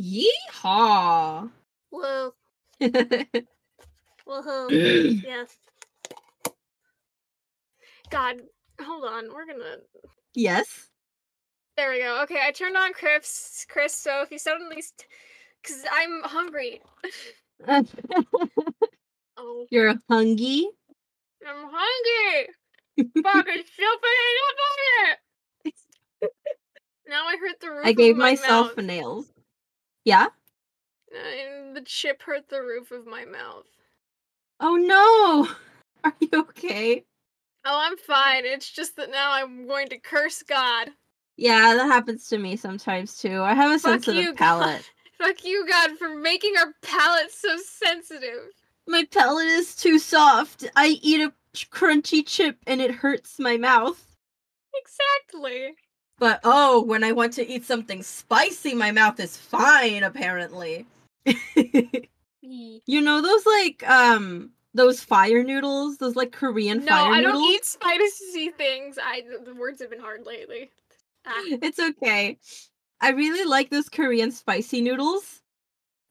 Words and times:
Yeehaw! 0.00 1.50
Whoa. 1.90 2.32
Woohoo. 2.80 4.70
yes. 5.24 5.56
God, 8.10 8.36
hold 8.80 9.04
on. 9.04 9.32
We're 9.32 9.46
gonna. 9.46 9.76
yes. 10.34 10.88
There 11.76 11.90
we 11.90 12.00
go. 12.00 12.22
Okay, 12.22 12.38
I 12.44 12.52
turned 12.52 12.76
on 12.76 12.92
Chris. 12.92 13.66
Chris, 13.68 13.94
so 13.94 14.22
if 14.22 14.30
you 14.30 14.38
suddenly. 14.38 14.80
St- 14.82 15.06
Cause 15.66 15.84
I'm 15.90 16.20
hungry. 16.24 16.82
Oh, 19.36 19.66
You're 19.70 19.94
hungry. 20.08 20.68
I'm 21.44 21.66
hungry. 21.72 22.48
Fuck, 23.22 23.46
it's 23.48 23.72
still 23.72 23.96
putting 23.96 25.16
it. 25.72 26.30
Now 27.08 27.26
I 27.26 27.36
hurt 27.36 27.58
the 27.60 27.70
roof. 27.70 27.80
I 27.84 27.92
gave 27.92 28.12
of 28.12 28.18
my 28.18 28.30
myself 28.32 28.76
mouth. 28.76 28.86
nails. 28.86 29.26
Yeah. 30.04 30.26
And 31.12 31.76
the 31.76 31.82
chip 31.82 32.22
hurt 32.22 32.48
the 32.48 32.60
roof 32.62 32.90
of 32.90 33.06
my 33.06 33.24
mouth. 33.24 33.66
Oh 34.60 34.76
no. 34.76 35.48
Are 36.04 36.14
you 36.20 36.40
okay? 36.40 37.04
Oh, 37.64 37.80
I'm 37.82 37.96
fine. 37.96 38.44
It's 38.44 38.70
just 38.70 38.96
that 38.96 39.10
now 39.10 39.32
I'm 39.32 39.66
going 39.66 39.88
to 39.88 39.98
curse 39.98 40.42
God. 40.42 40.90
Yeah, 41.36 41.74
that 41.74 41.86
happens 41.86 42.28
to 42.28 42.38
me 42.38 42.56
sometimes 42.56 43.16
too. 43.16 43.42
I 43.42 43.54
have 43.54 43.70
a 43.70 43.78
Fuck 43.78 44.04
sensitive 44.04 44.22
you, 44.22 44.34
God. 44.34 44.36
palate. 44.38 44.90
Fuck 45.18 45.44
you, 45.44 45.66
God, 45.66 45.92
for 45.98 46.14
making 46.14 46.54
our 46.58 46.74
palates 46.82 47.40
so 47.40 47.56
sensitive. 47.56 48.50
My 48.86 49.04
palate 49.10 49.46
is 49.46 49.74
too 49.74 49.98
soft. 49.98 50.68
I 50.76 50.98
eat 51.00 51.20
a 51.20 51.32
crunchy 51.54 52.26
chip 52.26 52.58
and 52.66 52.80
it 52.80 52.90
hurts 52.90 53.38
my 53.38 53.56
mouth. 53.56 54.04
Exactly. 54.74 55.74
But 56.18 56.40
oh, 56.44 56.82
when 56.82 57.02
I 57.02 57.12
want 57.12 57.32
to 57.34 57.46
eat 57.48 57.64
something 57.64 58.02
spicy, 58.02 58.74
my 58.74 58.92
mouth 58.92 59.18
is 59.20 59.36
fine 59.36 60.02
apparently. 60.04 60.86
you 62.42 63.00
know 63.00 63.20
those 63.22 63.46
like 63.46 63.88
um 63.88 64.50
those 64.74 65.00
fire 65.00 65.42
noodles, 65.44 65.98
those 65.98 66.16
like 66.16 66.32
Korean 66.32 66.84
No, 66.84 66.92
fire 66.92 67.12
I 67.14 67.20
don't 67.22 67.42
eat 67.42 67.64
spicy 67.64 68.50
things. 68.50 68.98
I 69.02 69.22
the- 69.22 69.44
the 69.44 69.54
words 69.54 69.80
have 69.80 69.90
been 69.90 70.00
hard 70.00 70.26
lately. 70.26 70.70
Ah. 71.26 71.42
It's 71.62 71.78
okay. 71.78 72.38
I 73.00 73.10
really 73.10 73.44
like 73.48 73.70
those 73.70 73.88
Korean 73.88 74.30
spicy 74.30 74.80
noodles, 74.80 75.42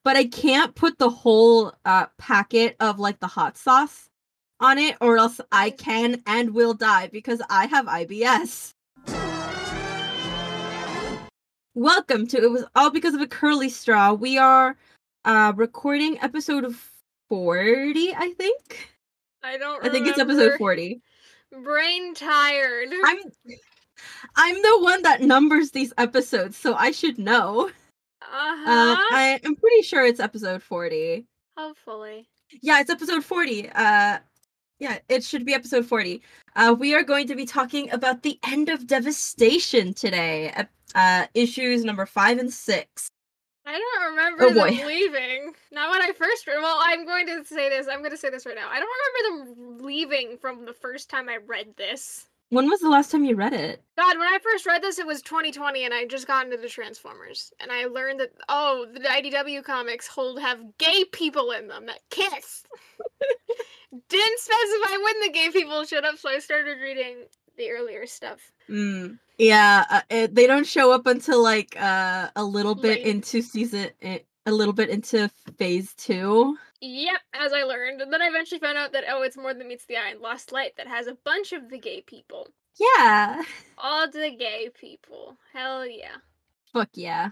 but 0.04 0.16
I 0.16 0.26
can't 0.26 0.76
put 0.76 0.98
the 0.98 1.10
whole 1.10 1.74
uh, 1.86 2.08
packet 2.18 2.76
of 2.80 3.00
like 3.00 3.20
the 3.20 3.28
hot 3.28 3.58
sauce 3.58 4.10
on 4.60 4.78
it, 4.78 4.96
or 5.02 5.18
else 5.18 5.40
I 5.52 5.70
can 5.72 6.22
and 6.26 6.54
will 6.54 6.74
die 6.74 7.08
because 7.08 7.42
I 7.50 7.66
have 7.68 7.86
IBS. 7.86 8.74
Welcome 11.76 12.28
to 12.28 12.38
It 12.38 12.52
Was 12.52 12.66
All 12.76 12.92
Because 12.92 13.16
of 13.16 13.22
a 13.22 13.26
Curly 13.26 13.68
Straw. 13.68 14.14
We 14.14 14.38
are 14.38 14.76
uh, 15.26 15.54
recording 15.56 16.20
episode 16.22 16.72
40, 17.30 18.14
I 18.14 18.32
think. 18.38 18.92
I 19.42 19.58
don't. 19.58 19.84
I 19.84 19.90
think 19.90 20.06
it's 20.06 20.20
episode 20.20 20.60
40. 20.60 21.02
Brain 21.64 22.14
tired. 22.14 22.90
I'm 23.06 23.18
I'm 24.36 24.62
the 24.62 24.80
one 24.82 25.02
that 25.02 25.22
numbers 25.22 25.72
these 25.72 25.92
episodes, 25.98 26.58
so 26.58 26.76
I 26.76 26.92
should 26.92 27.18
know. 27.18 27.72
Uh-huh. 28.22 28.72
Uh, 28.72 28.96
I 29.12 29.40
am 29.44 29.56
pretty 29.56 29.82
sure 29.82 30.06
it's 30.06 30.20
episode 30.20 30.62
40. 30.62 31.26
Hopefully. 31.58 32.28
Yeah, 32.62 32.82
it's 32.82 32.92
episode 32.92 33.24
40. 33.26 33.72
Uh 33.72 34.20
yeah, 34.80 35.00
it 35.10 35.24
should 35.24 35.46
be 35.46 35.54
episode 35.54 35.86
40. 35.86 36.22
Uh 36.56 36.76
we 36.78 36.94
are 36.96 37.04
going 37.04 37.28
to 37.28 37.36
be 37.36 37.46
talking 37.46 37.90
about 37.92 38.24
the 38.24 38.40
end 38.46 38.70
of 38.70 38.88
devastation 38.88 39.94
today. 39.94 40.54
Uh 40.96 41.26
issues 41.34 41.84
number 41.84 42.06
5 42.06 42.38
and 42.40 42.54
6. 42.54 43.08
I 43.66 43.80
don't 43.80 44.10
remember 44.12 44.44
Oh, 44.44 44.48
them 44.50 44.56
boy. 44.78 44.86
leaving. 44.88 45.54
Not 45.72 45.90
when 45.90 46.02
I 46.02 46.12
first. 46.12 46.46
Read. 46.48 46.58
Well, 46.62 46.78
I'm 46.82 47.06
going 47.06 47.26
to 47.28 47.46
say 47.46 47.70
this. 47.70 47.88
I'm 47.90 48.00
going 48.00 48.12
to 48.12 48.18
say 48.18 48.30
this 48.30 48.46
right 48.46 48.56
now. 48.56 48.68
I 48.70 48.80
don't 48.80 48.90
remember 49.30 49.78
them 49.78 49.86
leaving 49.86 50.38
from 50.38 50.66
the 50.66 50.74
first 50.74 51.10
time 51.10 51.30
I 51.30 51.38
read 51.48 51.76
this. 51.78 52.26
When 52.54 52.70
was 52.70 52.82
the 52.82 52.90
last 52.90 53.10
time 53.10 53.26
you 53.26 53.36
read 53.36 53.54
it? 53.54 53.82
God, 53.98 54.20
when 54.20 54.28
I 54.28 54.38
first 54.44 54.68
read 54.68 54.84
this, 54.84 55.00
it 55.00 55.08
was 55.08 55.24
2020, 55.24 55.86
and 55.86 55.94
I 55.94 56.06
just 56.06 56.28
got 56.28 56.46
into 56.46 56.58
the 56.58 56.70
Transformers, 56.70 57.52
and 57.60 57.72
I 57.72 57.86
learned 57.86 58.20
that 58.20 58.30
oh, 58.48 58.86
the 58.94 59.00
IDW 59.00 59.64
comics 59.64 60.06
hold 60.06 60.40
have 60.40 60.60
gay 60.78 61.04
people 61.12 61.50
in 61.50 61.68
them 61.68 61.88
that 61.88 62.02
kiss. 62.12 62.64
Didn't 64.08 64.40
specify 64.40 64.98
when 65.04 65.20
the 65.22 65.32
gay 65.34 65.50
people 65.52 65.84
showed 65.86 66.06
up, 66.06 66.20
so 66.20 66.30
I 66.30 66.38
started 66.38 66.78
reading 66.80 67.26
the 67.58 67.72
earlier 67.72 68.06
stuff. 68.06 68.52
Mm. 68.70 69.18
Yeah, 69.40 69.86
uh, 69.90 70.02
it, 70.12 70.36
they 70.36 70.46
don't 70.46 70.68
show 70.68 70.92
up 70.92 71.08
until 71.08 71.42
like 71.42 71.76
uh 71.82 72.30
a 72.36 72.44
little 72.44 72.76
bit 72.76 73.00
Late. 73.00 73.08
into 73.08 73.42
season 73.42 73.90
a 74.46 74.52
little 74.52 74.74
bit 74.74 74.90
into 74.90 75.30
phase 75.58 75.94
2. 75.96 76.58
Yep, 76.82 77.22
as 77.34 77.54
I 77.54 77.64
learned, 77.64 78.02
and 78.02 78.12
then 78.12 78.22
I 78.22 78.28
eventually 78.28 78.60
found 78.60 78.78
out 78.78 78.92
that 78.92 79.06
oh, 79.10 79.22
it's 79.24 79.38
more 79.38 79.54
than 79.54 79.68
meets 79.70 79.86
the 79.86 79.98
eye 79.98 80.12
in 80.12 80.22
Lost 80.22 80.52
Light 80.52 80.74
that 80.78 80.88
has 80.88 81.08
a 81.08 81.18
bunch 81.24 81.54
of 81.54 81.70
the 81.70 81.78
gay 81.80 82.02
people. 82.02 82.48
Yeah. 82.80 83.42
All 83.78 84.10
the 84.10 84.36
gay 84.38 84.70
people. 84.74 85.38
Hell 85.54 85.86
yeah. 85.86 86.18
Fuck 86.74 86.90
yeah. 86.94 87.30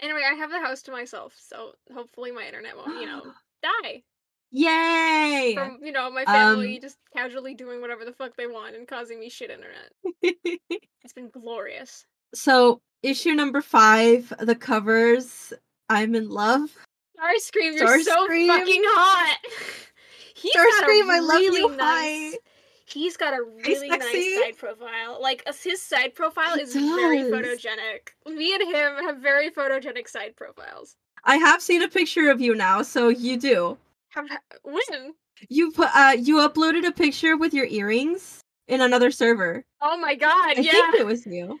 Anyway, 0.00 0.22
I 0.28 0.34
have 0.34 0.50
the 0.50 0.60
house 0.60 0.82
to 0.82 0.90
myself, 0.90 1.34
so 1.38 1.72
hopefully 1.94 2.32
my 2.32 2.44
internet 2.44 2.76
won't, 2.76 3.00
you 3.00 3.06
know, 3.06 3.22
die. 3.62 4.02
Yay! 4.50 5.54
From, 5.54 5.78
you 5.82 5.92
know, 5.92 6.10
my 6.10 6.26
family 6.26 6.74
Um, 6.74 6.82
just 6.82 6.98
casually 7.16 7.54
doing 7.54 7.80
whatever 7.80 8.04
the 8.04 8.12
fuck 8.12 8.36
they 8.36 8.46
want 8.46 8.76
and 8.76 8.86
causing 8.86 9.18
me 9.18 9.30
shit 9.30 9.50
internet. 9.50 9.92
It's 11.04 11.14
been 11.14 11.30
glorious. 11.30 12.04
so, 12.34 12.80
issue 13.02 13.32
number 13.34 13.60
5, 13.62 14.34
the 14.40 14.54
covers 14.54 15.52
I'm 15.92 16.14
in 16.14 16.28
love. 16.30 16.70
Starscream, 17.18 17.78
you're 17.78 18.02
so 18.02 18.26
fucking 18.26 18.82
hot. 18.84 19.38
He's 20.34 20.54
got 20.54 20.82
a 20.82 20.86
Starscream, 20.86 21.10
I 21.10 21.20
love 21.20 21.40
really 21.40 21.60
you. 21.60 21.76
Nice, 21.76 22.32
Hi. 22.32 22.38
He's 22.86 23.16
got 23.16 23.32
a 23.34 23.42
really 23.64 23.88
nice 23.88 24.40
side 24.40 24.58
profile. 24.58 25.18
Like 25.20 25.44
his 25.62 25.80
side 25.80 26.14
profile 26.14 26.56
He 26.56 26.62
is 26.62 26.74
very 26.74 27.18
photogenic. 27.18 28.10
Me 28.26 28.54
and 28.54 28.62
him 28.62 29.04
have 29.04 29.18
very 29.18 29.50
photogenic 29.50 30.08
side 30.08 30.34
profiles. 30.36 30.96
I 31.24 31.36
have 31.36 31.62
seen 31.62 31.82
a 31.82 31.88
picture 31.88 32.30
of 32.30 32.40
you 32.40 32.54
now, 32.54 32.82
so 32.82 33.08
you 33.08 33.38
do. 33.38 33.78
Have 34.10 34.26
when? 34.62 35.14
You 35.48 35.70
put 35.70 35.88
uh 35.94 36.16
you 36.18 36.36
uploaded 36.36 36.86
a 36.86 36.92
picture 36.92 37.36
with 37.36 37.54
your 37.54 37.66
earrings 37.66 38.40
in 38.68 38.80
another 38.80 39.10
server. 39.10 39.64
Oh 39.80 39.96
my 39.96 40.14
god, 40.14 40.58
I 40.58 40.60
yeah. 40.60 40.72
think 40.72 40.94
it 40.96 41.06
was 41.06 41.24
you. 41.26 41.60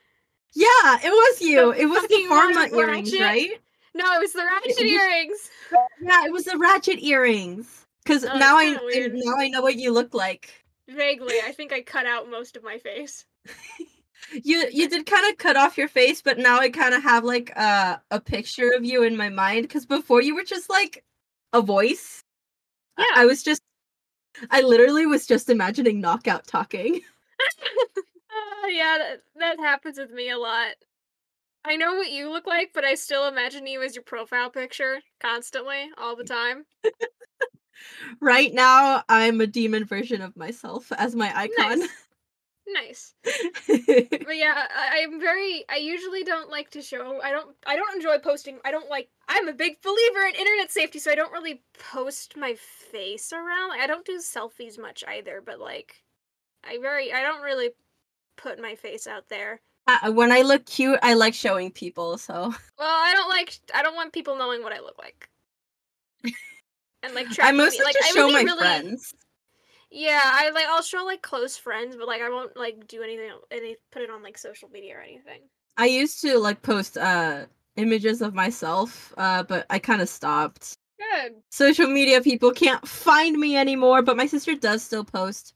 Yeah, 0.54 0.98
it 1.02 1.10
was 1.10 1.40
you. 1.40 1.72
The 1.72 1.82
it 1.82 1.86
was 1.86 2.02
the 2.08 2.26
pharma 2.30 2.72
earrings, 2.76 3.12
right? 3.18 3.52
No, 3.94 4.04
it 4.14 4.20
was 4.20 4.32
the 4.32 4.44
ratchet 4.44 4.80
earrings. 4.84 5.50
Yeah, 6.02 6.24
it 6.26 6.32
was 6.32 6.44
the 6.44 6.58
ratchet 6.58 7.02
earrings. 7.02 7.86
Cause 8.04 8.24
Oh, 8.24 8.36
now 8.38 8.56
I 8.58 8.76
weird. 8.82 9.12
now 9.14 9.34
I 9.38 9.48
know 9.48 9.62
what 9.62 9.76
you 9.76 9.92
look 9.92 10.12
like. 10.14 10.50
Vaguely, 10.90 11.36
I 11.44 11.52
think 11.52 11.72
I 11.72 11.80
cut 11.82 12.06
out 12.06 12.28
most 12.30 12.56
of 12.56 12.62
my 12.64 12.78
face. 12.78 13.24
You 14.32 14.66
you 14.72 14.88
did 14.92 15.04
kind 15.04 15.30
of 15.30 15.36
cut 15.36 15.56
off 15.56 15.76
your 15.76 15.88
face, 15.88 16.22
but 16.22 16.38
now 16.38 16.58
I 16.58 16.70
kind 16.70 16.94
of 16.94 17.02
have 17.02 17.24
like 17.24 17.52
uh, 17.56 17.96
a 18.10 18.20
picture 18.20 18.70
of 18.76 18.84
you 18.84 19.02
in 19.02 19.16
my 19.16 19.28
mind. 19.28 19.68
Cause 19.68 19.84
before 19.84 20.22
you 20.22 20.34
were 20.34 20.44
just 20.44 20.70
like 20.70 21.04
a 21.52 21.60
voice. 21.60 22.22
I- 22.96 23.02
Yeah. 23.14 23.22
I 23.22 23.26
was 23.26 23.42
just 23.42 23.62
I 24.50 24.62
literally 24.62 25.06
was 25.06 25.26
just 25.26 25.50
imagining 25.50 26.00
knockout 26.00 26.46
talking. 26.46 27.00
Uh, 27.44 28.66
yeah, 28.68 28.96
that, 28.98 29.22
that 29.38 29.58
happens 29.60 29.98
with 29.98 30.10
me 30.12 30.30
a 30.30 30.38
lot. 30.38 30.74
I 31.64 31.76
know 31.76 31.94
what 31.94 32.10
you 32.10 32.30
look 32.30 32.46
like, 32.46 32.70
but 32.74 32.84
I 32.84 32.94
still 32.94 33.28
imagine 33.28 33.66
you 33.66 33.82
as 33.82 33.94
your 33.94 34.02
profile 34.02 34.50
picture 34.50 35.00
constantly, 35.20 35.90
all 35.98 36.16
the 36.16 36.24
time. 36.24 36.64
Right 38.20 38.52
now, 38.52 39.02
I'm 39.08 39.40
a 39.40 39.46
demon 39.46 39.84
version 39.84 40.22
of 40.22 40.36
myself 40.36 40.92
as 40.96 41.14
my 41.14 41.32
icon. 41.36 41.82
Nice. 42.66 43.14
But 44.24 44.36
yeah, 44.36 44.66
I, 44.74 45.02
I'm 45.02 45.20
very. 45.20 45.64
I 45.68 45.76
usually 45.76 46.22
don't 46.22 46.48
like 46.48 46.70
to 46.70 46.82
show. 46.82 47.20
I 47.22 47.30
don't. 47.30 47.54
I 47.66 47.76
don't 47.76 47.94
enjoy 47.94 48.18
posting. 48.18 48.58
I 48.64 48.70
don't 48.70 48.88
like. 48.88 49.08
I'm 49.28 49.48
a 49.48 49.52
big 49.52 49.82
believer 49.82 50.26
in 50.26 50.34
internet 50.34 50.70
safety, 50.70 50.98
so 50.98 51.10
I 51.10 51.16
don't 51.16 51.32
really 51.32 51.62
post 51.92 52.36
my 52.36 52.54
face 52.54 53.32
around. 53.32 53.70
Like, 53.70 53.80
I 53.80 53.86
don't 53.86 54.06
do 54.06 54.18
selfies 54.18 54.78
much 54.78 55.02
either. 55.06 55.42
But 55.44 55.58
like, 55.60 56.02
I 56.64 56.78
very. 56.78 57.12
I 57.12 57.22
don't 57.22 57.42
really 57.42 57.70
put 58.36 58.60
my 58.60 58.74
face 58.76 59.06
out 59.06 59.28
there. 59.28 59.60
Uh, 59.86 60.12
when 60.12 60.30
I 60.30 60.42
look 60.42 60.64
cute, 60.66 60.98
I 61.02 61.14
like 61.14 61.34
showing 61.34 61.70
people. 61.70 62.18
So 62.18 62.34
Well, 62.78 62.88
I 62.88 63.12
don't 63.12 63.28
like. 63.28 63.58
I 63.74 63.82
don't 63.82 63.94
want 63.94 64.12
people 64.12 64.36
knowing 64.36 64.62
what 64.62 64.72
I 64.72 64.80
look 64.80 64.98
like. 64.98 65.28
And 67.02 67.14
like 67.14 67.26
I 67.30 67.34
tracking 67.34 67.58
me. 67.58 67.64
mostly 67.64 67.84
Like 67.84 67.94
just 67.94 68.10
I 68.10 68.12
show 68.14 68.26
would 68.26 68.32
my 68.34 68.42
really, 68.42 68.58
friends. 68.58 69.14
Yeah, 69.90 70.20
I 70.22 70.50
like. 70.50 70.66
I'll 70.68 70.82
show 70.82 71.04
like 71.04 71.22
close 71.22 71.56
friends, 71.56 71.96
but 71.96 72.06
like 72.06 72.22
I 72.22 72.30
won't 72.30 72.56
like 72.56 72.86
do 72.86 73.02
anything. 73.02 73.30
Any 73.50 73.76
put 73.90 74.02
it 74.02 74.10
on 74.10 74.22
like 74.22 74.38
social 74.38 74.68
media 74.68 74.96
or 74.96 75.00
anything. 75.00 75.40
I 75.76 75.86
used 75.86 76.20
to 76.22 76.38
like 76.38 76.62
post 76.62 76.96
uh 76.96 77.46
images 77.76 78.22
of 78.22 78.34
myself, 78.34 79.12
uh, 79.16 79.42
but 79.42 79.66
I 79.70 79.78
kind 79.78 80.02
of 80.02 80.08
stopped. 80.08 80.76
Good. 80.98 81.34
Social 81.50 81.88
media 81.88 82.20
people 82.20 82.52
can't 82.52 82.86
find 82.86 83.36
me 83.38 83.56
anymore, 83.56 84.02
but 84.02 84.16
my 84.16 84.26
sister 84.26 84.54
does 84.54 84.82
still 84.82 85.04
post 85.04 85.54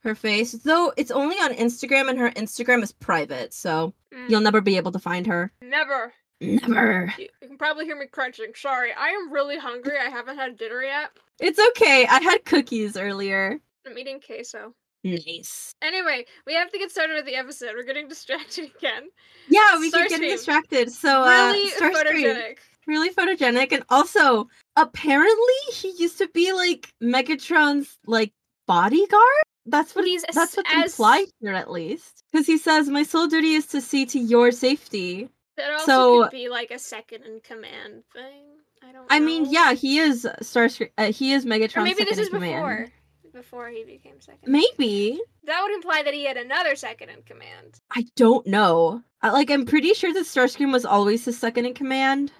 her 0.00 0.14
face, 0.14 0.52
though 0.52 0.92
it's 0.96 1.10
only 1.10 1.36
on 1.36 1.52
Instagram, 1.54 2.08
and 2.08 2.18
her 2.18 2.30
Instagram 2.30 2.82
is 2.82 2.92
private, 2.92 3.52
so 3.54 3.94
Mm, 4.14 4.30
you'll 4.30 4.40
never 4.40 4.60
be 4.62 4.76
able 4.78 4.92
to 4.92 4.98
find 4.98 5.26
her. 5.26 5.52
Never. 5.60 6.12
Never. 6.40 7.12
You 7.18 7.28
can 7.42 7.58
probably 7.58 7.84
hear 7.84 7.98
me 7.98 8.06
crunching. 8.06 8.52
Sorry, 8.54 8.90
I 8.92 9.08
am 9.08 9.30
really 9.32 9.58
hungry. 9.58 9.98
I 9.98 10.08
haven't 10.08 10.36
had 10.36 10.56
dinner 10.56 10.82
yet. 10.82 11.10
It's 11.40 11.58
okay. 11.70 12.06
I 12.06 12.20
had 12.22 12.44
cookies 12.44 12.96
earlier. 12.96 13.58
I'm 13.86 13.98
eating 13.98 14.20
queso. 14.20 14.72
Nice. 15.04 15.72
Anyway, 15.82 16.24
we 16.46 16.54
have 16.54 16.70
to 16.72 16.78
get 16.78 16.90
started 16.90 17.14
with 17.14 17.26
the 17.26 17.34
episode. 17.36 17.70
We're 17.74 17.84
getting 17.84 18.08
distracted 18.14 18.70
again. 18.76 19.08
Yeah, 19.48 19.78
we 19.78 19.90
keep 19.90 20.08
getting 20.08 20.30
distracted. 20.30 20.90
So, 20.92 21.22
uh, 21.22 21.52
really 21.52 21.70
photogenic. 21.72 22.58
really 22.86 23.10
photogenic, 23.10 23.72
and 23.72 23.84
also 23.90 24.48
apparently 24.76 25.54
he 25.72 25.92
used 25.98 26.18
to 26.18 26.28
be 26.28 26.52
like 26.52 26.92
Megatron's 27.02 27.98
like 28.06 28.32
bodyguard. 28.66 29.22
That's 29.70 29.94
what 29.94 30.04
He's 30.04 30.24
That's 30.32 30.56
what's 30.56 30.70
as- 30.74 30.92
implied 30.92 31.26
here, 31.40 31.52
at 31.52 31.70
least, 31.70 32.24
because 32.32 32.46
he 32.46 32.58
says, 32.58 32.88
"My 32.88 33.02
sole 33.02 33.26
duty 33.28 33.54
is 33.54 33.66
to 33.66 33.80
see 33.80 34.06
to 34.06 34.18
your 34.18 34.50
safety." 34.52 35.28
That 35.56 35.72
also 35.72 35.84
So- 35.86 36.22
could 36.24 36.30
be 36.32 36.48
like 36.48 36.70
a 36.70 36.78
second 36.78 37.24
in 37.24 37.40
command 37.40 38.04
thing. 38.12 38.44
I 38.82 38.92
don't. 38.92 39.06
I 39.10 39.18
mean, 39.20 39.46
yeah, 39.50 39.72
he 39.72 39.98
is 39.98 40.26
Starscream. 40.42 40.90
Uh, 40.96 41.10
he 41.12 41.32
is 41.32 41.44
Megatron's 41.44 41.76
Or 41.78 41.82
maybe 41.82 42.04
this 42.04 42.18
is 42.18 42.30
before. 42.30 42.88
Before 43.32 43.68
he 43.68 43.84
became 43.84 44.20
second. 44.20 44.50
Maybe 44.50 45.20
That 45.44 45.62
would 45.62 45.72
imply 45.72 46.02
that 46.02 46.14
he 46.14 46.24
had 46.24 46.36
another 46.36 46.74
second 46.76 47.10
in 47.10 47.22
command. 47.22 47.78
I 47.90 48.06
don't 48.16 48.46
know. 48.46 49.02
I, 49.22 49.30
like, 49.30 49.50
I'm 49.50 49.64
pretty 49.66 49.94
sure 49.94 50.12
that 50.12 50.24
Starscream 50.26 50.72
was 50.72 50.84
always 50.84 51.24
his 51.24 51.38
second 51.38 51.66
in 51.66 51.74
command. 51.74 52.32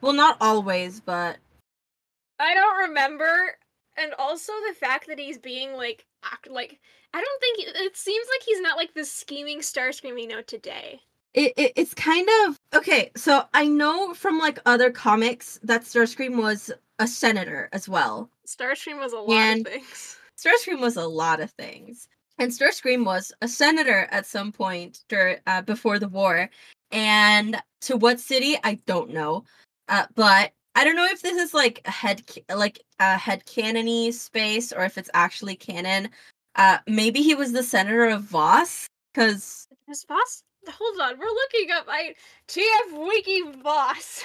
Well, 0.00 0.12
not 0.12 0.36
always, 0.40 1.00
but 1.00 1.38
I 2.38 2.54
don't 2.54 2.88
remember. 2.88 3.56
And 3.96 4.12
also 4.18 4.52
the 4.68 4.74
fact 4.74 5.06
that 5.08 5.18
he's 5.18 5.38
being 5.38 5.74
like 5.74 6.04
act 6.24 6.50
like 6.50 6.80
I 7.12 7.20
don't 7.20 7.40
think 7.40 7.76
it 7.84 7.96
seems 7.96 8.26
like 8.32 8.42
he's 8.44 8.60
not 8.60 8.76
like 8.76 8.94
the 8.94 9.04
scheming 9.04 9.60
Starscream 9.60 10.14
we 10.14 10.26
know 10.26 10.42
today. 10.42 11.00
it, 11.34 11.52
it 11.56 11.72
it's 11.76 11.94
kind 11.94 12.28
of 12.46 12.58
okay. 12.74 13.10
So 13.16 13.44
I 13.54 13.66
know 13.66 14.14
from 14.14 14.38
like 14.38 14.58
other 14.66 14.90
comics 14.90 15.60
that 15.62 15.82
Starscream 15.82 16.40
was 16.42 16.72
a 16.98 17.06
senator 17.06 17.68
as 17.72 17.88
well. 17.88 18.30
Starscream 18.46 18.98
was 18.98 19.12
a 19.12 19.18
lot 19.18 19.30
And- 19.30 19.66
of 19.66 19.72
things. 19.72 20.16
Starscream 20.36 20.80
was 20.80 20.96
a 20.96 21.06
lot 21.06 21.40
of 21.40 21.50
things, 21.52 22.08
and 22.38 22.50
Starscream 22.50 23.04
was 23.04 23.32
a 23.40 23.46
senator 23.48 24.08
at 24.10 24.26
some 24.26 24.50
point 24.50 25.04
dur- 25.08 25.38
uh, 25.46 25.62
before 25.62 26.00
the 26.00 26.08
war. 26.08 26.50
And 26.90 27.56
to 27.82 27.96
what 27.96 28.18
city, 28.20 28.56
I 28.64 28.74
don't 28.86 29.10
know. 29.10 29.44
Uh, 29.88 30.06
but 30.16 30.52
I 30.74 30.84
don't 30.84 30.96
know 30.96 31.06
if 31.06 31.22
this 31.22 31.36
is 31.36 31.54
like 31.54 31.80
a 31.84 31.90
head 31.90 32.22
like 32.54 32.80
a 32.98 33.16
head 33.16 33.44
canony 33.46 34.12
space 34.12 34.72
or 34.72 34.84
if 34.84 34.98
it's 34.98 35.10
actually 35.14 35.56
canon. 35.56 36.10
Uh, 36.56 36.78
maybe 36.86 37.22
he 37.22 37.34
was 37.34 37.52
the 37.52 37.62
senator 37.62 38.06
of 38.06 38.22
Voss 38.22 38.86
because 39.12 39.66
His 39.86 40.04
boss 40.04 40.42
hold 40.70 40.98
on, 41.00 41.18
we're 41.18 41.26
looking 41.26 41.70
up 41.72 41.86
I 41.88 42.14
TF 42.48 43.06
Wiki. 43.06 43.42
Voss 43.62 44.24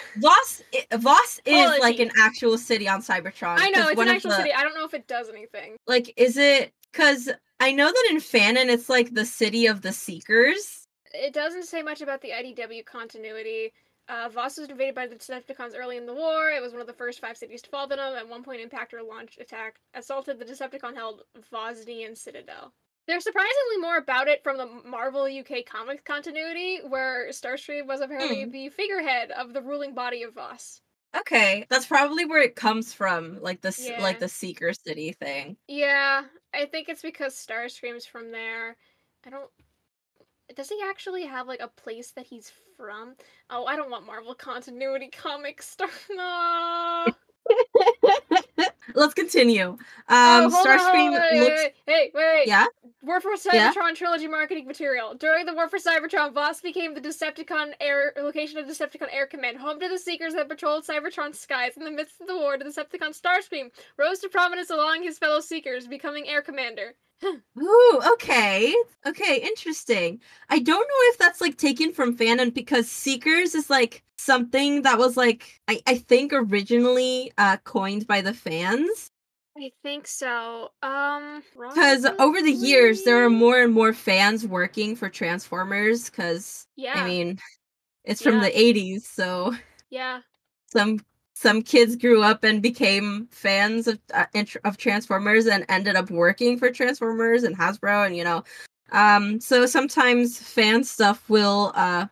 i- 0.73 0.97
Voss 0.97 1.39
is 1.45 1.79
like 1.79 1.99
an 1.99 2.11
actual 2.21 2.57
city 2.57 2.87
on 2.87 3.01
Cybertron. 3.01 3.57
I 3.59 3.69
know 3.69 3.89
it's 3.89 3.97
one 3.97 4.07
an 4.07 4.15
actual 4.15 4.31
the- 4.31 4.37
city. 4.37 4.53
I 4.53 4.63
don't 4.63 4.75
know 4.75 4.85
if 4.85 4.93
it 4.93 5.07
does 5.07 5.29
anything. 5.29 5.75
Like, 5.87 6.13
is 6.17 6.37
it 6.37 6.71
because 6.91 7.29
I 7.59 7.71
know 7.71 7.87
that 7.87 8.07
in 8.09 8.17
Fanon 8.17 8.67
it's 8.69 8.89
like 8.89 9.13
the 9.13 9.25
city 9.25 9.67
of 9.67 9.81
the 9.81 9.91
Seekers. 9.91 10.85
It 11.13 11.33
doesn't 11.33 11.63
say 11.63 11.81
much 11.81 12.01
about 12.01 12.21
the 12.21 12.29
IDW 12.29 12.85
continuity. 12.85 13.73
Uh, 14.09 14.27
Voss 14.27 14.57
was 14.57 14.69
invaded 14.69 14.95
by 14.95 15.05
the 15.05 15.15
Decepticons 15.15 15.77
early 15.77 15.95
in 15.95 16.07
the 16.07 16.13
war. 16.13 16.49
It 16.49 16.61
was 16.63 16.71
one 16.71 16.81
of 16.81 16.87
the 16.87 16.93
first 16.93 17.19
five 17.21 17.37
cities 17.37 17.61
to 17.61 17.69
fall 17.69 17.87
to 17.87 17.95
them. 17.95 18.15
At 18.15 18.27
one 18.27 18.41
point, 18.43 18.59
Impactor 18.67 19.07
launched 19.07 19.39
attack, 19.39 19.79
assaulted 19.93 20.39
the 20.39 20.45
Decepticon-held 20.45 21.21
Vosnian 21.53 22.17
Citadel. 22.17 22.73
There's 23.07 23.23
surprisingly 23.23 23.77
more 23.79 23.97
about 23.97 24.27
it 24.27 24.43
from 24.43 24.57
the 24.57 24.65
Marvel 24.65 25.25
UK 25.25 25.63
Comics 25.63 26.01
continuity, 26.03 26.79
where 26.87 27.29
Starscream 27.29 27.85
was 27.87 28.01
apparently 28.01 28.43
Hmm. 28.45 28.51
the 28.51 28.69
figurehead 28.69 29.29
of 29.31 29.53
the 29.53 29.61
ruling 29.61 29.93
body 29.93 30.23
of 30.23 30.33
Voss. 30.33 30.81
Okay, 31.15 31.65
that's 31.69 31.87
probably 31.87 32.25
where 32.25 32.41
it 32.41 32.55
comes 32.55 32.93
from, 32.93 33.41
like 33.41 33.61
the 33.61 33.75
Yeah. 33.79 34.01
like 34.01 34.19
the 34.19 34.29
Seeker 34.29 34.73
City 34.73 35.11
thing. 35.13 35.57
Yeah, 35.67 36.25
I 36.53 36.65
think 36.67 36.89
it's 36.89 37.01
because 37.01 37.35
Starscream's 37.35 38.05
from 38.05 38.31
there. 38.31 38.75
I 39.25 39.29
don't. 39.31 39.51
Does 40.55 40.69
he 40.69 40.79
actually 40.83 41.25
have 41.25 41.47
like 41.47 41.61
a 41.61 41.67
place 41.67 42.11
that 42.11 42.27
he's 42.27 42.51
from? 42.79 43.15
Oh, 43.49 43.65
I 43.65 43.75
don't 43.75 43.91
want 43.91 44.05
Marvel 44.05 44.33
continuity 44.33 45.07
comics. 45.11 45.67
Star. 45.69 45.89
No. 46.09 47.05
Let's 48.95 49.13
continue. 49.13 49.77
Oh, 50.09 50.45
Um, 50.45 50.53
on, 50.53 50.65
Starscream 50.65 51.11
looks. 51.39 51.61
Wait, 51.87 52.11
wait. 52.13 52.43
Yeah? 52.47 52.65
War 53.01 53.21
for 53.21 53.31
Yeah? 53.51 53.73
Cybertron 53.73 53.95
trilogy 53.95 54.27
marketing 54.27 54.65
material. 54.67 55.13
During 55.13 55.45
the 55.45 55.53
War 55.53 55.69
for 55.69 55.79
Cybertron, 55.79 56.33
Voss 56.33 56.59
became 56.59 56.93
the 56.93 57.01
Decepticon 57.01 57.73
air 57.79 58.13
location 58.17 58.57
of 58.57 58.65
Decepticon 58.65 59.07
Air 59.11 59.25
Command, 59.25 59.57
home 59.57 59.79
to 59.79 59.87
the 59.87 59.97
Seekers 59.97 60.33
that 60.33 60.49
patrolled 60.49 60.85
Cybertron's 60.85 61.39
skies. 61.39 61.77
In 61.77 61.85
the 61.85 61.91
midst 61.91 62.19
of 62.19 62.27
the 62.27 62.35
war, 62.37 62.57
the 62.57 62.65
Decepticon 62.65 63.17
Starscream 63.19 63.71
rose 63.97 64.19
to 64.19 64.29
prominence 64.29 64.69
along 64.69 65.03
his 65.03 65.17
fellow 65.17 65.39
Seekers, 65.39 65.87
becoming 65.87 66.27
Air 66.27 66.41
Commander. 66.41 66.95
Ooh, 67.25 68.01
okay, 68.13 68.75
okay, 69.05 69.41
interesting. 69.41 70.21
I 70.49 70.59
don't 70.59 70.87
know 70.87 71.11
if 71.11 71.17
that's 71.17 71.41
like 71.41 71.57
taken 71.57 71.93
from 71.93 72.17
fanon 72.17 72.53
because 72.53 72.89
Seekers 72.89 73.55
is 73.55 73.69
like 73.69 74.03
something 74.17 74.81
that 74.83 74.97
was 74.97 75.15
like 75.17 75.61
I 75.67 75.81
I 75.87 75.97
think 75.97 76.31
originally 76.33 77.31
uh 77.37 77.57
coined 77.63 78.07
by 78.07 78.21
the 78.21 78.33
fans. 78.33 79.08
I 79.59 79.71
think 79.83 80.07
so. 80.07 80.71
Um, 80.81 81.43
Because 81.53 82.05
over 82.17 82.41
the 82.41 82.51
years, 82.51 83.03
there 83.03 83.23
are 83.25 83.29
more 83.29 83.61
and 83.61 83.73
more 83.73 83.93
fans 83.93 84.47
working 84.47 84.95
for 84.95 85.09
Transformers. 85.09 86.09
Because 86.09 86.65
Yeah, 86.75 86.93
I 86.95 87.05
mean, 87.07 87.39
it's 88.05 88.21
from 88.21 88.35
Yeah. 88.35 88.45
the 88.45 88.51
'80s, 88.57 89.05
so 89.05 89.53
yeah. 89.89 90.21
some 90.67 90.99
some 91.33 91.61
kids 91.61 91.95
grew 91.95 92.21
up 92.23 92.43
and 92.43 92.61
became 92.61 93.27
fans 93.31 93.87
of 93.87 93.99
uh, 94.13 94.25
of 94.63 94.77
Transformers 94.77 95.47
and 95.47 95.65
ended 95.69 95.95
up 95.95 96.09
working 96.09 96.57
for 96.57 96.71
Transformers 96.71 97.43
and 97.43 97.57
Hasbro, 97.57 98.05
and 98.05 98.15
you 98.15 98.23
know, 98.23 98.43
um, 98.91 99.41
so 99.41 99.65
sometimes 99.65 100.39
fan 100.39 100.83
stuff 100.83 101.29
will 101.29 101.73
uh 101.75 102.07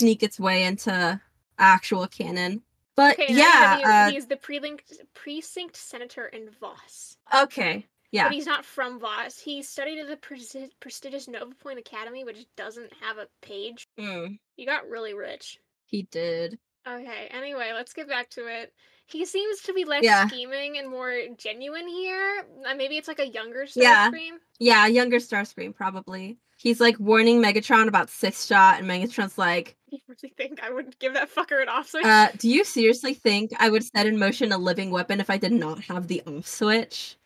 sneak 0.00 0.22
its 0.22 0.38
way 0.38 0.64
into 0.64 1.20
actual 1.58 2.06
canon. 2.06 2.62
But 2.96 3.18
Okay, 3.18 3.32
yeah, 3.34 3.78
yeah. 3.78 4.06
uh, 4.06 4.10
he's 4.10 4.26
the 4.26 4.36
precinct 4.36 4.92
precinct 5.14 5.76
senator 5.76 6.26
in 6.26 6.50
Voss. 6.60 7.16
okay, 7.34 7.86
yeah. 8.10 8.24
But 8.24 8.32
he's 8.32 8.46
not 8.46 8.64
from 8.64 8.98
Voss. 9.00 9.38
He 9.38 9.62
studied 9.62 10.00
at 10.00 10.08
the 10.08 10.16
presti- 10.16 10.70
prestigious 10.80 11.28
Nova 11.28 11.54
Point 11.54 11.78
Academy, 11.78 12.24
which 12.24 12.44
doesn't 12.56 12.92
have 13.00 13.18
a 13.18 13.26
page. 13.40 13.86
Mm, 13.98 14.38
He 14.56 14.66
got 14.66 14.88
really 14.88 15.14
rich. 15.14 15.58
he 15.86 16.02
did. 16.02 16.58
Okay, 16.86 17.28
anyway, 17.30 17.72
let's 17.74 17.92
get 17.92 18.08
back 18.08 18.30
to 18.30 18.46
it. 18.46 18.72
He 19.06 19.24
seems 19.26 19.60
to 19.62 19.74
be 19.74 19.84
less 19.84 20.02
Yeah. 20.04 20.26
scheming 20.28 20.78
and 20.78 20.88
more 20.88 21.12
genuine 21.36 21.86
here. 21.88 22.44
Uh, 22.66 22.74
maybe 22.74 22.96
it's 22.96 23.08
like 23.08 23.18
a 23.18 23.26
younger 23.26 23.66
Yeah. 23.74 24.10
Starscream. 24.10 24.38
Yeah, 24.58 24.86
younger 24.86 25.18
Starscream 25.18 25.74
probably. 25.74 26.38
He's 26.62 26.78
like 26.78 26.98
warning 27.00 27.40
Megatron 27.42 27.88
about 27.88 28.10
Six 28.10 28.44
Shot, 28.46 28.78
and 28.78 28.86
Megatron's 28.88 29.38
like, 29.38 29.76
"Do 29.90 29.96
You 30.08 30.14
really 30.22 30.34
think 30.36 30.62
I 30.62 30.70
would 30.70 30.98
give 30.98 31.14
that 31.14 31.34
fucker 31.34 31.62
an 31.62 31.68
off 31.70 31.88
switch? 31.88 32.04
uh, 32.04 32.28
"Do 32.36 32.50
you 32.50 32.64
seriously 32.64 33.14
think 33.14 33.50
I 33.58 33.70
would 33.70 33.82
set 33.82 34.06
in 34.06 34.18
motion 34.18 34.52
a 34.52 34.58
living 34.58 34.90
weapon 34.90 35.20
if 35.20 35.30
I 35.30 35.38
did 35.38 35.52
not 35.52 35.80
have 35.84 36.06
the 36.08 36.22
off 36.26 36.46
switch?" 36.46 37.16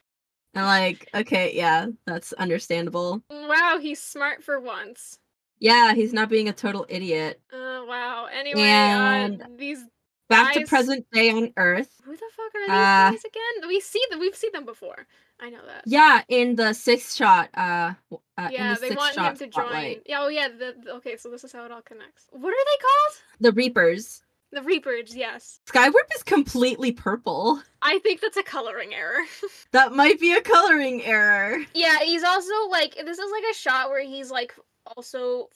And 0.54 0.64
like, 0.66 1.08
okay, 1.14 1.52
yeah, 1.56 1.86
that's 2.06 2.32
understandable. 2.34 3.22
wow, 3.28 3.78
he's 3.80 4.00
smart 4.00 4.44
for 4.44 4.60
once. 4.60 5.18
Yeah, 5.58 5.94
he's 5.94 6.12
not 6.12 6.28
being 6.28 6.48
a 6.48 6.52
total 6.52 6.86
idiot. 6.88 7.40
Uh, 7.52 7.82
wow. 7.88 8.28
Anyway, 8.32 8.60
And- 8.62 9.42
uh, 9.42 9.46
these 9.56 9.84
Back 10.28 10.54
to 10.54 10.64
present 10.66 11.06
day 11.12 11.30
on 11.30 11.52
Earth. 11.56 11.90
who 12.04 12.12
the 12.12 12.22
fuck 12.36 12.54
are 12.54 12.60
these 12.62 12.70
Uh, 12.70 13.10
guys 13.10 13.24
again? 13.24 13.68
We 13.68 13.80
see 13.80 14.02
them. 14.10 14.20
We've 14.20 14.34
seen 14.36 14.52
them 14.52 14.64
before. 14.64 15.06
I 15.40 15.50
know 15.50 15.64
that. 15.66 15.82
Yeah, 15.86 16.22
in 16.28 16.56
the 16.56 16.72
Six 16.72 17.14
Shot, 17.16 17.50
uh, 17.54 17.94
uh 18.38 18.46
in 18.46 18.52
yeah, 18.52 18.74
the 18.74 18.88
they 18.88 18.94
want 18.94 19.16
him 19.16 19.36
to 19.36 19.46
join. 19.46 19.50
spotlight. 19.52 20.02
Yeah, 20.06 20.22
oh 20.22 20.28
yeah. 20.28 20.48
The, 20.48 20.74
the- 20.82 20.92
okay, 20.94 21.16
so 21.16 21.30
this 21.30 21.44
is 21.44 21.52
how 21.52 21.64
it 21.64 21.72
all 21.72 21.82
connects. 21.82 22.26
What 22.30 22.50
are 22.50 22.64
they 22.64 22.82
called? 22.82 23.16
The 23.40 23.52
Reapers. 23.52 24.22
The 24.52 24.62
Reapers. 24.62 25.16
Yes, 25.16 25.60
Skywarp 25.66 26.14
is 26.14 26.22
completely 26.22 26.92
purple. 26.92 27.60
I 27.82 27.98
think 27.98 28.20
that's 28.20 28.36
a 28.36 28.42
coloring 28.42 28.94
error. 28.94 29.22
That 29.72 29.92
might 29.92 30.20
be 30.20 30.32
a 30.32 30.40
coloring 30.40 31.02
error. 31.02 31.58
yeah, 31.74 31.98
he's 31.98 32.22
also 32.22 32.68
like 32.70 32.94
this 32.94 33.18
is 33.18 33.32
like 33.32 33.44
a 33.50 33.54
shot 33.54 33.90
where 33.90 34.04
he's 34.04 34.30
like 34.30 34.54
also 34.96 35.48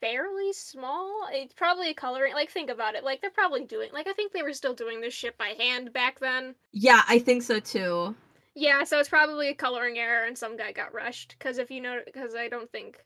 fairly 0.00 0.52
small. 0.52 1.26
It's 1.32 1.54
probably 1.54 1.88
a 1.90 1.94
coloring. 1.94 2.34
Like 2.34 2.50
think 2.50 2.68
about 2.68 2.94
it. 2.94 3.02
Like 3.02 3.22
they're 3.22 3.30
probably 3.30 3.64
doing. 3.64 3.88
Like 3.94 4.08
I 4.08 4.12
think 4.12 4.32
they 4.32 4.42
were 4.42 4.52
still 4.52 4.74
doing 4.74 5.00
this 5.00 5.14
shit 5.14 5.38
by 5.38 5.54
hand 5.58 5.92
back 5.94 6.20
then. 6.20 6.54
Yeah, 6.72 7.02
I 7.08 7.18
think 7.18 7.42
so 7.42 7.60
too. 7.60 8.14
Yeah, 8.58 8.84
so 8.84 8.98
it's 8.98 9.10
probably 9.10 9.50
a 9.50 9.54
coloring 9.54 9.98
error, 9.98 10.24
and 10.24 10.36
some 10.36 10.56
guy 10.56 10.72
got 10.72 10.94
rushed. 10.94 11.36
Because 11.38 11.58
if 11.58 11.70
you 11.70 11.82
know, 11.82 12.00
because 12.06 12.34
I 12.34 12.48
don't 12.48 12.72
think, 12.72 12.98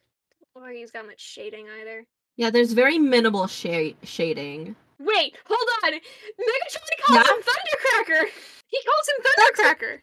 he's 0.73 0.93
got 0.93 1.07
much 1.07 1.21
shading 1.21 1.67
either. 1.81 2.07
Yeah, 2.37 2.51
there's 2.51 2.73
very 2.73 2.99
minimal 2.99 3.49
shade 3.49 3.97
shading. 4.05 4.77
Wait, 5.01 5.35
hold 5.47 5.69
on. 5.85 5.93
Megatron 5.93 7.05
calls 7.05 7.27
Yeah? 7.27 7.35
him 7.35 7.43
Thundercracker. 7.43 8.27
He 8.69 8.79
calls 8.85 9.09
him 9.09 9.25
Thundercracker. 9.27 10.01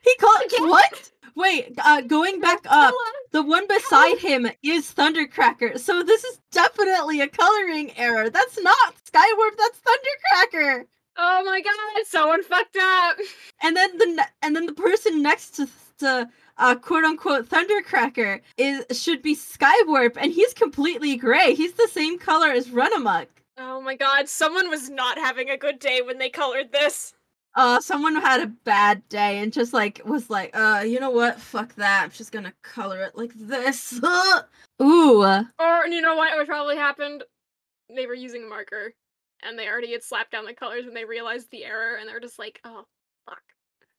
He 0.00 0.14
called 0.20 0.42
Yeah. 0.52 0.66
what? 0.68 1.10
Wait, 1.34 1.74
uh, 1.78 2.00
going 2.02 2.40
back 2.40 2.60
up. 2.66 2.94
the 3.32 3.42
one 3.42 3.66
beside 3.66 4.18
him 4.18 4.46
is 4.62 4.92
Thundercracker. 4.94 5.78
So 5.80 6.02
this 6.04 6.22
is 6.24 6.38
definitely 6.52 7.20
a 7.20 7.28
coloring 7.28 7.90
error. 7.98 8.30
That's 8.30 8.60
not 8.62 8.94
Skywarp, 9.04 9.56
that's 9.58 9.80
Thundercracker. 9.80 10.86
Oh 11.20 11.42
my 11.44 11.60
god, 11.60 12.06
someone 12.06 12.44
fucked 12.44 12.76
up. 12.76 13.16
And 13.62 13.76
then 13.76 13.98
the 13.98 14.24
and 14.42 14.54
then 14.54 14.66
the 14.66 14.72
person 14.72 15.20
next 15.20 15.50
to 15.56 15.68
to 15.98 16.28
uh, 16.58 16.76
quote 16.76 17.04
unquote 17.04 17.48
Thundercracker 17.48 18.40
is 18.56 18.84
should 18.92 19.20
be 19.20 19.34
Skywarp, 19.34 20.16
and 20.16 20.32
he's 20.32 20.54
completely 20.54 21.16
gray. 21.16 21.54
He's 21.54 21.72
the 21.72 21.88
same 21.88 22.18
color 22.18 22.50
as 22.50 22.68
Runamuck. 22.68 23.26
Oh 23.58 23.80
my 23.80 23.96
god, 23.96 24.28
someone 24.28 24.70
was 24.70 24.88
not 24.88 25.18
having 25.18 25.50
a 25.50 25.56
good 25.56 25.80
day 25.80 26.00
when 26.02 26.18
they 26.18 26.30
colored 26.30 26.70
this. 26.70 27.14
Uh, 27.56 27.80
someone 27.80 28.14
had 28.14 28.40
a 28.40 28.46
bad 28.46 29.08
day 29.08 29.38
and 29.38 29.52
just 29.52 29.72
like 29.72 30.00
was 30.04 30.30
like, 30.30 30.56
uh, 30.56 30.84
you 30.86 31.00
know 31.00 31.10
what? 31.10 31.40
Fuck 31.40 31.74
that. 31.74 32.04
I'm 32.04 32.10
just 32.10 32.30
gonna 32.30 32.54
color 32.62 33.02
it 33.02 33.16
like 33.16 33.32
this. 33.34 33.98
Ooh. 34.82 35.24
Or 35.24 35.86
you 35.88 36.00
know 36.00 36.14
what? 36.14 36.36
What 36.36 36.46
probably 36.46 36.76
happened? 36.76 37.24
They 37.94 38.06
were 38.06 38.14
using 38.14 38.44
a 38.44 38.48
marker, 38.48 38.92
and 39.42 39.58
they 39.58 39.68
already 39.68 39.92
had 39.92 40.02
slapped 40.02 40.32
down 40.32 40.44
the 40.44 40.54
colors 40.54 40.84
when 40.84 40.94
they 40.94 41.04
realized 41.04 41.50
the 41.50 41.64
error, 41.64 41.96
and 41.96 42.08
they're 42.08 42.20
just 42.20 42.38
like, 42.38 42.60
"Oh, 42.64 42.84
fuck." 43.26 43.42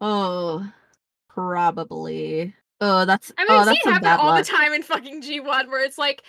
Oh, 0.01 0.71
probably. 1.29 2.53
Oh, 2.81 3.05
that's 3.05 3.31
I 3.37 3.43
mean, 3.43 3.61
oh, 3.61 3.65
that's 3.65 3.81
seen 3.83 3.91
it 3.91 3.93
happen 3.93 4.25
all 4.25 4.33
luck. 4.33 4.45
the 4.45 4.51
time 4.51 4.73
in 4.73 4.83
fucking 4.83 5.21
G1, 5.21 5.67
where 5.67 5.83
it's 5.83 5.97
like, 5.97 6.23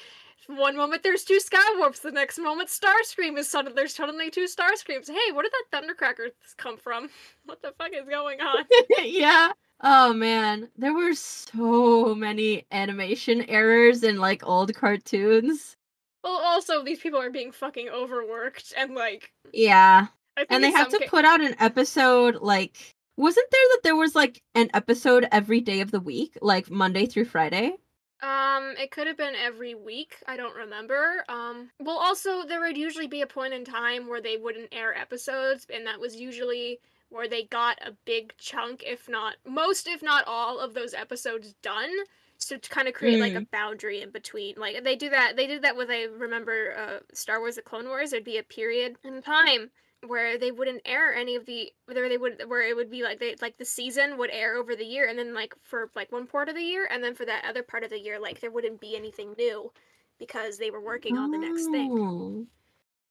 one 0.47 0.77
moment 0.77 1.03
there's 1.03 1.25
two 1.25 1.39
Skywarps, 1.39 2.01
the 2.03 2.11
next 2.11 2.39
moment 2.39 2.69
Starscream 2.69 3.39
is 3.39 3.49
suddenly 3.49 3.75
there's 3.77 3.95
suddenly 3.95 4.31
two 4.31 4.47
Starscreams. 4.47 5.09
Hey, 5.09 5.33
where 5.33 5.43
did 5.43 5.53
that 5.53 5.83
Thundercracker 5.83 6.31
come 6.57 6.77
from? 6.77 7.09
What 7.45 7.63
the 7.63 7.73
fuck 7.79 7.91
is 7.93 8.09
going 8.09 8.41
on? 8.41 8.65
yeah. 9.05 9.53
Oh 9.83 10.13
man, 10.13 10.69
there 10.77 10.95
were 10.95 11.15
so 11.15 12.15
many 12.15 12.67
animation 12.71 13.43
errors 13.49 14.03
in 14.03 14.19
like 14.19 14.47
old 14.47 14.75
cartoons. 14.75 15.77
Well, 16.23 16.41
also 16.43 16.83
these 16.85 17.01
people 17.01 17.21
are 17.21 17.31
being 17.31 17.53
fucking 17.53 17.89
overworked, 17.89 18.73
and 18.77 18.95
like, 18.95 19.33
Yeah. 19.53 20.09
And 20.49 20.65
they 20.65 20.71
have 20.71 20.89
to 20.89 20.99
ca- 20.99 21.07
put 21.09 21.25
out 21.25 21.41
an 21.41 21.55
episode 21.59 22.37
like 22.41 22.95
wasn't 23.17 23.51
there 23.51 23.61
that 23.73 23.81
there 23.83 23.97
was 23.97 24.15
like 24.15 24.43
an 24.55 24.71
episode 24.73 25.29
every 25.31 25.61
day 25.61 25.83
of 25.83 25.91
the 25.91 26.01
week, 26.01 26.39
like 26.41 26.71
Monday 26.71 27.05
through 27.05 27.27
Friday? 27.27 27.77
Um, 28.23 28.75
it 28.79 28.91
could 28.91 29.07
have 29.07 29.17
been 29.17 29.35
every 29.35 29.75
week. 29.75 30.17
I 30.27 30.37
don't 30.37 30.55
remember. 30.57 31.25
Um, 31.29 31.71
well, 31.79 31.99
also 31.99 32.45
there 32.47 32.61
would 32.61 32.79
usually 32.79 33.07
be 33.07 33.21
a 33.21 33.27
point 33.27 33.53
in 33.53 33.65
time 33.65 34.09
where 34.09 34.23
they 34.23 34.37
wouldn't 34.37 34.73
air 34.73 34.97
episodes, 34.97 35.67
and 35.73 35.87
that 35.87 36.01
was 36.01 36.17
usually 36.17 36.81
where 37.11 37.29
they 37.29 37.45
got 37.45 37.79
a 37.85 37.93
big 38.07 38.33
chunk, 38.39 38.83
if 38.87 39.09
not 39.09 39.37
most, 39.47 39.87
if 39.87 40.03
not 40.03 40.25
all, 40.27 40.59
of 40.59 40.75
those 40.75 40.95
episodes 40.95 41.55
done. 41.63 41.91
So 42.41 42.57
to 42.57 42.71
kind 42.71 42.89
of 42.89 42.95
create 42.95 43.21
like 43.21 43.35
a 43.35 43.43
boundary 43.53 44.03
in 44.03 44.11
between, 44.11 44.57
like 44.59 44.83
they 44.85 44.97
do 44.97 45.11
that. 45.11 45.37
They 45.37 45.47
did 45.47 45.63
that 45.63 45.77
with 45.77 45.91
I 45.91 46.05
remember 46.05 46.75
uh, 46.77 46.99
Star 47.15 47.39
Wars: 47.41 47.57
The 47.57 47.63
Clone 47.63 47.87
Wars. 47.89 48.11
There'd 48.11 48.25
be 48.25 48.39
a 48.39 48.43
period 48.43 48.97
in 49.05 49.23
time 49.23 49.71
where 50.07 50.39
they 50.39 50.51
wouldn't 50.51 50.81
air 50.87 51.15
any 51.15 51.37
of 51.37 51.45
the 51.47 51.71
where 51.87 52.09
they 52.09 52.17
would 52.19 52.43
where 52.49 52.63
it 52.63 52.75
would 52.75 52.91
be 52.91 53.03
like 53.03 53.21
they 53.21 53.37
like 53.43 53.59
the 53.59 53.65
season 53.67 54.17
would 54.19 54.31
air 54.31 54.57
over 54.57 54.75
the 54.75 54.85
year 54.85 55.07
and 55.09 55.19
then 55.19 55.35
like 55.35 55.55
for 55.63 55.91
like 55.95 56.11
one 56.11 56.27
part 56.27 56.49
of 56.49 56.55
the 56.55 56.63
year 56.63 56.89
and 56.91 57.05
then 57.05 57.15
for 57.15 57.27
that 57.27 57.45
other 57.47 57.63
part 57.63 57.85
of 57.85 57.91
the 57.91 58.01
year 58.01 58.19
like 58.19 58.41
there 58.41 58.51
wouldn't 58.51 58.81
be 58.81 58.97
anything 58.97 59.35
new 59.39 59.71
because 60.19 60.57
they 60.59 60.71
were 60.71 60.81
working 60.81 61.19
on 61.19 61.31
the 61.31 61.39
next 61.39 61.67
thing. 61.67 61.91
Oh. 61.93 62.47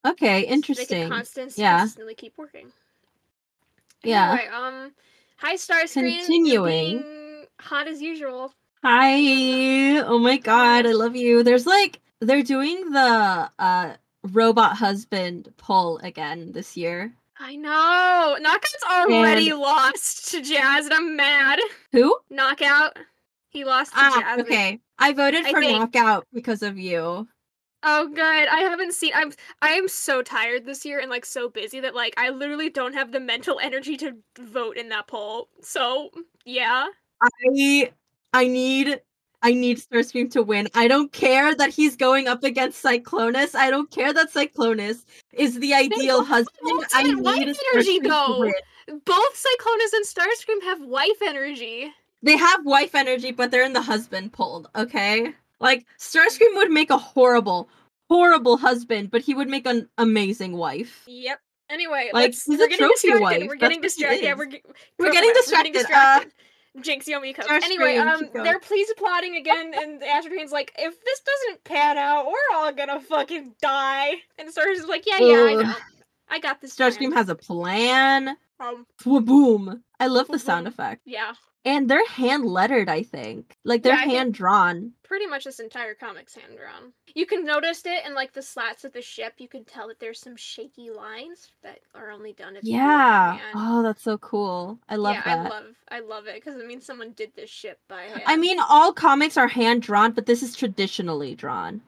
Okay, 0.06 0.42
So 0.42 0.48
They 0.48 0.54
interesting. 0.54 1.02
could 1.02 1.02
constant, 1.10 1.58
Yeah. 1.58 1.80
consistently 1.80 2.16
keep 2.16 2.38
working. 2.38 2.72
Yeah. 4.04 4.32
Anyway, 4.32 4.48
um, 4.48 4.96
hi 5.38 5.56
Starscream. 5.56 5.94
you're 6.04 6.26
Continuing. 6.26 7.46
hot 7.60 7.88
as 7.88 8.02
usual. 8.02 8.54
Hi. 8.84 10.00
Oh 10.00 10.20
my 10.20 10.38
god, 10.38 10.86
I 10.86 10.92
love 10.94 11.16
you. 11.16 11.44
There's 11.44 11.66
like 11.68 12.00
they're 12.22 12.44
doing 12.44 12.92
the 12.92 13.50
uh 13.60 13.94
robot 14.24 14.78
husband 14.78 15.54
poll 15.58 15.98
again 16.00 16.52
this 16.54 16.78
year. 16.78 17.14
I 17.40 17.56
know. 17.56 18.38
Knockout's 18.40 18.84
already 18.90 19.54
lost 19.54 20.32
to 20.32 20.42
Jazz, 20.42 20.86
and 20.86 20.94
I'm 20.94 21.16
mad. 21.16 21.60
Who? 21.94 22.18
Knockout. 22.30 22.98
He 23.50 23.64
lost 23.66 23.92
to 23.94 23.98
Ah, 24.00 24.20
Jazz. 24.22 24.40
okay. 24.42 24.80
I 24.98 25.14
voted 25.14 25.46
I 25.46 25.52
for 25.52 25.62
think- 25.62 25.80
knockout 25.80 26.26
because 26.34 26.62
of 26.64 26.78
you. 26.78 27.28
Oh 27.84 28.08
good. 28.10 28.48
I 28.48 28.60
haven't 28.62 28.94
seen 28.94 29.12
I'm 29.16 29.32
I 29.62 29.70
am 29.72 29.88
so 29.88 30.22
tired 30.22 30.66
this 30.66 30.86
year 30.86 31.00
and 31.00 31.10
like 31.10 31.26
so 31.26 31.50
busy 31.50 31.80
that 31.82 31.96
like 31.96 32.14
I 32.18 32.30
literally 32.30 32.70
don't 32.70 32.94
have 32.94 33.12
the 33.14 33.22
mental 33.22 33.58
energy 33.62 33.96
to 33.98 34.16
vote 34.38 34.76
in 34.78 34.90
that 34.90 35.08
poll. 35.08 35.48
So 35.62 36.10
yeah. 36.46 36.88
I 37.22 37.92
I 38.34 38.48
need 38.48 39.02
I 39.42 39.54
need 39.54 39.78
Starscream 39.78 40.30
to 40.32 40.44
win. 40.44 40.68
I 40.76 40.88
don't 40.88 41.12
care 41.14 41.56
that 41.56 41.70
he's 41.70 41.96
going 41.96 42.28
up 42.28 42.44
against 42.44 42.84
Cyclonus. 42.84 43.56
I 43.56 43.70
don't 43.70 43.90
care 43.90 44.12
that 44.12 44.34
Cyclonus 44.34 45.06
is 45.34 45.60
the 45.60 45.74
ideal 45.74 46.26
husband. 46.26 46.58
I 46.94 47.02
ultimate 47.04 47.24
wife 47.24 47.40
need 47.40 47.56
energy, 47.74 48.00
though. 48.00 48.52
Both 49.06 49.46
Cyclonus 49.46 49.94
and 49.94 50.06
Starscream 50.06 50.62
have 50.64 50.82
wife 50.82 51.22
energy. 51.22 51.92
They 52.22 52.36
have 52.36 52.66
wife 52.66 52.96
energy, 52.96 53.32
but 53.32 53.50
they're 53.50 53.64
in 53.64 53.72
the 53.74 53.82
husband 53.82 54.34
polled, 54.34 54.70
okay? 54.76 55.34
Like 55.62 55.86
Starscream 56.00 56.56
would 56.56 56.70
make 56.72 56.90
a 56.90 56.98
horrible, 56.98 57.70
horrible 58.10 58.58
husband, 58.58 59.10
but 59.10 59.22
he 59.22 59.34
would 59.34 59.48
make 59.48 59.66
an 59.66 59.88
amazing 59.98 60.58
wife. 60.58 61.06
Yep. 61.08 61.40
Anyway, 61.70 62.10
Like, 62.14 62.32
he's 62.32 62.48
we're 62.48 62.56
a 62.56 62.68
getting 62.68 62.78
trophy 62.80 62.94
distracted. 62.94 63.22
wife. 63.22 63.48
We're 63.48 63.56
getting 63.56 63.78
what 63.78 63.84
he 63.84 63.88
distracted. 63.88 64.24
Yeah, 64.24 64.32
is. 64.34 64.38
we're, 64.38 64.46
We're 64.98 65.12
getting 65.12 65.30
it. 65.30 65.36
We're 65.48 65.52
getting 65.52 65.72
distracted. 65.74 65.86
Uh, 65.94 66.30
Jinx 66.82 67.08
Yomiko. 67.08 67.40
Starscream, 67.40 67.64
Anyway, 67.64 67.98
um, 67.98 68.30
they're 68.34 68.60
please 68.60 68.90
applauding 68.92 69.36
again, 69.36 69.74
and 69.76 70.02
Astrotrain's 70.02 70.52
like, 70.52 70.72
if 70.78 71.04
this 71.04 71.22
doesn't 71.22 71.64
pan 71.64 71.98
out, 71.98 72.28
we're 72.28 72.56
all 72.56 72.72
gonna 72.72 73.00
fucking 73.02 73.56
die. 73.62 74.14
And 74.38 74.50
Stars 74.52 74.80
is 74.80 74.86
like, 74.86 75.06
yeah, 75.08 75.20
yeah, 75.20 75.36
I 75.36 75.54
know. 75.56 75.76
I 76.30 76.40
got 76.40 76.62
this. 76.62 76.76
Starscream 76.76 76.98
planned." 76.98 77.14
has 77.16 77.30
a 77.30 77.36
plan. 77.36 78.38
Um, 78.60 78.86
Boom. 79.04 79.84
I 80.00 80.08
love 80.08 80.28
the 80.28 80.40
sound 80.40 80.68
effect. 80.68 81.02
yeah, 81.06 81.34
And 81.66 81.90
they're 81.90 82.08
hand 82.08 82.46
lettered, 82.46 82.88
I 82.88 83.04
think. 83.04 83.58
Like 83.66 83.84
they're 83.84 83.94
Yeah, 83.96 84.06
hand 84.06 84.34
drawn. 84.34 84.94
pretty 85.04 85.26
much 85.28 85.44
this 85.44 85.60
entire 85.60 85.94
comic's 85.94 86.34
hand 86.36 86.58
drawn. 86.58 86.94
You 87.16 87.26
can 87.26 87.44
notice 87.46 87.82
it 87.86 88.06
in 88.06 88.14
like 88.16 88.32
the 88.32 88.42
slats 88.42 88.86
of 88.86 88.94
the 88.94 89.02
ship. 89.02 89.34
You 89.40 89.50
can 89.50 89.66
tell 89.66 89.88
that 89.90 90.00
there's 90.00 90.22
some 90.22 90.38
shaky 90.38 90.90
lines 90.90 91.52
that 91.64 91.80
are 91.94 92.12
only 92.12 92.32
done 92.34 92.56
if 92.56 92.64
you 92.64 92.72
do 92.72 92.76
it 92.78 92.80
by 92.80 92.86
Yeah. 92.86 93.40
Oh, 93.56 93.84
that's 93.84 94.02
so 94.04 94.18
cool. 94.20 94.80
I 94.88 94.96
love 94.96 95.16
yeah, 95.16 95.22
that. 95.26 95.46
I 95.46 95.50
love, 95.50 95.66
I 95.92 96.00
love 96.00 96.28
it 96.28 96.36
because 96.36 96.56
it 96.60 96.66
means 96.66 96.86
someone 96.86 97.12
did 97.12 97.32
this 97.36 97.50
ship 97.50 97.80
by 97.90 98.04
hand. 98.04 98.22
I 98.26 98.38
mean, 98.38 98.60
all 98.70 98.94
comics 98.94 99.36
are 99.36 99.48
hand 99.50 99.82
drawn, 99.82 100.14
but 100.14 100.26
this 100.28 100.42
is 100.42 100.56
traditionally 100.56 101.36
drawn. 101.36 101.82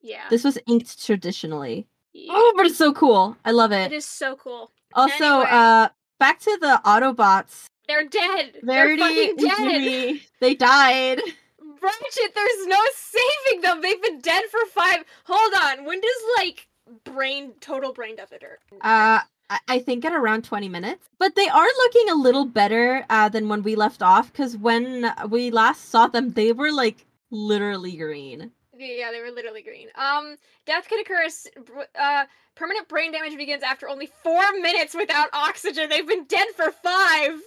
yeah, 0.00 0.28
This 0.30 0.44
was 0.44 0.56
inked 0.66 1.04
traditionally. 1.04 1.86
yeah. 2.14 2.32
Oh, 2.34 2.54
but 2.56 2.64
it's 2.66 2.78
so 2.78 2.92
cool. 2.94 3.36
I 3.44 3.50
love 3.50 3.70
it 3.72 3.92
it. 3.92 3.96
is 3.96 4.06
so 4.06 4.34
cool. 4.36 4.70
Also, 4.94 5.24
Anyway. 5.24 5.46
uh, 5.50 5.88
back 6.18 6.40
to 6.40 6.56
the 6.60 6.80
Autobots. 6.86 7.66
They're 7.90 8.04
dead. 8.04 8.60
Verity 8.62 9.02
They're 9.02 9.08
fucking 9.08 9.36
dead. 9.36 9.56
Jimmy, 9.58 10.22
they 10.38 10.54
died. 10.54 11.20
Ratchet, 11.82 12.34
there's 12.36 12.66
no 12.66 12.78
saving 12.94 13.62
them. 13.62 13.80
They've 13.80 14.00
been 14.00 14.20
dead 14.20 14.44
for 14.48 14.60
five. 14.66 14.98
Hold 15.24 15.52
on. 15.60 15.84
When 15.84 16.00
does 16.00 16.22
like 16.38 16.68
brain 17.02 17.52
total 17.60 17.92
brain 17.92 18.14
death 18.14 18.30
occur? 18.30 18.58
Uh, 18.80 19.20
I, 19.50 19.58
I 19.66 19.78
think 19.80 20.04
at 20.04 20.12
around 20.12 20.44
20 20.44 20.68
minutes. 20.68 21.08
But 21.18 21.34
they 21.34 21.48
are 21.48 21.66
looking 21.66 22.10
a 22.10 22.14
little 22.14 22.44
better 22.44 23.04
uh, 23.10 23.28
than 23.28 23.48
when 23.48 23.64
we 23.64 23.74
left 23.74 24.02
off, 24.02 24.30
because 24.30 24.56
when 24.56 25.12
we 25.28 25.50
last 25.50 25.88
saw 25.88 26.06
them, 26.06 26.30
they 26.30 26.52
were 26.52 26.70
like 26.70 27.06
literally 27.32 27.96
green. 27.96 28.52
Yeah, 28.80 29.10
they 29.12 29.20
were 29.20 29.30
literally 29.30 29.62
green. 29.62 29.88
Um, 29.94 30.36
death 30.66 30.88
can 30.88 31.00
occur. 31.00 31.22
as- 31.24 31.46
Uh, 31.98 32.24
permanent 32.54 32.88
brain 32.88 33.12
damage 33.12 33.36
begins 33.36 33.62
after 33.62 33.88
only 33.88 34.06
four 34.22 34.42
minutes 34.60 34.94
without 34.94 35.28
oxygen. 35.32 35.88
They've 35.88 36.06
been 36.06 36.24
dead 36.24 36.48
for 36.56 36.70
five. 36.72 37.40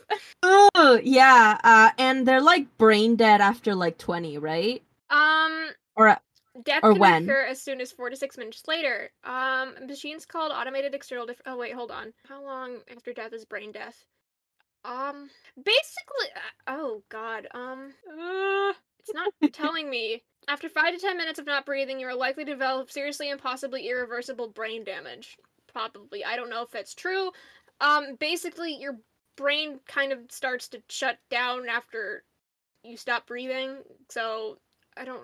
Oh, 0.43 0.99
yeah. 1.03 1.59
Uh, 1.63 1.89
and 1.97 2.27
they're 2.27 2.41
like 2.41 2.77
brain 2.77 3.15
dead 3.15 3.41
after 3.41 3.73
like 3.75 3.97
20, 3.97 4.37
right? 4.37 4.83
Um, 5.09 5.69
Or 5.95 6.09
uh, 6.09 6.15
death 6.63 6.81
Or 6.83 6.91
can 6.91 6.99
when? 6.99 7.23
occur 7.23 7.45
as 7.45 7.61
soon 7.61 7.81
as 7.81 7.91
four 7.91 8.09
to 8.09 8.15
six 8.15 8.37
minutes 8.37 8.63
later. 8.67 9.09
Um, 9.23 9.73
machines 9.87 10.25
called 10.25 10.51
automated 10.51 10.93
external. 10.93 11.25
Dif- 11.25 11.41
oh 11.45 11.57
wait, 11.57 11.73
hold 11.73 11.91
on. 11.91 12.13
How 12.27 12.43
long 12.43 12.77
after 12.95 13.11
death 13.13 13.33
is 13.33 13.45
brain 13.45 13.71
death? 13.71 14.05
Um, 14.85 15.29
basically. 15.55 16.27
Uh, 16.35 16.73
oh 16.77 17.03
God. 17.09 17.47
Um, 17.53 17.93
uh, 18.11 18.73
it's 19.03 19.13
not 19.13 19.53
telling 19.53 19.89
me. 19.89 20.23
After 20.47 20.67
five 20.67 20.93
to 20.93 20.99
ten 20.99 21.17
minutes 21.17 21.39
of 21.39 21.45
not 21.45 21.65
breathing, 21.65 21.99
you 21.99 22.07
are 22.07 22.15
likely 22.15 22.43
to 22.43 22.51
develop 22.51 22.91
seriously 22.91 23.31
and 23.31 23.39
possibly 23.41 23.87
irreversible 23.87 24.49
brain 24.49 24.83
damage. 24.83 25.37
Probably. 25.71 26.23
I 26.25 26.35
don't 26.35 26.49
know 26.49 26.63
if 26.63 26.71
that's 26.71 26.93
true. 26.93 27.31
Um, 27.79 28.15
basically, 28.19 28.75
your 28.75 28.97
brain 29.37 29.79
kind 29.87 30.11
of 30.11 30.19
starts 30.29 30.67
to 30.69 30.81
shut 30.89 31.17
down 31.31 31.67
after 31.69 32.23
you 32.83 32.97
stop 32.97 33.25
breathing. 33.25 33.77
So 34.09 34.57
I 34.97 35.05
don't. 35.05 35.21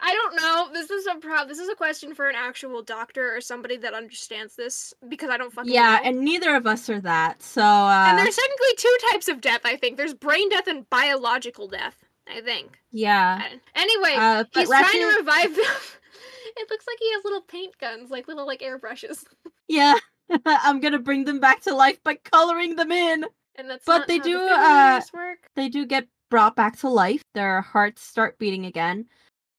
I 0.00 0.14
don't 0.14 0.36
know. 0.36 0.68
This 0.72 0.90
is 0.90 1.06
a 1.06 1.16
pro- 1.16 1.46
This 1.46 1.58
is 1.58 1.68
a 1.68 1.74
question 1.74 2.14
for 2.14 2.28
an 2.28 2.36
actual 2.36 2.82
doctor 2.82 3.34
or 3.36 3.40
somebody 3.40 3.76
that 3.78 3.94
understands 3.94 4.54
this 4.56 4.94
because 5.08 5.28
I 5.28 5.36
don't 5.36 5.52
fucking 5.52 5.72
yeah, 5.72 5.96
know. 5.96 6.08
and 6.08 6.20
neither 6.20 6.54
of 6.54 6.66
us 6.66 6.88
are 6.88 7.00
that. 7.00 7.42
So, 7.42 7.62
uh, 7.62 8.06
And 8.08 8.18
there's 8.18 8.36
technically 8.36 8.74
two 8.78 8.96
types 9.10 9.28
of 9.28 9.40
death. 9.40 9.60
I 9.64 9.76
think 9.76 9.96
there's 9.96 10.14
brain 10.14 10.48
death 10.50 10.68
and 10.68 10.88
biological 10.88 11.68
death. 11.68 11.96
I 12.28 12.40
think. 12.40 12.78
Yeah. 12.92 13.42
Anyway, 13.74 14.14
Uh, 14.16 14.44
he's 14.54 14.68
trying 14.68 14.84
to 14.92 15.16
revive 15.18 15.54
them. 15.54 15.64
it 16.56 16.70
looks 16.70 16.86
like 16.86 16.98
he 17.00 17.12
has 17.12 17.24
little 17.24 17.42
paint 17.42 17.76
guns, 17.78 18.10
like 18.10 18.28
little 18.28 18.46
like 18.46 18.60
airbrushes, 18.60 19.24
Yeah. 19.68 19.94
I'm 20.46 20.80
gonna 20.80 20.98
bring 20.98 21.24
them 21.24 21.40
back 21.40 21.60
to 21.62 21.74
life 21.74 22.02
by 22.02 22.14
coloring 22.14 22.76
them 22.76 22.90
in. 22.92 23.24
and 23.56 23.68
that's. 23.68 23.84
But 23.84 24.06
they 24.06 24.18
how 24.18 24.22
the 24.24 24.30
do, 24.30 24.38
uh, 24.38 25.00
work. 25.12 25.38
They 25.56 25.68
do 25.68 25.84
get 25.84 26.06
brought 26.30 26.56
back 26.56 26.78
to 26.78 26.88
life. 26.88 27.22
Their 27.34 27.60
hearts 27.60 28.02
start 28.02 28.38
beating 28.38 28.64
again. 28.66 29.06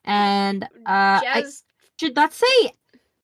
And 0.05 0.63
uh 0.85 1.21
I- 1.23 1.43
should 1.99 2.15
that 2.15 2.33
say 2.33 2.71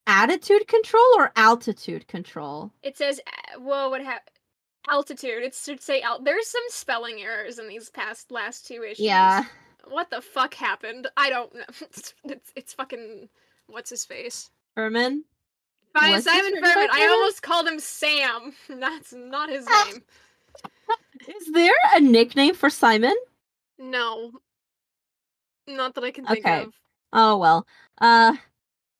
attitude 0.05 0.67
control 0.67 1.03
or 1.17 1.31
altitude 1.36 2.08
control? 2.08 2.72
It 2.84 2.98
says, 2.98 3.19
uh, 3.25 3.60
"Whoa, 3.60 3.89
what 3.89 4.01
happened?" 4.03 4.38
Altitude. 4.88 5.43
It 5.43 5.53
should 5.55 5.81
say 5.81 6.01
out. 6.01 6.24
There's 6.24 6.48
some 6.48 6.63
spelling 6.69 7.21
errors 7.21 7.59
in 7.59 7.67
these 7.67 7.89
past 7.89 8.31
last 8.31 8.65
two 8.67 8.83
issues. 8.83 9.01
Yeah. 9.05 9.43
What 9.88 10.09
the 10.09 10.21
fuck 10.21 10.53
happened? 10.53 11.07
I 11.17 11.29
don't 11.29 11.53
know. 11.53 11.62
It's, 11.81 12.13
it's, 12.24 12.51
it's 12.55 12.74
fucking. 12.74 13.29
What's 13.67 13.89
his 13.89 14.05
face? 14.05 14.50
Furman? 14.75 15.24
Fine, 15.93 16.12
What's 16.12 16.25
Simon 16.25 16.53
Furman. 16.55 16.88
I 16.91 17.07
almost 17.12 17.41
called 17.41 17.67
him 17.67 17.79
Sam. 17.79 18.53
That's 18.69 19.13
not 19.13 19.50
his 19.50 19.65
Ah. 19.67 19.89
name. 19.91 20.03
Is 21.27 21.51
there 21.51 21.74
a 21.93 22.00
nickname 22.00 22.55
for 22.55 22.69
Simon? 22.69 23.15
No. 23.77 24.31
Not 25.67 25.95
that 25.95 26.03
I 26.03 26.12
can 26.12 26.25
think 26.25 26.45
Okay. 26.45 26.63
of. 26.63 26.74
Oh 27.13 27.38
well. 27.38 27.67
Uh 28.00 28.36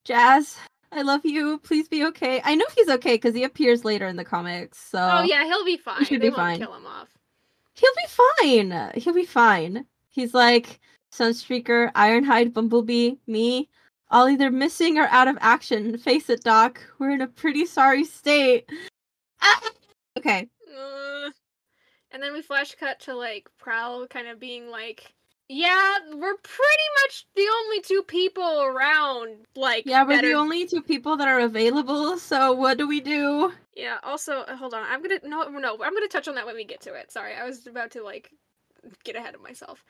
Jazz, 0.06 0.58
I 0.92 1.02
love 1.04 1.22
you. 1.24 1.60
Please 1.60 1.88
be 1.88 2.04
okay. 2.06 2.42
I 2.44 2.56
know 2.56 2.66
he's 2.76 2.90
okay 2.90 3.16
because 3.16 3.36
he 3.36 3.44
appears 3.44 3.86
later 3.86 4.08
in 4.08 4.16
the 4.16 4.26
comics, 4.26 4.78
so 4.80 4.98
Oh 5.00 5.22
yeah, 5.24 5.44
he'll 5.46 5.66
be 5.66 5.78
fine. 5.78 6.04
should 6.06 6.22
they 6.22 6.30
be 6.30 6.30
won't 6.30 6.38
fine. 6.38 6.58
kill 6.60 6.74
him 6.74 6.86
off. 6.88 7.10
he'll 7.76 7.92
be 7.96 8.72
fine. 8.72 8.92
He'll 8.96 9.14
be 9.14 9.26
fine. 9.26 9.86
He's 10.10 10.34
like 10.34 10.80
Sunstreaker, 11.14 11.92
Ironhide, 11.94 12.54
Bumblebee, 12.54 13.16
me, 13.28 13.70
all 14.10 14.28
either 14.30 14.50
missing 14.52 14.98
or 14.98 15.06
out 15.08 15.28
of 15.28 15.38
action. 15.42 15.98
Face 15.98 16.30
it, 16.30 16.44
Doc. 16.44 16.82
We're 16.98 17.12
in 17.12 17.22
a 17.22 17.28
pretty 17.28 17.66
sorry 17.66 18.04
state. 18.06 18.70
Ah! 19.42 19.62
Okay. 20.18 20.48
Uh, 20.68 21.30
and 22.12 22.22
then 22.22 22.34
we 22.34 22.42
flash 22.42 22.74
cut 22.76 23.00
to 23.02 23.16
like 23.16 23.48
Prowl 23.60 24.08
kind 24.08 24.28
of 24.28 24.40
being 24.40 24.70
like, 24.70 25.14
"Yeah, 25.50 25.98
we're 26.14 26.38
pretty 26.38 26.90
much 27.04 27.26
the 27.36 27.48
only 27.64 27.82
two 27.82 28.04
people 28.04 28.62
around." 28.62 29.48
Like, 29.56 29.86
Yeah, 29.86 30.04
we're 30.04 30.22
the 30.22 30.34
are- 30.34 30.38
only 30.38 30.66
two 30.68 30.82
people 30.82 31.18
that 31.18 31.28
are 31.28 31.40
available, 31.40 32.18
so 32.18 32.54
what 32.54 32.78
do 32.78 32.88
we 32.88 33.02
do? 33.02 33.54
Yeah. 33.76 34.00
Also, 34.04 34.40
uh, 34.42 34.56
hold 34.56 34.74
on. 34.74 34.84
I'm 34.84 35.02
gonna 35.02 35.20
no 35.24 35.44
no. 35.50 35.74
I'm 35.84 35.94
gonna 35.94 36.08
touch 36.08 36.28
on 36.28 36.36
that 36.36 36.46
when 36.46 36.56
we 36.56 36.64
get 36.66 36.82
to 36.82 36.94
it. 36.94 37.12
Sorry, 37.12 37.34
I 37.36 37.46
was 37.46 37.66
about 37.68 37.92
to 37.92 38.04
like 38.04 38.32
get 39.04 39.16
ahead 39.16 39.36
of 39.36 39.42
myself. 39.42 39.84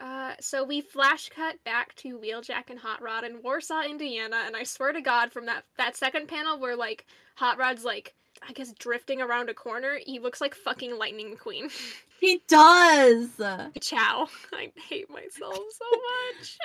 Uh, 0.00 0.34
so 0.40 0.64
we 0.64 0.80
flash 0.80 1.28
cut 1.28 1.62
back 1.62 1.94
to 1.94 2.18
Wheeljack 2.18 2.68
and 2.68 2.80
Hot 2.80 3.00
Rod 3.00 3.22
in 3.22 3.40
Warsaw, 3.42 3.82
Indiana, 3.82 4.42
and 4.44 4.56
I 4.56 4.64
swear 4.64 4.92
to 4.92 5.00
God, 5.00 5.32
from 5.32 5.46
that 5.46 5.64
that 5.78 5.96
second 5.96 6.26
panel 6.28 6.58
where 6.58 6.74
like 6.76 7.06
Hot 7.36 7.58
Rod's 7.58 7.84
like 7.84 8.14
I 8.46 8.52
guess 8.52 8.72
drifting 8.72 9.22
around 9.22 9.48
a 9.48 9.54
corner, 9.54 9.98
he 10.04 10.18
looks 10.18 10.40
like 10.40 10.54
fucking 10.54 10.98
Lightning 10.98 11.36
McQueen. 11.36 11.70
He 12.20 12.40
does. 12.48 13.28
Ciao. 13.80 14.28
I 14.54 14.72
hate 14.88 15.10
myself 15.10 15.58
so 15.58 15.84
much. 16.38 16.58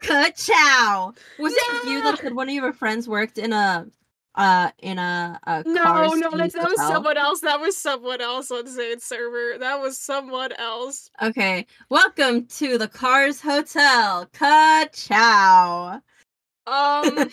Ka-chow. 0.02 1.12
Was 1.38 1.52
it 1.54 1.88
you 1.88 2.02
that 2.02 2.18
said 2.18 2.34
one 2.34 2.48
of 2.48 2.54
your 2.54 2.72
friends 2.72 3.06
worked 3.06 3.36
in 3.36 3.52
a 3.52 3.86
uh 4.36 4.70
in 4.78 4.98
a, 4.98 5.38
a 5.46 5.62
no, 5.64 6.14
no, 6.14 6.30
that, 6.30 6.52
that 6.52 6.70
was 6.70 6.80
someone 6.80 7.18
else. 7.18 7.40
That 7.40 7.60
was 7.60 7.76
someone 7.76 8.22
else 8.22 8.50
on 8.50 8.66
Zane's 8.66 9.04
server. 9.04 9.58
That 9.58 9.80
was 9.82 9.98
someone 9.98 10.52
else. 10.52 11.10
Okay. 11.20 11.66
Welcome 11.90 12.46
to 12.46 12.78
the 12.78 12.88
Cars 12.88 13.38
Hotel. 13.38 14.30
Ka-chow. 14.32 16.00
Um, 16.66 17.28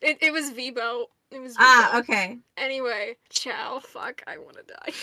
it, 0.00 0.18
it 0.22 0.32
was 0.32 0.50
Vibo. 0.52 1.06
It 1.32 1.40
was 1.40 1.56
ah, 1.58 1.98
okay. 1.98 2.38
Anyway, 2.56 3.16
chow. 3.30 3.80
Fuck, 3.82 4.22
I 4.26 4.38
want 4.38 4.56
to 4.56 4.62
die. 4.64 4.92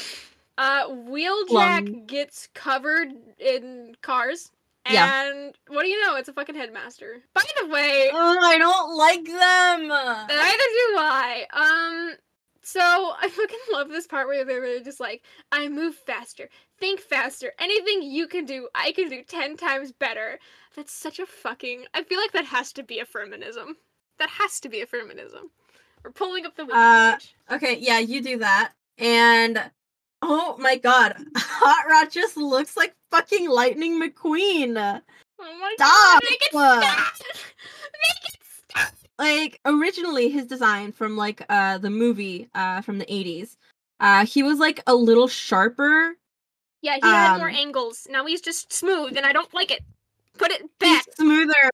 Uh, 0.62 0.90
Wheeljack 0.90 1.48
Plum. 1.48 2.06
gets 2.06 2.50
covered 2.54 3.14
in 3.40 3.96
cars. 4.02 4.52
Yeah. 4.92 5.24
And 5.30 5.56
what 5.70 5.84
do 5.84 5.88
you 5.88 6.06
know? 6.06 6.18
It's 6.18 6.28
a 6.28 6.34
fucking 6.34 6.56
headmaster. 6.56 7.22
By 7.34 7.44
the 7.62 7.68
way, 7.70 8.10
Oh, 8.12 8.38
I 8.42 8.58
don't 8.58 8.98
like 8.98 9.24
them. 9.24 9.88
Neither 9.88 10.28
do 10.28 10.98
I. 10.98 11.46
Um, 11.54 12.18
so 12.62 12.82
I 13.22 13.30
fucking 13.30 13.58
love 13.72 13.88
this 13.88 14.06
part 14.06 14.28
where 14.28 14.44
they're 14.44 14.60
really 14.60 14.84
just 14.84 15.00
like, 15.00 15.24
I 15.54 15.70
move 15.70 15.96
faster, 15.96 16.50
think 16.78 17.00
faster, 17.00 17.54
anything 17.58 18.02
you 18.04 18.28
can 18.28 18.44
do, 18.44 18.68
I 18.76 18.92
can 18.92 19.08
do 19.08 19.24
ten 19.24 19.56
times 19.56 19.94
better. 19.94 20.40
That's 20.76 20.92
such 20.92 21.20
a 21.20 21.26
fucking. 21.26 21.86
I 21.94 22.04
feel 22.04 22.20
like 22.20 22.34
that 22.34 22.44
has 22.44 22.74
to 22.74 22.84
be 22.84 23.00
a 23.00 23.06
feminism. 23.06 23.78
That 24.18 24.30
has 24.32 24.60
to 24.60 24.68
be 24.68 24.82
a 24.82 24.86
feminism. 24.86 25.52
We're 26.04 26.12
pulling 26.12 26.46
up 26.46 26.56
the 26.56 26.66
wiki 26.66 26.78
Uh, 26.78 27.14
page. 27.18 27.36
Okay, 27.52 27.78
yeah, 27.80 28.00
you 28.00 28.22
do 28.22 28.38
that. 28.40 28.74
And 28.98 29.62
oh 30.22 30.56
my 30.60 30.78
god, 30.78 31.16
Hot 31.38 31.86
Rod 31.90 32.12
just 32.12 32.38
looks 32.38 32.76
like 32.78 32.96
fucking 33.12 33.50
Lightning 33.50 34.00
McQueen. 34.02 34.78
Oh 35.42 35.58
my 35.60 35.74
stop! 35.78 36.22
god! 36.22 36.22
Make 36.30 36.42
it 36.42 36.50
stop! 36.52 37.14
Make 37.94 38.26
it 38.26 38.40
stop! 38.70 38.94
like 39.18 39.60
originally 39.66 40.30
his 40.30 40.46
design 40.46 40.92
from 40.92 41.18
like 41.18 41.44
uh 41.50 41.78
the 41.78 41.90
movie 41.90 42.48
uh 42.56 42.80
from 42.82 42.98
the 43.00 43.06
80s 43.06 43.58
uh 44.00 44.26
he 44.26 44.44
was 44.44 44.60
like 44.60 44.82
a 44.88 44.96
little 44.96 45.28
sharper 45.28 46.16
Yeah, 46.82 46.96
he 46.96 47.02
had 47.02 47.38
more 47.38 47.50
Um, 47.50 47.56
angles. 47.56 48.08
Now 48.10 48.26
he's 48.26 48.40
just 48.42 48.72
smooth, 48.72 49.18
and 49.18 49.26
I 49.26 49.34
don't 49.34 49.54
like 49.54 49.72
it. 49.72 49.82
Put 50.38 50.52
it 50.52 50.62
he's 50.62 50.70
back. 50.80 51.06
smoother 51.16 51.70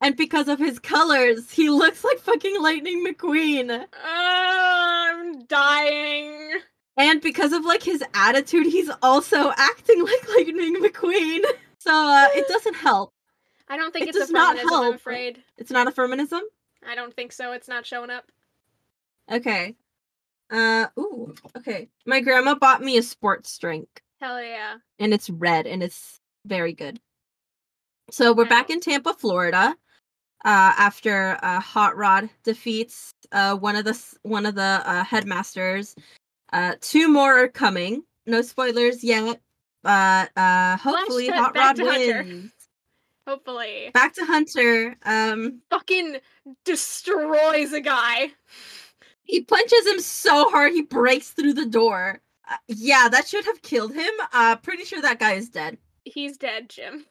and 0.00 0.16
because 0.16 0.48
of 0.48 0.58
his 0.58 0.78
colors 0.78 1.50
he 1.50 1.70
looks 1.70 2.04
like 2.04 2.18
fucking 2.18 2.60
lightning 2.62 3.04
mcqueen 3.06 3.70
Uh, 3.70 3.86
I'm 4.04 5.44
dying. 5.46 6.60
and 6.96 7.20
because 7.20 7.52
of 7.52 7.64
like 7.64 7.82
his 7.82 8.02
attitude 8.14 8.66
he's 8.66 8.90
also 9.02 9.52
acting 9.56 10.02
like 10.04 10.28
lightning 10.36 10.76
mcqueen 10.76 11.40
so 11.78 11.92
uh 11.92 12.28
it 12.34 12.46
doesn't 12.48 12.74
help 12.88 13.12
I 13.70 13.76
don't 13.76 13.92
think 13.92 14.04
It 14.04 14.08
it's 14.10 14.18
does 14.18 14.30
a 14.30 14.32
not 14.32 14.56
feminism, 14.56 14.74
I'm 14.78 14.82
help. 14.84 14.94
afraid. 14.96 15.42
it's 15.58 15.70
not 15.70 15.88
a 15.88 15.92
feminism 15.92 16.40
I 16.88 16.94
don't 16.94 17.12
think 17.12 17.32
so. 17.32 17.52
It's 17.52 17.68
not 17.68 17.84
showing 17.84 18.10
up. 18.10 18.30
okay 19.30 19.74
uh 20.50 20.86
ooh 20.98 21.34
okay 21.56 21.88
my 22.06 22.20
grandma 22.20 22.54
bought 22.54 22.80
me 22.82 22.96
a 22.96 23.02
sports 23.02 23.58
drink 23.58 23.88
Hell 24.20 24.42
yeah. 24.42 24.76
and 24.98 25.12
it's 25.14 25.28
red 25.30 25.66
and 25.68 25.80
it's 25.82 26.20
very 26.46 26.72
good. 26.72 26.98
So 28.10 28.32
we're 28.32 28.46
back 28.46 28.68
in 28.70 28.80
Tampa, 28.80 29.12
Florida, 29.12 29.76
uh, 30.44 30.72
after 30.78 31.38
uh, 31.42 31.60
Hot 31.60 31.96
Rod 31.96 32.28
defeats 32.44 33.12
uh, 33.32 33.56
one 33.56 33.76
of 33.76 33.84
the 33.84 33.98
one 34.22 34.46
of 34.46 34.54
the 34.54 34.82
uh, 34.84 35.04
headmasters. 35.04 35.94
Uh, 36.52 36.74
two 36.80 37.08
more 37.08 37.38
are 37.42 37.48
coming. 37.48 38.02
No 38.26 38.42
spoilers 38.42 39.02
yet, 39.02 39.40
but 39.82 40.30
uh, 40.36 40.76
hopefully 40.76 41.28
Hot 41.28 41.56
Rod 41.56 41.76
to 41.76 41.84
Hunter. 41.86 42.22
wins. 42.22 42.52
Hopefully. 43.26 43.90
Back 43.92 44.14
to 44.14 44.24
Hunter. 44.24 44.96
Um, 45.04 45.60
Fucking 45.70 46.16
destroys 46.64 47.72
a 47.74 47.80
guy. 47.80 48.30
he 49.24 49.42
punches 49.42 49.86
him 49.86 50.00
so 50.00 50.48
hard 50.48 50.72
he 50.72 50.82
breaks 50.82 51.30
through 51.30 51.52
the 51.52 51.66
door. 51.66 52.20
Uh, 52.50 52.56
yeah, 52.68 53.08
that 53.10 53.28
should 53.28 53.44
have 53.44 53.60
killed 53.60 53.92
him. 53.92 54.12
Uh, 54.32 54.56
pretty 54.56 54.84
sure 54.84 55.02
that 55.02 55.18
guy 55.18 55.34
is 55.34 55.50
dead. 55.50 55.76
He's 56.06 56.38
dead, 56.38 56.70
Jim. 56.70 57.04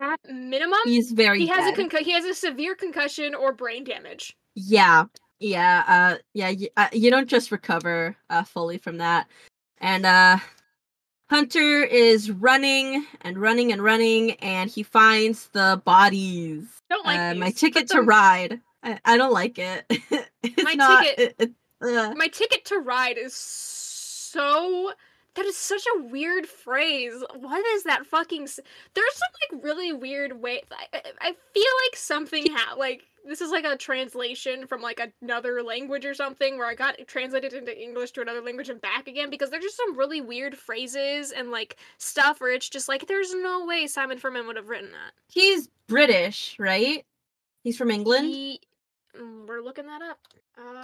At 0.00 0.20
minimum, 0.30 0.78
He's 0.84 1.10
very. 1.12 1.38
he 1.40 1.46
has 1.46 1.66
a 1.66 1.74
dead. 1.74 1.90
concu- 1.90 2.00
he 2.04 2.12
has 2.12 2.24
a 2.24 2.34
severe 2.34 2.74
concussion 2.74 3.34
or 3.34 3.52
brain 3.52 3.82
damage. 3.84 4.36
Yeah, 4.54 5.04
yeah, 5.40 5.84
uh, 5.86 6.18
yeah. 6.34 6.50
Y- 6.50 6.68
uh, 6.76 6.88
you 6.92 7.10
don't 7.10 7.28
just 7.28 7.50
recover 7.50 8.14
uh, 8.28 8.42
fully 8.42 8.76
from 8.78 8.98
that. 8.98 9.26
And 9.78 10.04
uh, 10.04 10.36
Hunter 11.30 11.82
is 11.82 12.30
running 12.30 13.06
and 13.22 13.38
running 13.38 13.72
and 13.72 13.82
running, 13.82 14.32
and 14.32 14.70
he 14.70 14.82
finds 14.82 15.48
the 15.48 15.80
bodies. 15.84 16.64
Don't 16.90 17.06
like 17.06 17.18
uh, 17.18 17.32
these. 17.32 17.40
my 17.40 17.50
ticket 17.50 17.88
to 17.90 18.02
ride. 18.02 18.60
I, 18.82 18.98
I 19.04 19.16
don't 19.16 19.32
like 19.32 19.58
it. 19.58 19.84
My 20.62 20.74
not. 20.74 21.04
ticket- 21.06 21.34
It, 21.38 21.50
it, 21.82 21.96
uh, 21.96 22.14
My 22.14 22.28
ticket 22.28 22.66
to 22.66 22.78
ride 22.80 23.16
is 23.18 23.34
so. 23.34 24.92
That 25.36 25.44
is 25.46 25.56
such 25.56 25.84
a 25.96 26.02
weird 26.04 26.46
phrase. 26.46 27.22
What 27.38 27.64
is 27.76 27.84
that 27.84 28.06
fucking? 28.06 28.44
s- 28.44 28.58
There's 28.94 29.14
some 29.14 29.54
like 29.54 29.64
really 29.64 29.92
weird 29.92 30.40
way. 30.40 30.62
I, 30.72 31.02
I- 31.20 31.36
feel 31.54 31.64
like 31.86 31.96
something 31.96 32.46
ha- 32.52 32.74
like 32.76 33.04
this 33.26 33.40
is 33.40 33.50
like 33.50 33.64
a 33.64 33.76
translation 33.76 34.66
from 34.66 34.80
like 34.82 35.00
another 35.22 35.62
language 35.62 36.04
or 36.04 36.14
something 36.14 36.58
where 36.58 36.66
I 36.66 36.74
got 36.74 36.96
translated 37.08 37.52
into 37.52 37.76
English 37.80 38.12
to 38.12 38.20
another 38.22 38.40
language 38.40 38.68
and 38.68 38.80
back 38.80 39.08
again 39.08 39.30
because 39.30 39.50
there's 39.50 39.64
just 39.64 39.76
some 39.76 39.96
really 39.98 40.20
weird 40.20 40.56
phrases 40.56 41.32
and 41.32 41.50
like 41.50 41.76
stuff 41.98 42.40
where 42.40 42.52
it's 42.52 42.68
just 42.68 42.88
like 42.88 43.06
there's 43.08 43.34
no 43.34 43.66
way 43.66 43.86
Simon 43.88 44.18
Furman 44.18 44.46
would 44.46 44.56
have 44.56 44.68
written 44.68 44.90
that. 44.92 45.12
he's 45.28 45.68
British, 45.88 46.56
right? 46.58 47.04
He's 47.64 47.76
from 47.76 47.90
England 47.90 48.26
He, 48.28 48.60
we're 49.46 49.60
looking 49.62 49.86
that 49.86 50.02
up. 50.02 50.18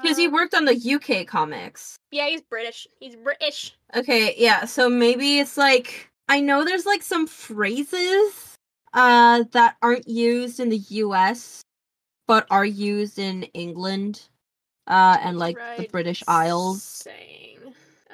because 0.03 0.17
he 0.17 0.27
Uh, 0.27 0.31
worked 0.31 0.55
on 0.55 0.65
the 0.65 0.75
UK 0.77 1.27
comics. 1.27 1.97
Yeah, 2.11 2.29
he's 2.29 2.43
British. 2.43 2.87
He's 3.01 3.17
British. 3.17 3.75
Okay, 3.95 4.35
yeah. 4.37 4.65
So 4.67 4.89
maybe 4.89 5.39
it's 5.39 5.57
like 5.57 6.11
I 6.29 6.41
know 6.41 6.65
there's 6.65 6.87
like 6.87 7.03
some 7.03 7.27
phrases 7.27 8.55
uh 8.95 9.45
that 9.53 9.77
aren't 9.83 10.07
used 10.09 10.61
in 10.61 10.69
the 10.69 10.83
US 11.03 11.63
but 12.27 12.47
are 12.51 12.65
used 12.67 13.19
in 13.19 13.45
England 13.55 14.29
uh 14.87 15.17
and 15.23 15.39
like 15.39 15.57
the 15.79 15.89
British 15.91 16.23
Isles. 16.29 16.83
Saying. 16.83 17.59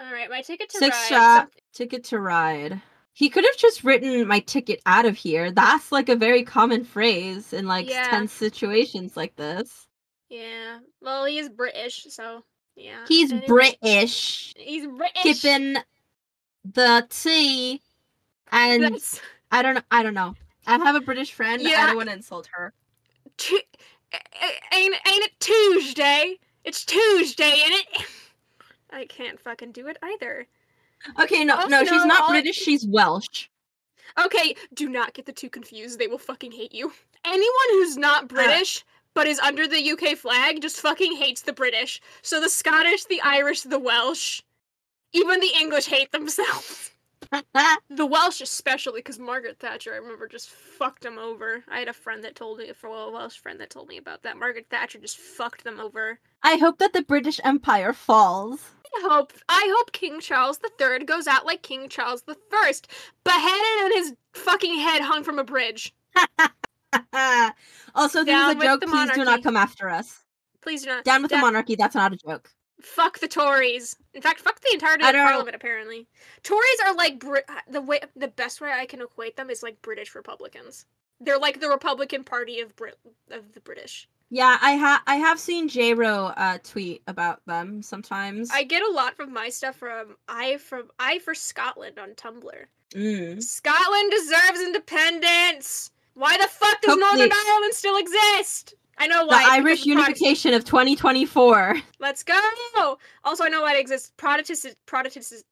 All 0.01 0.13
right, 0.13 0.31
my 0.31 0.43
ticket 0.43 0.69
to 0.71 0.79
Six 0.79 0.97
ride. 0.97 1.09
shot 1.09 1.41
some- 1.43 1.51
ticket 1.75 2.05
to 2.05 2.21
ride. 2.21 2.81
He 3.15 3.29
could 3.29 3.45
have 3.45 3.57
just 3.57 3.83
written 3.83 4.29
my 4.29 4.39
ticket 4.39 4.81
out 4.87 5.05
of 5.05 5.17
here. 5.17 5.51
That's 5.51 5.91
like 5.91 6.09
a 6.09 6.15
very 6.15 6.45
common 6.45 6.85
phrase 6.85 7.53
in 7.53 7.67
like 7.67 7.89
Yeah. 7.91 8.09
tense 8.11 8.33
situations 8.33 9.17
like 9.17 9.35
this. 9.35 9.88
Yeah. 10.29 10.79
Well, 11.01 11.25
he 11.25 11.39
is 11.39 11.49
British, 11.49 12.07
so 12.11 12.45
yeah. 12.77 13.05
He's 13.09 13.33
British, 13.33 14.55
He's 14.57 14.87
British. 14.87 15.41
tipping 15.43 15.77
the 16.65 17.07
tea, 17.11 17.81
and 18.53 18.83
That's 18.85 19.21
I 19.51 19.63
don't 19.63 19.75
know. 19.75 19.83
I 19.91 20.03
don't 20.03 20.15
know. 20.15 20.35
I 20.67 20.77
have 20.79 20.95
a 20.97 21.01
British 21.01 21.33
friend. 21.33 21.63
Yeah. 21.63 21.83
I 21.83 21.87
don't 21.87 21.97
want 21.97 22.09
to 22.11 22.15
insult 22.15 22.49
her. 22.53 22.73
Tu- 23.39 23.61
ain't 24.73 24.95
ain't 24.95 25.25
it 25.25 25.33
Tuesday? 25.41 26.37
It's 26.65 26.85
Tuesday, 26.85 27.45
ain't 27.65 27.75
it? 27.75 28.07
I 28.91 29.07
can't 29.07 29.41
fucking 29.41 29.73
do 29.73 29.87
it 29.89 29.99
either. 30.03 30.47
Okay, 31.21 31.45
no, 31.45 31.57
Also, 31.57 31.69
no, 31.69 31.85
she's 31.85 32.05
not 32.05 32.29
British. 32.29 32.57
She's 32.57 32.87
Welsh. 32.87 33.49
Okay, 34.23 34.57
do 34.75 34.89
not 34.89 35.15
get 35.15 35.27
the 35.27 35.33
two 35.33 35.49
confused. 35.51 35.99
They 35.99 36.07
will 36.09 36.19
fucking 36.19 36.53
hate 36.53 36.75
you. 36.75 36.93
Anyone 37.25 37.69
who's 37.71 37.97
not 37.97 38.25
uh, 38.25 38.27
British 38.27 38.85
but 39.19 39.27
is 39.27 39.41
under 39.41 39.67
the 39.67 39.91
UK 39.91 40.17
flag 40.17 40.63
just 40.63 40.81
fucking 40.81 41.17
hates 41.17 41.43
the 41.43 41.53
British. 41.53 42.01
So 42.23 42.41
the 42.41 42.49
Scottish, 42.49 43.05
the 43.07 43.21
Irish, 43.21 43.63
the 43.63 43.81
Welsh, 43.81 44.43
even 45.13 45.41
the 45.41 45.51
English 45.59 45.87
hate 45.87 46.13
themselves. 46.13 46.93
The 47.91 48.07
Welsh 48.07 48.41
especially, 48.41 49.01
because 49.01 49.19
Margaret 49.19 49.59
Thatcher, 49.59 49.93
I 49.93 49.97
remember, 49.97 50.29
just 50.29 50.49
fucked 50.49 51.03
them 51.03 51.19
over. 51.19 51.65
I 51.69 51.81
had 51.81 51.89
a 51.89 51.93
friend 51.93 52.23
that 52.23 52.37
told 52.37 52.59
me, 52.59 52.71
a 52.71 53.11
Welsh 53.11 53.37
friend 53.37 53.61
that 53.61 53.71
told 53.71 53.89
me 53.89 53.99
about 53.99 54.23
that. 54.23 54.39
Margaret 54.39 54.67
Thatcher 54.71 55.01
just 55.01 55.19
fucked 55.19 55.65
them 55.65 55.81
over. 55.81 56.21
I 56.45 56.57
hope 56.57 56.79
that 56.79 56.93
the 56.93 57.03
British 57.03 57.41
Empire 57.43 57.93
falls. 57.93 58.71
I 58.97 59.01
hope 59.03 59.33
I 59.49 59.75
hope 59.77 59.93
King 59.93 60.21
Charles 60.21 60.61
III 60.81 61.05
goes 61.05 61.27
out 61.27 61.45
like 61.45 61.63
King 61.63 61.89
Charles 61.89 62.23
I, 62.29 62.73
beheaded 63.25 63.85
and 63.85 63.95
his 63.95 64.15
fucking 64.33 64.79
head 64.79 65.03
hung 65.03 65.25
from 65.25 65.41
a 65.41 65.45
bridge. 65.45 65.93
also, 67.95 68.25
this 68.25 68.27
Down 68.27 68.57
is 68.57 68.63
a 68.63 68.67
joke. 68.67 68.83
Please 68.83 69.11
do 69.13 69.25
not 69.25 69.43
come 69.43 69.57
after 69.57 69.89
us. 69.89 70.25
Please 70.61 70.83
do 70.83 70.89
not. 70.89 71.05
Down 71.05 71.23
with 71.23 71.31
the 71.31 71.39
monarchy. 71.39 71.77
That's 71.77 71.95
not 71.95 72.13
a 72.13 72.17
joke. 72.17 72.51
Fuck 72.81 73.19
the 73.19 73.29
Tories. 73.29 73.97
In 74.15 74.23
fact, 74.23 74.41
fuck 74.41 74.61
the 74.61 74.73
entirety 74.73 75.05
of. 75.05 75.15
Parliament. 75.15 75.57
Apparently, 75.57 76.07
Tories 76.43 76.79
are 76.85 76.95
like 76.95 77.19
Brit- 77.19 77.49
the 77.69 77.81
way. 77.81 78.01
The 78.17 78.29
best 78.29 78.61
way 78.61 78.73
I 78.73 78.87
can 78.87 79.03
equate 79.03 79.37
them 79.37 79.51
is 79.51 79.63
like 79.63 79.81
British 79.83 80.15
Republicans. 80.15 80.87
They're 81.21 81.39
like 81.39 81.61
the 81.61 81.69
Republican 81.69 82.25
Party 82.25 82.61
of 82.61 82.75
Brit 82.77 82.99
of 83.31 83.53
the 83.53 83.61
British. 83.61 84.09
Yeah, 84.31 84.59
I 84.61 84.73
have 84.73 85.01
I 85.07 85.17
have 85.17 85.41
seen 85.41 85.69
J 85.69 85.95
Ro 85.95 86.27
uh, 86.37 86.59
tweet 86.63 87.03
about 87.07 87.41
them 87.47 87.83
sometimes. 87.83 88.51
I 88.53 88.63
get 88.63 88.83
a 88.83 88.93
lot 88.93 89.15
of 89.19 89.31
my 89.31 89.49
stuff 89.49 89.77
from 89.77 90.17
I 90.29 90.59
from 90.59 90.91
I 90.99 91.19
for 91.21 91.35
Scotland 91.35 91.99
on 91.99 92.11
Tumblr. 92.11 92.65
Mm. 92.95 93.43
Scotland 93.43 94.11
deserves 94.11 94.61
independence. 94.61 95.91
Why 96.19 96.37
the 96.37 96.49
fuck 96.49 96.81
does 96.83 96.97
Northern 96.97 97.31
Ireland 97.33 97.75
still 97.75 97.97
exist? 97.97 98.75
I 98.99 99.07
know 99.07 99.25
why. 99.25 99.39
because 99.45 99.53
Irish 99.59 99.87
unification 99.87 100.53
of 100.53 100.65
2024. 100.65 101.81
Let's 102.01 102.25
go. 102.25 102.99
Also, 103.25 103.45
I 103.45 103.49
know 103.49 103.63
why 103.63 103.77
it 103.77 103.81
exists. 103.81 104.11
Protestant, 104.17 104.77
Protestant, 104.87 105.45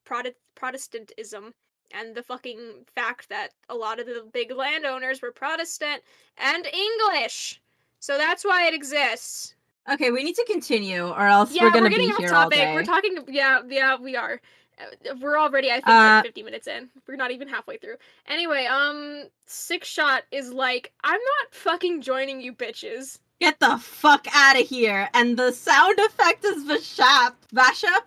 Protestantism, 0.57 1.55
and 1.92 2.16
the 2.16 2.22
fucking 2.24 2.85
fact 2.92 3.29
that 3.29 3.50
a 3.68 3.74
lot 3.76 4.00
of 4.00 4.07
the 4.07 4.29
big 4.33 4.50
landowners 4.50 5.22
were 5.22 5.31
Protestant 5.31 6.02
and 6.38 6.66
English. 6.66 7.61
So 8.00 8.18
that's 8.18 8.44
why 8.44 8.66
it 8.66 8.74
exists. 8.74 9.55
Okay, 9.88 10.11
we 10.11 10.24
need 10.24 10.35
to 10.35 10.44
continue, 10.50 11.07
or 11.07 11.26
else 11.26 11.52
Yeah, 11.52 11.62
we're 11.62 11.70
gonna 11.70 11.88
getting 11.90 12.09
be 12.09 12.12
off 12.14 12.18
here 12.18 12.35
all 12.35 12.42
topic. 12.44 12.59
day. 12.59 12.74
We're 12.74 12.83
talking. 12.85 13.18
Yeah, 13.29 13.61
yeah, 13.68 13.96
we 13.96 14.16
are. 14.16 14.40
Uh, 14.79 15.15
We're 15.21 15.39
already, 15.39 15.71
I 15.71 15.75
think, 15.77 15.89
Uh, 15.89 15.93
like 16.17 16.25
50 16.25 16.43
minutes 16.43 16.67
in. 16.67 16.91
We're 17.07 17.17
not 17.17 17.31
even 17.31 17.49
halfway 17.49 17.79
through. 17.79 17.97
Anyway, 18.27 18.67
um, 18.67 19.25
six 19.47 19.89
shot 19.89 20.25
is 20.31 20.53
like, 20.53 20.93
I'm 21.03 21.21
not 21.21 21.55
fucking 21.55 22.03
joining 22.03 22.41
you 22.41 22.53
bitches. 22.53 23.19
Get 23.41 23.61
the 23.61 23.77
fuck 23.79 24.27
out 24.35 24.59
of 24.59 24.67
here! 24.67 25.11
And 25.12 25.37
the 25.39 25.53
sound 25.53 25.99
effect 25.99 26.45
is 26.45 26.65
Vashap. 26.65 27.35
Vashap? 27.55 28.03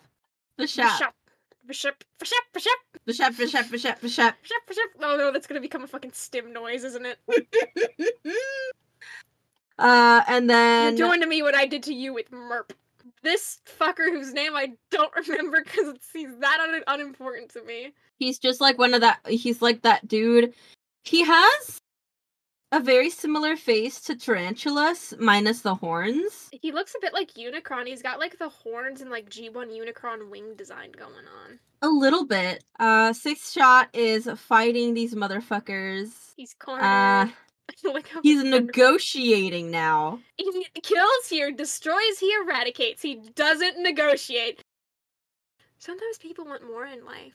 Vashap. 0.59 1.11
Bishop, 1.67 2.03
bishop, 2.17 2.35
Vashap, 2.55 2.79
Vashap, 3.07 3.35
Vashap, 3.35 3.99
Vashap. 3.99 4.33
bishop, 4.41 4.57
bishop. 4.67 4.85
Oh 5.03 5.15
no, 5.17 5.31
that's 5.31 5.45
gonna 5.45 5.61
become 5.61 5.83
a 5.83 5.87
fucking 5.87 6.13
stim 6.13 6.51
noise, 6.51 6.83
isn't 6.83 7.05
it? 7.05 7.19
uh, 9.77 10.23
and 10.27 10.49
then 10.49 10.97
You're 10.97 11.07
doing 11.09 11.21
to 11.21 11.27
me 11.27 11.43
what 11.43 11.53
I 11.53 11.67
did 11.67 11.83
to 11.83 11.93
you 11.93 12.11
with 12.11 12.31
Merp. 12.31 12.71
This 13.23 13.59
fucker 13.79 14.09
whose 14.09 14.33
name 14.33 14.55
I 14.55 14.73
don't 14.91 15.13
remember 15.27 15.63
because 15.63 15.95
he's 16.13 16.35
that 16.39 16.59
un- 16.61 16.83
unimportant 16.87 17.51
to 17.53 17.63
me. 17.63 17.93
he's 18.17 18.39
just 18.39 18.61
like 18.61 18.77
one 18.77 18.93
of 18.93 19.01
that. 19.01 19.19
He's 19.27 19.61
like 19.61 19.81
that 19.83 20.07
dude. 20.07 20.53
He 21.03 21.23
has 21.23 21.79
a 22.71 22.79
very 22.79 23.09
similar 23.09 23.55
face 23.55 23.99
to 24.01 24.15
Tarantulas, 24.15 25.13
minus 25.19 25.61
the 25.61 25.73
horns. 25.73 26.49
He 26.51 26.71
looks 26.71 26.93
a 26.95 27.01
bit 27.01 27.13
like 27.13 27.33
Unicron. 27.33 27.87
He's 27.87 28.03
got 28.03 28.19
like 28.19 28.37
the 28.37 28.49
horns 28.49 29.01
and 29.01 29.09
like 29.09 29.29
G1 29.29 29.53
Unicron 29.53 30.29
wing 30.29 30.53
design 30.55 30.91
going 30.91 31.25
on. 31.43 31.59
A 31.81 31.87
little 31.89 32.25
bit. 32.25 32.63
Uh, 32.79 33.11
Six 33.13 33.51
Shot 33.53 33.89
is 33.93 34.29
fighting 34.35 34.93
these 34.93 35.15
motherfuckers. 35.15 36.09
He's 36.35 36.53
cornered. 36.59 36.83
Uh, 36.83 37.27
Oh 37.85 37.91
like 37.91 38.07
how 38.07 38.21
he's 38.23 38.43
negotiating 38.43 39.71
now. 39.71 40.19
He 40.37 40.65
kills 40.81 41.27
here, 41.29 41.51
destroys 41.51 42.19
he 42.19 42.33
eradicates. 42.33 43.01
He 43.01 43.15
doesn't 43.35 43.77
negotiate. 43.81 44.63
Sometimes 45.77 46.17
people 46.17 46.45
want 46.45 46.65
more 46.67 46.85
in 46.85 47.05
life. 47.05 47.33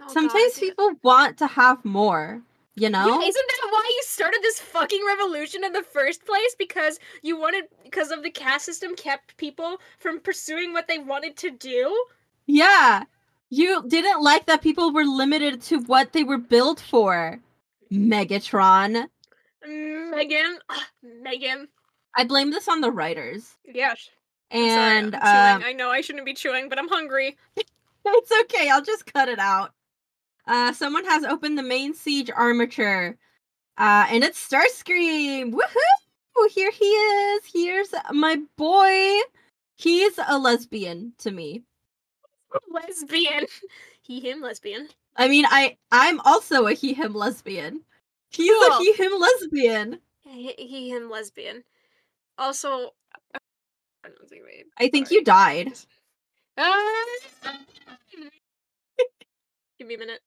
Oh, 0.00 0.06
Sometimes 0.08 0.54
I- 0.56 0.60
people 0.60 0.92
want 1.02 1.36
to 1.38 1.46
have 1.46 1.84
more, 1.84 2.40
you 2.76 2.88
know? 2.88 3.06
Yeah, 3.06 3.28
isn't 3.28 3.46
that 3.48 3.68
why 3.70 3.84
you 3.90 4.02
started 4.06 4.40
this 4.42 4.60
fucking 4.60 5.04
revolution 5.06 5.64
in 5.64 5.72
the 5.72 5.82
first 5.82 6.24
place? 6.24 6.54
Because 6.58 6.98
you 7.22 7.38
wanted, 7.38 7.64
because 7.84 8.10
of 8.10 8.22
the 8.22 8.30
caste 8.30 8.64
system 8.66 8.94
kept 8.94 9.36
people 9.36 9.78
from 9.98 10.20
pursuing 10.20 10.72
what 10.72 10.88
they 10.88 10.98
wanted 10.98 11.36
to 11.38 11.50
do? 11.50 12.04
Yeah. 12.46 13.04
You 13.50 13.82
didn't 13.88 14.22
like 14.22 14.46
that 14.46 14.62
people 14.62 14.92
were 14.92 15.04
limited 15.04 15.60
to 15.62 15.80
what 15.80 16.12
they 16.12 16.22
were 16.22 16.38
built 16.38 16.80
for. 16.80 17.40
Megatron. 17.92 19.08
Megan, 19.66 20.58
ugh, 20.68 20.82
Megan. 21.22 21.68
I 22.16 22.24
blame 22.24 22.50
this 22.50 22.68
on 22.68 22.80
the 22.80 22.90
writers. 22.90 23.56
Yes. 23.64 24.08
And 24.50 25.12
sorry, 25.12 25.24
I'm 25.24 25.54
um, 25.56 25.60
chewing. 25.60 25.74
I 25.74 25.76
know 25.76 25.90
I 25.90 26.00
shouldn't 26.00 26.24
be 26.24 26.34
chewing, 26.34 26.68
but 26.68 26.78
I'm 26.78 26.88
hungry. 26.88 27.36
it's 27.56 28.32
okay, 28.42 28.70
I'll 28.70 28.82
just 28.82 29.12
cut 29.12 29.28
it 29.28 29.38
out. 29.38 29.72
Uh 30.46 30.72
someone 30.72 31.04
has 31.04 31.24
opened 31.24 31.58
the 31.58 31.62
main 31.62 31.92
siege 31.94 32.30
armature. 32.34 33.16
Uh 33.76 34.06
and 34.10 34.24
it's 34.24 34.38
Starscream. 34.48 35.52
Woohoo! 35.52 36.48
Here 36.50 36.70
he 36.70 36.84
is. 36.86 37.42
Here's 37.52 37.92
my 38.12 38.36
boy. 38.56 39.20
He's 39.76 40.18
a 40.26 40.38
lesbian 40.38 41.12
to 41.18 41.30
me. 41.30 41.64
lesbian. 42.70 43.46
He, 44.00 44.20
him, 44.20 44.40
lesbian. 44.40 44.88
I 45.18 45.26
mean, 45.26 45.44
I 45.48 45.76
I'm 45.90 46.20
also 46.20 46.66
a 46.66 46.72
he 46.72 46.94
him 46.94 47.12
lesbian. 47.12 47.82
He's 48.30 48.50
a 48.50 48.78
he 48.78 48.92
him 48.92 49.12
lesbian. 49.18 49.98
He, 50.22 50.54
he, 50.56 50.90
him, 50.90 51.10
lesbian. 51.10 51.64
Also, 52.36 52.94
I 53.34 53.38
don't 54.04 54.28
think 54.28 54.44
wait. 54.44 54.66
I 54.78 54.88
think 54.88 55.10
you 55.10 55.24
died. 55.24 55.72
Give 59.78 59.88
me 59.88 59.94
a 59.94 59.98
minute. 59.98 60.20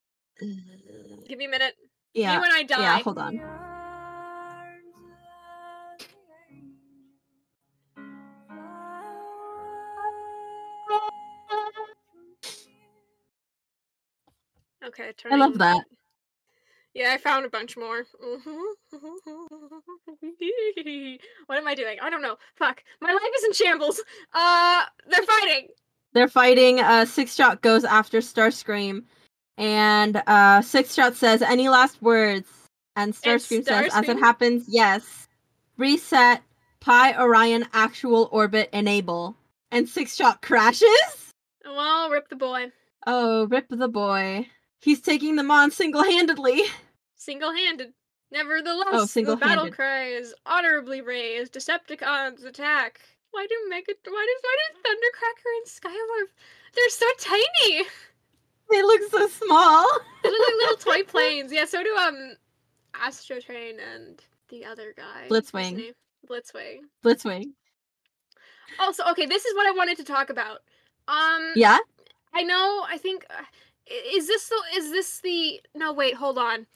Give 1.27 1.37
me 1.37 1.45
a 1.45 1.49
minute. 1.49 1.75
Yeah. 2.13 2.37
You 2.37 2.43
and 2.43 2.53
I 2.53 2.63
die. 2.63 2.81
Yeah, 2.81 2.99
hold 2.99 3.19
on. 3.19 3.41
Okay, 14.85 15.09
I 15.09 15.11
turning. 15.11 15.39
love 15.39 15.57
that. 15.59 15.85
Yeah, 16.93 17.13
I 17.13 17.17
found 17.17 17.45
a 17.45 17.49
bunch 17.49 17.77
more. 17.77 18.03
what 21.45 21.57
am 21.57 21.67
I 21.67 21.75
doing? 21.75 21.97
I 22.01 22.09
don't 22.09 22.21
know. 22.21 22.35
Fuck. 22.55 22.83
My 22.99 23.13
life 23.13 23.31
is 23.37 23.43
in 23.45 23.53
shambles. 23.53 24.01
Uh, 24.33 24.83
they're 25.07 25.23
fighting. 25.23 25.67
They're 26.13 26.27
fighting. 26.27 26.81
Uh, 26.81 27.05
Six 27.05 27.33
Shot 27.35 27.61
goes 27.61 27.85
after 27.85 28.19
Starscream, 28.19 29.03
and 29.57 30.21
uh, 30.27 30.61
Six 30.61 30.93
Shot 30.93 31.15
says, 31.15 31.41
"Any 31.41 31.69
last 31.69 32.01
words?" 32.01 32.49
And 32.97 33.13
Starscream 33.13 33.63
says, 33.63 33.91
"As 33.93 34.09
it 34.09 34.19
happens, 34.19 34.65
yes. 34.67 35.29
Reset. 35.77 36.41
Pi 36.81 37.17
Orion 37.17 37.65
actual 37.71 38.27
orbit 38.31 38.69
enable." 38.73 39.37
And 39.71 39.87
Six 39.87 40.15
Shot 40.17 40.41
crashes. 40.41 41.33
Well, 41.63 42.09
rip 42.09 42.27
the 42.27 42.35
boy. 42.35 42.71
Oh, 43.07 43.47
rip 43.47 43.69
the 43.69 43.87
boy. 43.87 44.47
He's 44.81 44.99
taking 45.01 45.35
them 45.35 45.51
on 45.51 45.71
single-handedly. 45.71 46.63
Single-handed. 47.15 47.93
Nevertheless, 48.31 49.15
Oh, 49.17 49.23
the 49.23 49.35
battle 49.35 49.69
cry 49.69 50.05
is 50.05 50.33
honorably 50.45 51.01
raised. 51.01 51.53
Decepticons 51.53 52.45
attack. 52.45 53.01
Why 53.31 53.45
do 53.47 53.55
Mega? 53.69 53.93
Why 54.05 54.25
does 54.27 54.41
why 54.41 54.57
do 54.57 54.79
Thundercracker 54.89 55.57
and 55.57 55.67
Skywarp? 55.67 56.29
They're 56.75 56.89
so 56.89 57.05
tiny. 57.19 57.83
They 58.71 58.81
look 58.83 59.01
so 59.11 59.27
small. 59.27 59.85
They 60.23 60.29
look 60.29 60.39
like 60.47 60.55
little 60.55 60.77
toy 60.77 61.03
planes. 61.07 61.51
Yeah, 61.51 61.65
so 61.65 61.83
do 61.83 61.93
um, 61.95 62.35
Astrotrain 62.93 63.73
and 63.93 64.21
the 64.49 64.63
other 64.65 64.93
guy. 64.95 65.27
Blitzwing. 65.29 65.93
Blitzwing. 66.29 66.77
Blitzwing. 67.03 67.51
Also, 68.79 69.03
okay, 69.11 69.25
this 69.25 69.43
is 69.45 69.53
what 69.55 69.67
I 69.67 69.71
wanted 69.71 69.97
to 69.97 70.03
talk 70.05 70.29
about. 70.29 70.59
Um, 71.07 71.51
Yeah. 71.55 71.77
I 72.33 72.43
know. 72.43 72.85
I 72.87 72.97
think 72.97 73.25
uh, 73.29 73.43
is 74.13 74.27
this 74.27 74.49
the 74.49 74.61
is 74.75 74.91
this 74.91 75.19
the 75.19 75.61
no 75.75 75.93
wait 75.93 76.15
hold 76.15 76.37
on, 76.37 76.67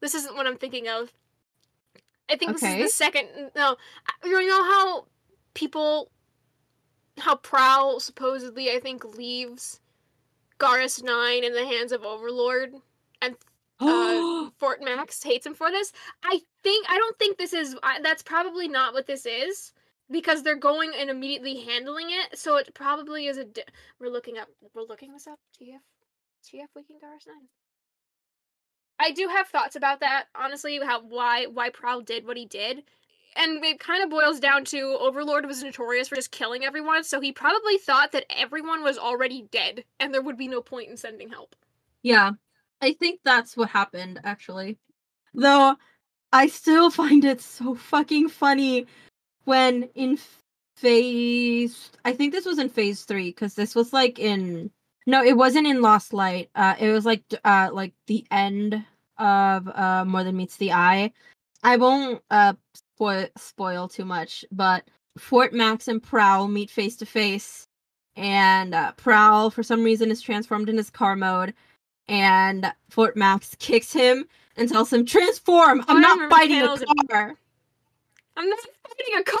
this 0.00 0.14
isn't 0.14 0.34
what 0.36 0.46
I'm 0.46 0.56
thinking 0.56 0.88
of. 0.88 1.12
I 2.30 2.36
think 2.36 2.52
this 2.52 2.62
is 2.62 2.76
the 2.76 2.88
second. 2.88 3.28
No, 3.56 3.76
you 4.24 4.46
know 4.46 4.62
how 4.64 5.06
people, 5.54 6.10
how 7.18 7.36
Prowl 7.36 7.98
supposedly 7.98 8.70
I 8.70 8.78
think 8.78 9.04
leaves 9.16 9.80
Garrus 10.58 11.02
Nine 11.02 11.42
in 11.42 11.52
the 11.52 11.64
hands 11.64 11.90
of 11.90 12.04
Overlord, 12.04 12.74
and 13.20 13.34
uh, 13.80 14.50
Fort 14.58 14.82
Max 14.82 15.22
hates 15.22 15.44
him 15.46 15.54
for 15.54 15.70
this. 15.70 15.92
I 16.22 16.40
think 16.62 16.86
I 16.88 16.96
don't 16.98 17.18
think 17.18 17.36
this 17.36 17.52
is. 17.52 17.76
I, 17.82 18.00
that's 18.00 18.22
probably 18.22 18.68
not 18.68 18.94
what 18.94 19.06
this 19.06 19.26
is 19.26 19.72
because 20.10 20.42
they're 20.42 20.56
going 20.56 20.92
and 20.98 21.10
immediately 21.10 21.60
handling 21.64 22.08
it. 22.10 22.38
So 22.38 22.56
it 22.56 22.72
probably 22.74 23.26
is 23.26 23.38
a. 23.38 23.44
Di- 23.44 23.64
we're 23.98 24.10
looking 24.10 24.38
up. 24.38 24.48
We're 24.74 24.82
looking 24.82 25.12
this 25.12 25.26
up. 25.26 25.40
TF, 25.60 25.80
TF 26.42 26.66
Wiki 26.74 26.94
Garrus 26.94 27.26
Nine. 27.26 27.48
I 28.98 29.12
do 29.12 29.28
have 29.28 29.48
thoughts 29.48 29.76
about 29.76 30.00
that. 30.00 30.26
Honestly, 30.34 30.78
how 30.84 31.02
why 31.02 31.46
why 31.46 31.70
Prowl 31.70 32.02
did 32.02 32.26
what 32.26 32.36
he 32.36 32.44
did. 32.46 32.82
And 33.36 33.64
it 33.64 33.78
kind 33.78 34.02
of 34.02 34.10
boils 34.10 34.40
down 34.40 34.64
to 34.66 34.98
Overlord 35.00 35.46
was 35.46 35.62
notorious 35.62 36.08
for 36.08 36.16
just 36.16 36.32
killing 36.32 36.64
everyone, 36.64 37.04
so 37.04 37.20
he 37.20 37.30
probably 37.32 37.78
thought 37.78 38.10
that 38.12 38.26
everyone 38.28 38.82
was 38.82 38.98
already 38.98 39.46
dead 39.52 39.84
and 40.00 40.12
there 40.12 40.20
would 40.20 40.36
be 40.36 40.48
no 40.48 40.60
point 40.60 40.90
in 40.90 40.96
sending 40.96 41.28
help. 41.28 41.54
Yeah, 42.02 42.32
I 42.80 42.92
think 42.92 43.20
that's 43.24 43.56
what 43.56 43.70
happened 43.70 44.20
actually. 44.24 44.78
Though 45.32 45.76
I 46.32 46.48
still 46.48 46.90
find 47.02 47.24
it 47.24 47.40
so 47.40 47.74
fucking 47.74 48.28
funny 48.28 48.86
when 49.44 49.84
in 49.94 50.18
phase 50.76 51.90
I 52.04 52.12
think 52.12 52.32
this 52.32 52.46
was 52.46 52.58
in 52.58 52.68
phase 52.68 53.04
3 53.04 53.32
cuz 53.32 53.54
this 53.54 53.74
was 53.74 53.92
like 53.92 54.18
in 54.18 54.70
no, 55.10 55.24
it 55.24 55.36
wasn't 55.36 55.66
in 55.66 55.82
Lost 55.82 56.12
Light. 56.12 56.50
Uh 56.54 56.74
it 56.78 56.92
was 56.92 57.04
like 57.04 57.22
uh 57.44 57.70
like 57.72 57.92
the 58.06 58.24
end 58.30 58.84
of 59.18 59.68
uh 59.68 60.04
More 60.06 60.24
Than 60.24 60.36
Meets 60.36 60.56
the 60.56 60.72
Eye. 60.72 61.12
I 61.62 61.76
won't 61.76 62.22
uh 62.30 62.54
spoil 62.74 63.26
spoil 63.36 63.88
too 63.88 64.04
much, 64.04 64.44
but 64.52 64.84
Fort 65.18 65.52
Max 65.52 65.88
and 65.88 66.02
Prowl 66.02 66.48
meet 66.48 66.70
face 66.70 66.96
to 66.96 67.06
face 67.06 67.66
and 68.16 68.74
uh, 68.74 68.92
Prowl 68.92 69.50
for 69.50 69.62
some 69.62 69.82
reason 69.84 70.10
is 70.10 70.20
transformed 70.22 70.68
in 70.68 70.76
his 70.76 70.90
car 70.90 71.16
mode 71.16 71.54
and 72.08 72.72
Fort 72.90 73.16
Max 73.16 73.54
kicks 73.58 73.92
him 73.92 74.26
and 74.56 74.68
tells 74.68 74.92
him, 74.92 75.06
"Transform! 75.06 75.84
I'm 75.88 76.00
not 76.00 76.30
fighting 76.30 76.60
a 76.62 76.76
car." 77.08 77.34
I'm 78.36 78.48
not 78.48 78.58
fighting 78.60 79.20
a 79.20 79.24
car. 79.24 79.40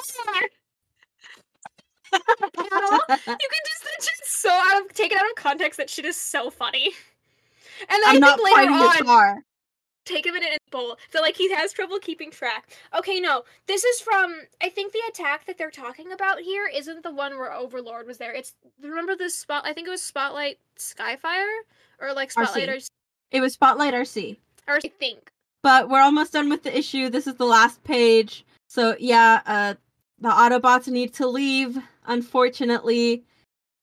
You 2.12 2.18
can 2.18 3.62
just 3.66 3.84
that's 3.84 4.06
just 4.06 4.40
so 4.42 4.50
out 4.50 4.82
of 4.84 4.92
taken 4.94 5.18
out 5.18 5.24
of 5.24 5.34
context. 5.36 5.76
That 5.78 5.90
shit 5.90 6.04
is 6.04 6.16
so 6.16 6.50
funny. 6.50 6.92
And 7.88 8.02
then 8.02 8.10
I'm 8.10 8.16
I 8.16 8.18
not 8.18 8.38
think 8.38 8.56
later 8.56 8.72
on, 8.72 9.04
car. 9.06 9.38
take 10.04 10.26
a 10.26 10.32
minute 10.32 10.50
and 10.50 10.60
pull. 10.70 10.98
So 11.10 11.20
like 11.20 11.36
he 11.36 11.50
has 11.54 11.72
trouble 11.72 11.98
keeping 11.98 12.30
track. 12.30 12.70
Okay, 12.96 13.20
no, 13.20 13.44
this 13.66 13.84
is 13.84 14.00
from. 14.00 14.34
I 14.62 14.68
think 14.68 14.92
the 14.92 15.00
attack 15.08 15.46
that 15.46 15.56
they're 15.56 15.70
talking 15.70 16.12
about 16.12 16.40
here 16.40 16.66
isn't 16.74 17.02
the 17.02 17.12
one 17.12 17.38
where 17.38 17.52
Overlord 17.52 18.06
was 18.06 18.18
there. 18.18 18.32
It's 18.34 18.54
remember 18.82 19.16
the 19.16 19.30
spot. 19.30 19.62
I 19.64 19.72
think 19.72 19.86
it 19.86 19.90
was 19.90 20.02
Spotlight 20.02 20.58
Skyfire 20.78 21.46
or 22.00 22.12
like 22.12 22.30
Spotlight 22.32 22.68
or, 22.68 22.78
It 23.30 23.40
was 23.40 23.54
Spotlight 23.54 23.94
Arcee. 23.94 24.36
or 24.68 24.74
I 24.76 24.80
think. 24.80 25.30
But 25.62 25.88
we're 25.90 26.00
almost 26.02 26.32
done 26.32 26.48
with 26.50 26.62
the 26.62 26.76
issue. 26.76 27.08
This 27.10 27.26
is 27.26 27.34
the 27.36 27.44
last 27.46 27.82
page. 27.84 28.44
So 28.68 28.96
yeah, 28.98 29.40
uh 29.46 29.74
the 30.22 30.28
Autobots 30.28 30.86
need 30.86 31.14
to 31.14 31.26
leave, 31.26 31.78
unfortunately. 32.06 33.24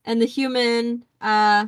And 0.04 0.20
the 0.20 0.26
human, 0.26 1.04
uh 1.20 1.66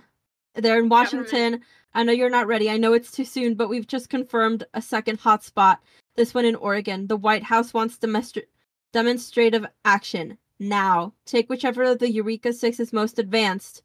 they're 0.54 0.78
in 0.78 0.88
Washington. 0.88 1.60
I 1.94 2.02
know 2.02 2.12
you're 2.12 2.30
not 2.30 2.46
ready. 2.46 2.70
I 2.70 2.76
know 2.76 2.92
it's 2.92 3.10
too 3.10 3.24
soon, 3.24 3.54
but 3.54 3.68
we've 3.68 3.86
just 3.86 4.08
confirmed 4.08 4.64
a 4.74 4.82
second 4.82 5.20
hotspot. 5.20 5.78
This 6.16 6.34
one 6.34 6.44
in 6.44 6.54
Oregon. 6.56 7.06
The 7.06 7.16
White 7.16 7.42
House 7.42 7.74
wants 7.74 7.98
demonstra- 7.98 8.46
demonstrative 8.92 9.66
action 9.84 10.38
now. 10.58 11.12
Take 11.24 11.48
whichever 11.48 11.82
of 11.84 11.98
the 11.98 12.10
Eureka 12.10 12.52
Six 12.52 12.80
is 12.80 12.92
most 12.92 13.18
advanced 13.18 13.82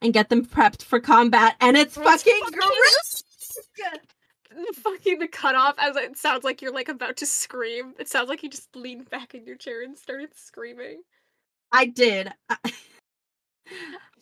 and 0.00 0.12
get 0.12 0.28
them 0.28 0.44
prepped 0.44 0.82
for 0.82 1.00
combat. 1.00 1.56
And 1.60 1.76
it's 1.76 1.96
It's 1.96 2.04
fucking 2.04 2.40
fucking 4.52 4.74
fucking 4.74 5.18
the 5.18 5.28
cutoff 5.28 5.74
as 5.78 5.96
it 5.96 6.16
sounds 6.16 6.44
like 6.44 6.62
you're 6.62 6.72
like 6.72 6.88
about 6.88 7.16
to 7.16 7.26
scream. 7.26 7.94
It 7.98 8.08
sounds 8.08 8.28
like 8.28 8.42
you 8.42 8.50
just 8.50 8.74
leaned 8.76 9.10
back 9.10 9.34
in 9.34 9.44
your 9.46 9.56
chair 9.56 9.82
and 9.82 9.98
started 9.98 10.30
screaming. 10.34 11.02
I 11.74 11.86
did. 11.86 12.32
I, 12.48 12.56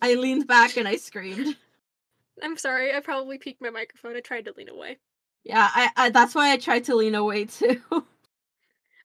I 0.01 0.15
leaned 0.15 0.47
back 0.47 0.79
and 0.79 0.89
I 0.89 0.97
screamed. 0.97 1.55
I'm 2.43 2.57
sorry, 2.57 2.95
I 2.95 3.01
probably 3.01 3.37
peeked 3.37 3.61
my 3.61 3.69
microphone. 3.69 4.17
I 4.17 4.21
tried 4.21 4.47
to 4.47 4.55
lean 4.57 4.71
away. 4.71 4.99
Yeah, 5.45 5.69
I, 5.73 5.91
I 5.97 6.09
that's 6.09 6.35
why 6.35 6.53
I 6.53 6.57
tried 6.57 6.85
to 6.85 6.97
lean 6.97 7.15
away 7.15 7.45
too. 7.45 7.81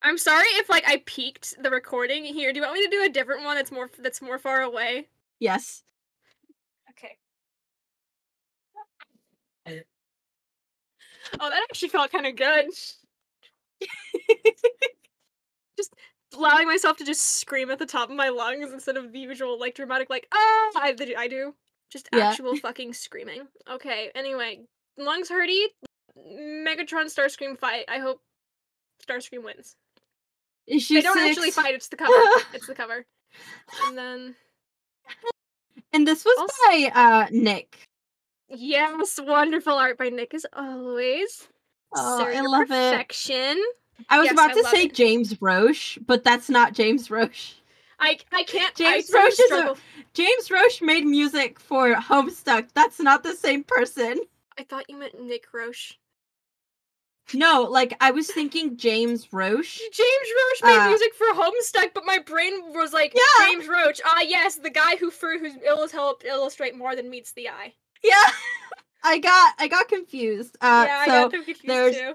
I'm 0.02 0.18
sorry 0.18 0.48
if 0.52 0.70
like 0.70 0.88
I 0.88 1.04
peaked 1.06 1.62
the 1.62 1.70
recording 1.70 2.24
here. 2.24 2.54
Do 2.54 2.60
you 2.60 2.66
want 2.66 2.76
me 2.76 2.86
to 2.86 2.90
do 2.90 3.04
a 3.04 3.10
different 3.10 3.44
one 3.44 3.58
that's 3.58 3.72
more 3.72 3.90
that's 4.00 4.22
more 4.22 4.40
far 4.40 4.62
away? 4.62 5.10
yes. 5.40 5.84
Okay. 6.92 7.18
Oh, 11.40 11.50
that 11.50 11.64
actually 11.70 11.90
felt 11.90 12.12
kind 12.12 12.26
of 12.26 12.38
good. 12.38 12.68
just 15.78 15.94
allowing 16.36 16.68
myself 16.68 16.98
to 16.98 17.06
just 17.06 17.22
scream 17.40 17.70
at 17.72 17.80
the 17.80 17.86
top 17.86 18.10
of 18.10 18.16
my 18.16 18.30
lungs 18.30 18.72
instead 18.74 18.98
of 18.98 19.12
the 19.14 19.20
usual 19.20 19.60
like 19.60 19.76
dramatic 19.76 20.10
like 20.10 20.28
ah 20.34 20.72
I, 20.76 20.96
I 21.18 21.28
do. 21.28 21.54
Just 21.90 22.10
Yeah. 22.14 22.30
actual 22.30 22.56
fucking 22.58 22.94
screaming. 22.94 23.48
Okay. 23.70 24.12
Anyway, 24.16 24.62
lungs 24.98 25.30
hurty. 25.30 25.64
Megatron 26.18 27.06
Starscream 27.06 27.58
fight. 27.58 27.86
I 27.88 28.00
hope 28.00 28.22
Starscream 29.08 29.44
wins. 29.44 29.76
Issue 30.68 30.96
they 30.96 31.02
don't 31.02 31.16
six. 31.18 31.30
actually 31.38 31.52
fight. 31.52 31.76
It's 31.76 31.88
the 31.88 31.96
cover. 32.04 32.12
it's 32.54 32.68
the 32.68 32.76
cover. 32.76 33.06
And 33.86 33.98
then 33.98 34.36
And 35.94 36.06
this 36.06 36.26
was 36.26 36.36
Also- 36.40 36.54
by 36.68 36.92
uh 36.94 37.28
Nick. 37.32 37.78
yes, 38.50 39.20
wonderful 39.24 39.74
art 39.74 39.98
by 39.98 40.10
Nick 40.10 40.34
as 40.34 40.46
always. 40.54 41.48
Oh, 41.96 42.20
Sir, 42.20 42.34
I 42.34 42.42
love 42.42 42.70
it. 42.70 42.94
I 44.10 44.20
was 44.20 44.26
Yes, 44.26 44.34
about 44.34 44.52
I 44.52 44.54
to 44.54 44.64
say 44.66 44.84
it. 44.84 44.94
James 44.94 45.42
Roche, 45.42 45.98
but 46.06 46.24
that's 46.24 46.50
not 46.50 46.74
James 46.74 47.10
Roche. 47.12 47.56
I 48.00 48.20
I 48.32 48.44
can't. 48.44 48.76
James 48.76 49.10
of 49.10 49.16
Roche 49.16 49.40
is 49.40 49.52
a- 49.52 49.76
James 50.14 50.50
Roche 50.52 50.82
made 50.82 51.06
music 51.06 51.60
for 51.60 51.94
Homestuck. 51.96 52.70
That's 52.74 53.00
not 53.00 53.24
the 53.24 53.34
same 53.36 53.64
person. 53.64 54.20
I 54.58 54.64
thought 54.64 54.86
you 54.90 54.98
meant 54.98 55.20
Nick 55.22 55.46
Roche. 55.54 55.98
No, 57.34 57.64
like 57.64 57.94
I 58.00 58.12
was 58.12 58.32
thinking 58.32 58.78
James 58.78 59.34
Roche. 59.34 59.80
James 59.92 60.30
Roche 60.38 60.64
made 60.70 60.78
Uh, 60.86 60.88
music 60.90 61.14
for 61.14 61.28
Homestuck, 61.34 61.94
but 61.94 62.06
my 62.06 62.20
brain 62.20 62.72
was 62.74 62.94
like, 62.94 63.14
Yeah. 63.14 63.46
James 63.48 63.68
Roche. 63.68 64.00
Ah, 64.06 64.22
yes, 64.22 64.56
the 64.56 64.70
guy 64.70 64.96
who 64.96 65.12
for 65.12 65.38
whose 65.38 65.56
ills 65.66 65.92
helped 65.92 66.24
illustrate 66.24 66.76
more 66.76 66.96
than 66.96 67.10
meets 67.10 67.34
the 67.34 67.50
eye. 67.50 67.74
Yeah. 68.04 68.14
I 69.04 69.18
got 69.20 69.56
I 69.60 69.68
got 69.68 69.88
confused. 69.90 70.56
Uh 70.62 70.86
yeah, 70.88 70.98
I 71.00 71.06
so 71.06 71.12
got 71.12 71.32
them 71.32 71.44
confused 71.44 71.68
there's- 71.68 71.96
too. 71.98 72.14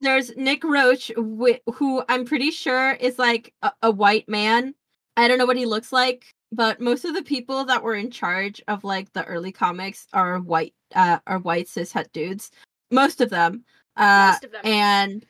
There's 0.00 0.34
Nick 0.36 0.64
Roche, 0.64 1.10
whi- 1.16 1.60
who 1.74 2.02
I'm 2.08 2.24
pretty 2.24 2.50
sure 2.50 2.92
is 2.92 3.18
like 3.18 3.52
a, 3.62 3.72
a 3.82 3.90
white 3.90 4.28
man. 4.28 4.74
I 5.16 5.28
don't 5.28 5.36
know 5.38 5.46
what 5.46 5.56
he 5.58 5.66
looks 5.66 5.92
like, 5.92 6.32
but 6.52 6.80
most 6.80 7.04
of 7.04 7.14
the 7.14 7.22
people 7.22 7.64
that 7.66 7.82
were 7.82 7.94
in 7.94 8.10
charge 8.10 8.62
of 8.68 8.82
like 8.84 9.12
the 9.12 9.24
early 9.26 9.52
comics 9.52 10.06
are 10.12 10.38
white, 10.38 10.72
uh, 10.94 11.18
are 11.26 11.38
white 11.38 11.66
cishet 11.66 12.10
dudes. 12.12 12.50
Most 12.90 13.20
of 13.20 13.28
them, 13.30 13.64
uh, 13.96 14.30
Most 14.32 14.44
of 14.44 14.52
them. 14.52 14.60
and 14.64 15.26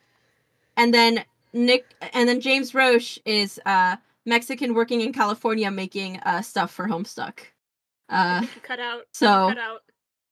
and 0.77 0.95
then 0.95 1.25
Nick, 1.53 1.85
and 2.13 2.29
then 2.29 2.41
James 2.41 2.73
Roche 2.75 3.19
is 3.25 3.59
uh 3.67 3.97
Mexican 4.25 4.75
working 4.75 5.01
in 5.01 5.13
California 5.13 5.71
making 5.71 6.21
uh 6.21 6.43
stuff 6.43 6.71
for 6.71 6.87
Homestuck. 6.87 7.41
Uh, 8.09 8.47
cut 8.63 8.79
out. 8.79 9.03
so- 9.13 9.49
cut 9.49 9.59
out. 9.59 9.83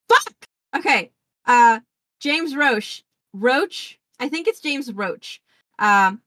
fuck. 0.08 0.32
Okay. 0.76 1.10
Uh 1.44 1.80
James 2.20 2.54
Roche. 2.54 3.02
Roach. 3.34 3.97
I 4.20 4.28
think 4.28 4.48
it's 4.48 4.60
James 4.60 4.92
Roach. 4.92 5.40
Um 5.78 6.20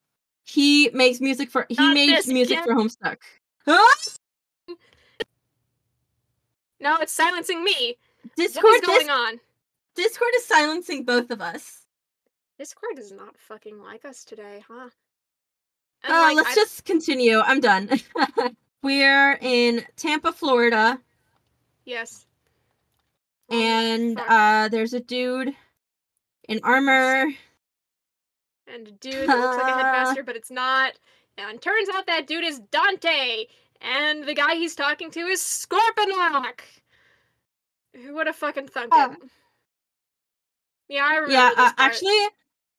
he 0.43 0.89
makes 0.93 1.19
music 1.21 1.49
for 1.51 1.65
he 1.69 1.75
Not 1.75 1.93
made 1.93 2.27
music 2.27 2.59
again. 2.59 2.63
for 2.63 2.73
Homestuck. 2.73 3.17
No, 6.79 6.97
it's 6.97 7.13
silencing 7.13 7.63
me. 7.63 7.97
Discord 8.35 8.63
what 8.63 8.75
is 8.75 8.81
dis- 8.81 8.97
going 8.97 9.09
on? 9.09 9.39
Discord 9.95 10.31
is 10.37 10.45
silencing 10.45 11.03
both 11.05 11.29
of 11.31 11.41
us. 11.41 11.85
Discord 12.57 12.95
does 12.95 13.11
not 13.11 13.37
fucking 13.37 13.79
like 13.81 14.05
us 14.05 14.23
today, 14.23 14.63
huh? 14.67 14.89
And, 16.03 16.11
Uh, 16.13 16.21
like, 16.21 16.37
let's 16.37 16.49
I- 16.49 16.55
just 16.55 16.85
continue. 16.85 17.39
I'm 17.39 17.59
done. 17.59 17.89
We're 18.83 19.37
in 19.41 19.85
Tampa, 19.95 20.31
Florida, 20.31 20.99
yes. 21.85 22.25
and 23.51 24.17
fuck. 24.17 24.27
uh, 24.31 24.67
there's 24.69 24.93
a 24.95 24.99
dude 24.99 25.53
in 26.49 26.59
armor. 26.63 27.27
And 28.73 28.87
a 28.87 28.91
dude 28.91 29.27
that 29.27 29.39
looks 29.39 29.57
like 29.57 29.73
a 29.73 29.75
headmaster, 29.83 30.23
but 30.23 30.35
it's 30.35 30.51
not. 30.51 30.93
And 31.37 31.61
turns 31.61 31.89
out 31.93 32.07
that 32.07 32.27
dude 32.27 32.43
is 32.43 32.59
Dante, 32.71 33.45
and 33.81 34.23
the 34.25 34.33
guy 34.33 34.55
he's 34.55 34.75
talking 34.75 35.09
to 35.11 35.19
is 35.21 35.41
Scorponok. 35.41 36.59
Who 37.95 38.13
would 38.15 38.27
have 38.27 38.35
fucking 38.35 38.67
thunk 38.67 38.93
Uh, 38.93 39.09
it? 39.11 39.29
Yeah, 40.89 41.05
I 41.05 41.15
remember. 41.15 41.31
Yeah, 41.33 41.51
uh, 41.57 41.71
actually, 41.77 42.19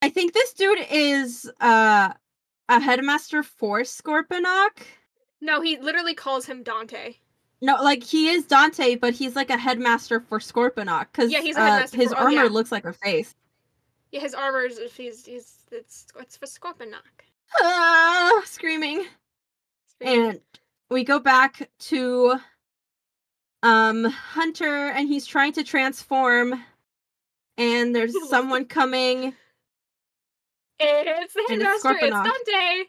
I 0.02 0.08
think 0.10 0.32
this 0.32 0.52
dude 0.52 0.86
is 0.90 1.50
uh, 1.60 2.12
a 2.68 2.80
headmaster 2.80 3.42
for 3.42 3.80
Scorponok. 3.80 4.82
no, 5.40 5.60
he 5.60 5.78
literally 5.78 6.14
calls 6.14 6.46
him 6.46 6.62
Dante. 6.62 7.14
No, 7.60 7.76
like 7.76 8.02
he 8.02 8.28
is 8.28 8.44
Dante, 8.44 8.96
but 8.96 9.14
he's 9.14 9.36
like 9.36 9.48
a 9.50 9.56
headmaster 9.56 10.20
for 10.20 10.40
Scorponok 10.40 11.06
because 11.12 11.30
Yeah, 11.30 11.40
he's 11.40 11.56
a 11.56 11.60
uh, 11.60 11.86
his 11.92 12.10
for- 12.12 12.18
oh, 12.18 12.24
armor 12.24 12.32
yeah. 12.32 12.48
looks 12.50 12.72
like 12.72 12.84
a 12.84 12.92
face. 12.92 13.34
Yeah, 14.10 14.20
his 14.20 14.34
armor 14.34 14.62
is 14.62 14.78
if 14.78 14.96
he's 14.96 15.24
he's 15.24 15.61
it's 15.72 16.06
it's 16.18 16.36
for 16.36 16.46
Scorponok. 16.46 17.26
Ah, 17.60 18.42
screaming. 18.44 19.04
And 20.00 20.40
we 20.90 21.04
go 21.04 21.18
back 21.18 21.70
to 21.80 22.34
um 23.62 24.04
Hunter 24.04 24.88
and 24.88 25.08
he's 25.08 25.26
trying 25.26 25.52
to 25.54 25.62
transform 25.64 26.62
and 27.58 27.94
there's 27.94 28.14
someone 28.28 28.64
coming. 28.64 29.34
it's 30.80 31.34
the 31.34 31.40
it's 31.40 31.50
headmaster. 31.50 31.96
It's 32.00 32.10
Dante. 32.10 32.84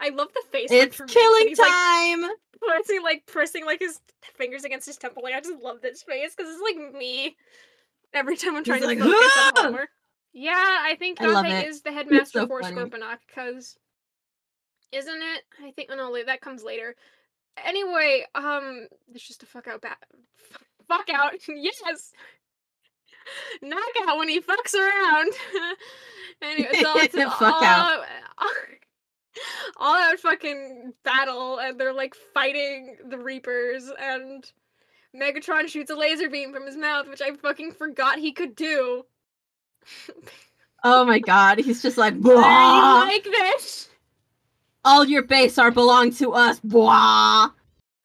I 0.00 0.08
love 0.10 0.28
the 0.34 0.42
face. 0.50 0.70
like, 0.70 0.80
It's 0.82 1.00
killing 1.06 1.48
he's, 1.48 1.58
like, 1.58 1.70
time. 1.70 2.24
pressing 2.60 3.02
like 3.02 3.24
pressing 3.26 3.64
like 3.64 3.80
his 3.80 4.00
fingers 4.34 4.64
against 4.64 4.86
his 4.86 4.96
temple. 4.96 5.22
Like 5.22 5.34
I 5.34 5.40
just 5.40 5.62
love 5.62 5.80
this 5.80 6.02
face 6.02 6.34
because 6.36 6.52
it's 6.52 6.62
like 6.62 6.94
me. 6.94 7.36
Every 8.14 8.36
time 8.36 8.56
I'm 8.56 8.64
He's 8.64 8.66
trying 8.78 8.82
like, 8.84 8.98
to 8.98 9.04
focus 9.04 9.36
on 9.36 9.52
"Ah!" 9.74 9.86
Yeah, 10.32 10.52
I 10.56 10.96
think 10.98 11.20
I 11.20 11.26
Dante 11.26 11.50
it. 11.50 11.68
is 11.68 11.82
the 11.82 11.92
headmaster 11.92 12.40
so 12.40 12.46
for 12.46 12.60
funny. 12.62 12.76
Scorponok 12.76 13.18
because 13.26 13.76
isn't 14.92 15.22
it? 15.22 15.42
I 15.64 15.70
think 15.72 15.88
oh 15.92 15.96
no, 15.96 16.24
that 16.24 16.40
comes 16.40 16.62
later. 16.62 16.94
Anyway, 17.64 18.24
um, 18.34 18.86
it's 19.14 19.26
just 19.26 19.42
a 19.42 19.46
fuck 19.46 19.68
out 19.68 19.82
bat. 19.82 19.98
Fuck 20.88 21.08
out, 21.10 21.34
yes. 21.48 22.12
Knockout 23.62 24.18
when 24.18 24.28
he 24.28 24.40
fucks 24.40 24.74
around. 24.74 25.32
anyway, 26.42 26.68
so 26.80 26.98
it's 26.98 27.14
an 27.14 27.30
Fuck 27.30 27.40
all 27.40 27.64
out. 27.64 28.04
all 29.76 29.94
out 29.94 30.18
fucking 30.18 30.92
battle, 31.04 31.58
and 31.58 31.78
they're 31.78 31.94
like 31.94 32.14
fighting 32.34 32.96
the 33.08 33.16
Reapers, 33.16 33.90
and 33.98 34.44
Megatron 35.16 35.68
shoots 35.68 35.90
a 35.90 35.94
laser 35.94 36.28
beam 36.28 36.52
from 36.52 36.66
his 36.66 36.76
mouth, 36.76 37.08
which 37.08 37.22
I 37.22 37.34
fucking 37.36 37.72
forgot 37.72 38.18
he 38.18 38.32
could 38.32 38.56
do. 38.56 39.04
Oh 40.84 41.04
my 41.04 41.20
god, 41.20 41.58
he's 41.58 41.80
just 41.80 41.96
like 41.96 42.18
Bwah! 42.18 43.06
like 43.06 43.22
this. 43.22 43.88
all 44.84 45.04
your 45.04 45.22
base 45.22 45.56
are 45.56 45.70
belong 45.70 46.10
to 46.14 46.32
us. 46.32 46.58
Bwah! 46.60 47.52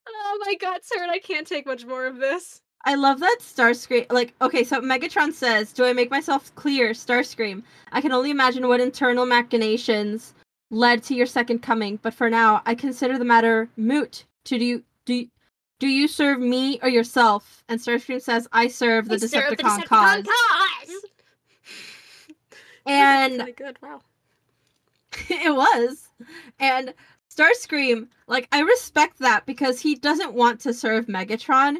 Oh 0.08 0.44
my 0.46 0.54
god, 0.56 0.82
sir, 0.84 1.08
I 1.10 1.18
can't 1.18 1.48
take 1.48 1.66
much 1.66 1.86
more 1.86 2.06
of 2.06 2.18
this. 2.18 2.62
I 2.86 2.94
love 2.94 3.20
that 3.20 3.40
Starscream. 3.42 4.12
Like, 4.12 4.34
okay, 4.42 4.64
so 4.64 4.80
Megatron 4.80 5.34
says, 5.34 5.74
"Do 5.74 5.86
I 5.86 5.94
make 5.94 6.12
myself 6.12 6.54
clear, 6.56 6.92
Starscream? 6.92 7.64
I 7.92 8.00
can 8.00 8.12
only 8.12 8.30
imagine 8.30 8.68
what 8.68 8.80
internal 8.80 9.26
machinations 9.26 10.34
led 10.70 11.02
to 11.04 11.16
your 11.16 11.26
second 11.26 11.60
coming, 11.64 11.98
but 12.04 12.14
for 12.14 12.30
now, 12.30 12.62
I 12.66 12.76
consider 12.76 13.18
the 13.18 13.26
matter 13.26 13.70
moot. 13.76 14.26
To 14.46 14.60
do 14.60 14.64
you, 14.64 14.84
do 15.06 15.28
do 15.80 15.88
you 15.88 16.08
serve 16.08 16.40
me 16.40 16.80
or 16.84 16.90
yourself?" 16.90 17.64
And 17.68 17.80
Starscream 17.80 18.22
says, 18.22 18.48
"I 18.52 18.68
serve 18.68 19.08
the 19.10 19.16
I 19.16 19.18
serve 19.18 19.58
Decepticon, 19.58 19.86
cause." 19.86 20.24
cause. 20.24 20.28
And 22.88 23.38
really 23.38 23.52
good. 23.52 23.78
Wow. 23.82 24.02
it 25.30 25.56
was. 25.56 26.10
And 26.60 26.94
Starscream, 27.30 28.08
like, 28.28 28.48
I 28.52 28.62
respect 28.62 29.20
that 29.20 29.46
because 29.46 29.80
he 29.80 29.96
doesn't 29.96 30.34
want 30.34 30.60
to 30.62 30.74
serve 30.74 31.08
Megatron. 31.08 31.78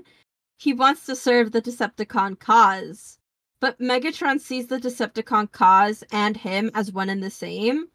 He 0.58 0.74
wants 0.74 1.06
to 1.06 1.16
serve 1.16 1.52
the 1.52 1.62
Decepticon 1.62 2.40
cause. 2.40 3.20
But 3.60 3.80
Megatron 3.80 4.40
sees 4.40 4.68
the 4.68 4.80
Decepticon 4.80 5.52
cause 5.52 6.04
and 6.12 6.38
him 6.38 6.70
as 6.76 6.92
one 6.92 7.10
and 7.10 7.24
the 7.24 7.32
same. 7.32 7.88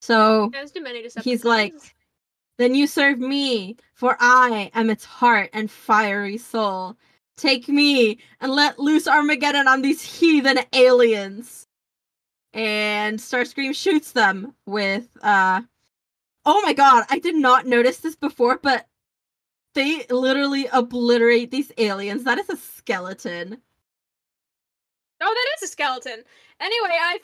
So 0.00 0.50
As 0.54 0.72
do 0.72 0.80
many 0.80 1.02
Decepticons. 1.02 1.22
He's 1.22 1.44
like, 1.44 1.74
then 2.58 2.74
you 2.74 2.86
serve 2.86 3.18
me, 3.18 3.76
for 3.94 4.16
I 4.18 4.70
am 4.74 4.88
its 4.88 5.04
heart 5.04 5.50
and 5.52 5.70
fiery 5.70 6.38
soul. 6.38 6.96
Take 7.36 7.68
me 7.68 8.18
and 8.40 8.52
let 8.52 8.78
loose 8.78 9.06
Armageddon 9.06 9.68
on 9.68 9.82
these 9.82 10.02
heathen 10.02 10.60
aliens. 10.72 11.65
And 12.56 13.18
Starscream 13.18 13.74
shoots 13.74 14.12
them 14.12 14.54
with 14.64 15.08
uh 15.22 15.60
Oh 16.46 16.62
my 16.62 16.72
god, 16.72 17.04
I 17.10 17.18
did 17.18 17.34
not 17.34 17.66
notice 17.66 17.98
this 17.98 18.16
before, 18.16 18.58
but 18.62 18.86
they 19.74 20.06
literally 20.08 20.66
obliterate 20.72 21.50
these 21.50 21.70
aliens. 21.76 22.24
That 22.24 22.38
is 22.38 22.48
a 22.48 22.56
skeleton. 22.56 23.58
Oh, 25.20 25.34
that 25.34 25.56
is 25.56 25.68
a 25.68 25.72
skeleton. 25.72 26.22
Anyway, 26.60 26.88
I, 26.90 27.18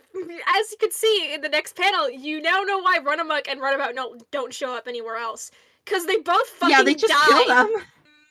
as 0.59 0.71
you 0.71 0.77
can 0.79 0.91
see 0.91 1.33
in 1.33 1.41
the 1.41 1.49
next 1.49 1.77
panel, 1.77 2.11
you 2.11 2.43
now 2.43 2.63
know 2.63 2.79
why 2.79 2.99
Runamuck 2.99 3.49
and 3.49 3.61
Runabout 3.61 3.95
no, 3.95 4.17
don't 4.33 4.53
show 4.53 4.75
up 4.77 4.87
anywhere 4.87 5.17
else. 5.17 5.51
Because 5.85 6.05
they 6.05 6.19
both 6.19 6.47
fucking 6.49 6.77
yeah, 6.77 6.83
they 6.83 6.95
just 6.95 7.13
die. 7.13 7.27
kill 7.29 7.49
them. 7.49 7.83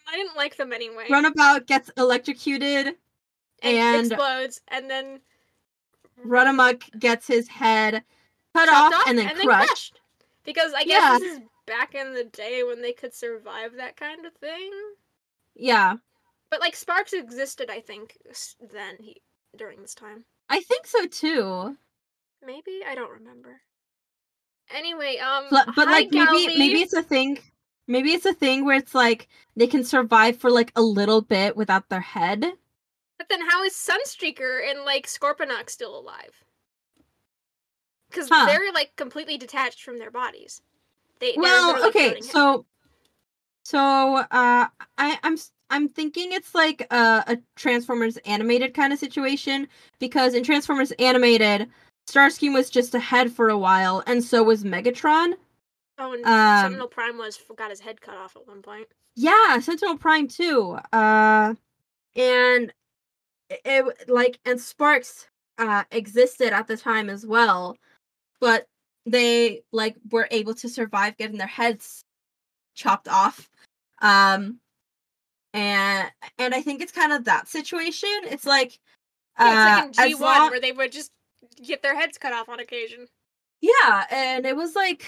I 0.07 0.15
didn't 0.15 0.35
like 0.35 0.57
them 0.57 0.73
anyway. 0.73 1.07
Runabout 1.09 1.67
gets 1.67 1.89
electrocuted, 1.97 2.87
and, 3.63 3.77
and- 3.77 4.07
explodes, 4.07 4.61
and 4.67 4.89
then 4.89 5.19
Runamuck 6.25 6.99
gets 6.99 7.27
his 7.27 7.47
head 7.47 8.03
cut 8.53 8.67
chopped 8.67 8.95
off, 8.95 9.07
and 9.07 9.17
then 9.17 9.35
crushed. 9.35 9.99
Because 10.43 10.73
I 10.73 10.83
guess 10.83 11.01
Yeah. 11.01 11.19
this 11.19 11.37
is 11.37 11.39
back 11.65 11.95
in 11.95 12.13
the 12.13 12.23
day 12.25 12.63
when 12.63 12.81
they 12.81 12.93
could 12.93 13.13
survive 13.13 13.73
that 13.77 13.95
kind 13.97 14.25
of 14.25 14.33
thing. 14.35 14.71
Yeah, 15.55 15.95
But 16.49 16.59
like 16.59 16.75
Sparks 16.75 17.13
existed, 17.13 17.69
I 17.69 17.79
think, 17.79 18.17
then 18.73 18.97
he 18.99 19.21
during 19.55 19.81
this 19.81 19.93
time. 19.93 20.25
I 20.49 20.61
think 20.61 20.85
so 20.87 21.05
too. 21.07 21.77
Maybe 22.45 22.81
I 22.85 22.95
don't 22.95 23.11
remember. 23.11 23.61
Anyway, 24.73 25.17
um, 25.17 25.45
But, 25.51 25.67
but 25.75 25.87
hi, 25.87 25.91
like 25.91 26.11
maybe 26.11 26.57
maybe 26.57 26.81
it's 26.81 26.93
a 26.93 27.03
thing. 27.03 27.39
Maybe 27.87 28.11
it's 28.13 28.25
a 28.25 28.33
thing 28.33 28.65
where 28.65 28.77
it's 28.77 28.95
like 28.95 29.27
they 29.55 29.67
can 29.67 29.83
survive 29.83 30.37
for 30.37 30.49
like 30.49 30.71
a 30.75 30.81
little 30.81 31.21
bit 31.21 31.55
without 31.57 31.89
their 31.89 32.01
head. 32.01 32.53
But 33.21 33.29
then 33.29 33.47
how 33.47 33.63
is 33.63 33.73
Sunstreaker 33.73 34.67
and 34.67 34.83
like 34.83 35.05
Scorponok 35.05 35.69
still 35.69 35.95
alive? 35.95 36.43
Because 38.09 38.27
Huh. 38.27 38.47
they're 38.47 38.73
like 38.73 38.95
completely 38.95 39.37
detached 39.37 39.83
from 39.83 39.99
their 39.99 40.09
bodies. 40.09 40.63
They 41.19 41.33
they're 41.33 41.43
well, 41.43 41.87
okay, 41.89 42.19
so 42.21 42.65
so 43.63 44.15
uh 44.31 44.67
I 44.97 45.19
I'm 45.21 45.37
I'm 45.69 45.87
thinking 45.87 46.31
it's 46.31 46.55
like 46.55 46.87
a, 46.89 47.23
a 47.27 47.37
Transformers 47.55 48.17
animated 48.25 48.73
kind 48.73 48.91
of 48.91 48.97
situation 48.97 49.67
because 49.99 50.33
in 50.33 50.43
Transformers 50.43 50.91
animated, 50.93 51.69
Starscream 52.07 52.55
was 52.55 52.71
just 52.71 52.95
a 52.95 52.99
head 52.99 53.31
for 53.31 53.49
a 53.49 53.57
while, 53.57 54.01
and 54.07 54.23
so 54.23 54.41
was 54.41 54.63
Megatron. 54.63 55.35
Oh, 55.99 56.13
and 56.13 56.25
Um, 56.25 56.63
Sentinel 56.63 56.87
Prime 56.87 57.19
was 57.19 57.39
got 57.55 57.69
his 57.69 57.81
head 57.81 58.01
cut 58.01 58.17
off 58.17 58.35
at 58.35 58.47
one 58.47 58.63
point. 58.63 58.87
Yeah, 59.15 59.59
Sentinel 59.59 59.99
Prime 59.99 60.27
too. 60.27 60.79
Uh, 60.91 61.53
and 62.15 62.73
it, 63.65 64.09
like 64.09 64.39
and 64.45 64.59
Sparks 64.59 65.27
uh 65.57 65.83
existed 65.91 66.53
at 66.53 66.67
the 66.67 66.77
time 66.77 67.09
as 67.09 67.25
well, 67.25 67.77
but 68.39 68.67
they 69.05 69.61
like 69.71 69.95
were 70.11 70.27
able 70.31 70.53
to 70.55 70.69
survive 70.69 71.17
getting 71.17 71.37
their 71.37 71.47
heads 71.47 72.03
chopped 72.75 73.07
off. 73.07 73.49
Um, 74.01 74.59
and 75.53 76.09
and 76.37 76.55
I 76.55 76.61
think 76.61 76.81
it's 76.81 76.91
kind 76.91 77.11
of 77.11 77.25
that 77.25 77.47
situation. 77.47 78.09
It's 78.23 78.45
like 78.45 78.79
Yeah, 79.39 79.45
uh, 79.45 79.85
it's 79.85 79.97
like 79.97 80.05
in 80.05 80.09
G 80.09 80.15
one 80.15 80.39
long- 80.39 80.51
where 80.51 80.59
they 80.59 80.71
would 80.71 80.91
just 80.91 81.11
get 81.63 81.81
their 81.81 81.95
heads 81.95 82.17
cut 82.17 82.33
off 82.33 82.49
on 82.49 82.59
occasion. 82.59 83.07
Yeah, 83.61 84.05
and 84.09 84.45
it 84.45 84.55
was 84.55 84.75
like 84.75 85.05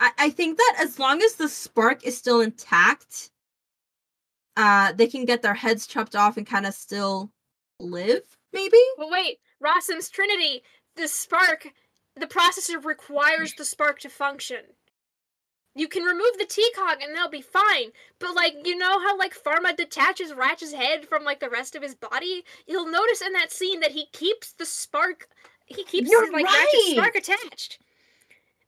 I, 0.00 0.10
I 0.18 0.30
think 0.30 0.58
that 0.58 0.76
as 0.80 0.98
long 0.98 1.22
as 1.22 1.34
the 1.34 1.48
spark 1.48 2.04
is 2.04 2.16
still 2.16 2.40
intact, 2.40 3.30
uh 4.56 4.92
they 4.92 5.06
can 5.06 5.24
get 5.24 5.42
their 5.42 5.54
heads 5.54 5.86
chopped 5.86 6.16
off 6.16 6.36
and 6.36 6.46
kind 6.46 6.66
of 6.66 6.74
still 6.74 7.30
live, 7.80 8.22
maybe? 8.52 8.78
Well, 8.96 9.10
wait, 9.10 9.38
Rossum's 9.60 10.08
Trinity. 10.08 10.62
The 10.96 11.08
spark, 11.08 11.68
the 12.16 12.26
processor 12.26 12.84
requires 12.84 13.54
the 13.54 13.64
spark 13.64 14.00
to 14.00 14.08
function. 14.08 14.62
You 15.74 15.86
can 15.86 16.02
remove 16.02 16.38
the 16.38 16.46
T-cog 16.46 17.00
and 17.00 17.16
they'll 17.16 17.28
be 17.28 17.40
fine. 17.40 17.92
But 18.18 18.34
like, 18.34 18.54
you 18.64 18.76
know 18.76 18.98
how 18.98 19.16
like 19.16 19.40
Pharma 19.40 19.76
detaches 19.76 20.34
Ratch's 20.34 20.72
head 20.72 21.06
from 21.06 21.22
like 21.22 21.38
the 21.38 21.50
rest 21.50 21.76
of 21.76 21.82
his 21.82 21.94
body? 21.94 22.42
You'll 22.66 22.90
notice 22.90 23.22
in 23.22 23.32
that 23.34 23.52
scene 23.52 23.78
that 23.80 23.92
he 23.92 24.06
keeps 24.12 24.54
the 24.54 24.66
spark 24.66 25.28
he 25.68 25.84
keeps 25.84 26.10
You're 26.10 26.32
like 26.32 26.46
right. 26.46 26.66
Ratchet's 26.72 26.92
spark 26.92 27.14
attached. 27.14 27.78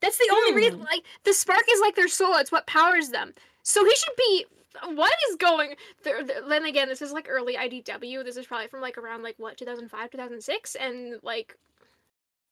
That's 0.01 0.19
the 0.19 0.31
only 0.33 0.55
reason 0.55 0.81
like 0.81 1.03
the 1.25 1.33
spark 1.33 1.65
is 1.71 1.81
like 1.81 1.97
their 1.97 2.09
soul, 2.09 2.37
it's 2.37 2.53
what 2.53 2.67
powers 2.67 3.09
them. 3.09 3.35
So 3.63 3.85
he 3.85 3.95
should 3.95 4.17
be 4.17 4.47
what 4.95 5.13
is 5.31 5.37
going 5.37 5.75
there, 6.05 6.23
then 6.25 6.65
again 6.65 6.89
this 6.89 7.03
is 7.03 7.13
like 7.13 7.27
early 7.29 7.57
idw 7.57 8.25
this 8.25 8.37
is 8.37 8.47
probably 8.47 8.69
from 8.69 8.81
like 8.81 8.97
around 8.99 9.23
like 9.23 9.35
what 9.39 9.57
2005 9.57 10.11
2006 10.11 10.75
and 10.77 11.15
like 11.23 11.57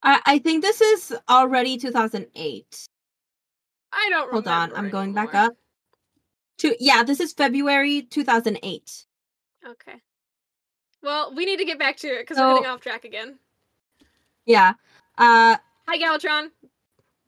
I, 0.02 0.20
I 0.26 0.38
think 0.38 0.62
this 0.62 0.80
is 0.80 1.12
already 1.28 1.76
2008. 1.76 2.88
i 3.92 4.06
don't 4.10 4.30
Hold 4.30 4.46
on, 4.48 4.72
I'm 4.74 4.90
going 4.90 5.12
back 5.12 5.34
up. 5.34 5.54
To 6.58 6.74
yeah, 6.78 7.02
this 7.04 7.20
is 7.20 7.32
February 7.32 8.02
2008. 8.02 9.04
okay 9.68 9.94
well 11.02 11.32
we 11.34 11.44
need 11.44 11.58
to 11.58 11.64
get 11.64 11.78
back 11.78 11.96
to 11.98 12.08
it 12.08 12.20
because 12.22 12.36
So- 12.36 12.48
we're 12.48 12.54
getting 12.56 12.70
off 12.70 12.80
track 12.80 13.04
again 13.04 13.38
Yeah. 14.46 14.72
Uh 15.16 15.56
hi 15.86 15.98
galvatron 15.98 16.50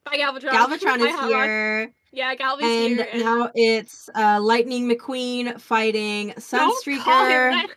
bye 0.04 0.16
galvatron 0.18 0.50
Galvatron 0.50 0.98
is 1.08 1.30
here. 1.30 1.92
Yeah 2.12 2.34
galva's 2.34 2.64
And 2.64 2.96
here 2.96 3.08
and 3.12 3.22
now 3.22 3.50
it's 3.54 4.08
uh 4.14 4.40
Lightning 4.40 4.88
McQueen 4.88 5.60
fighting 5.60 6.28
don't 6.50 6.84
call 6.98 7.24
Sunstreaker. 7.24 7.52
him 7.52 7.68
that. 7.68 7.70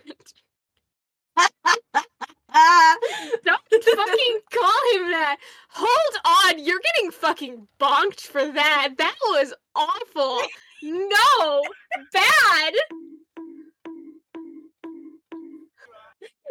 Don't 3.43 3.61
fucking 3.71 4.39
call 4.51 4.81
him 4.93 5.11
that. 5.11 5.37
Hold 5.69 6.15
on, 6.55 6.63
you're 6.63 6.79
getting 6.95 7.11
fucking 7.11 7.67
bonked 7.79 8.21
for 8.21 8.45
that. 8.51 8.93
That 8.97 9.15
was 9.29 9.53
awful. 9.75 10.39
No, 10.83 11.61
bad. 12.13 12.73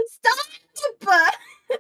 Stop! 0.07 1.35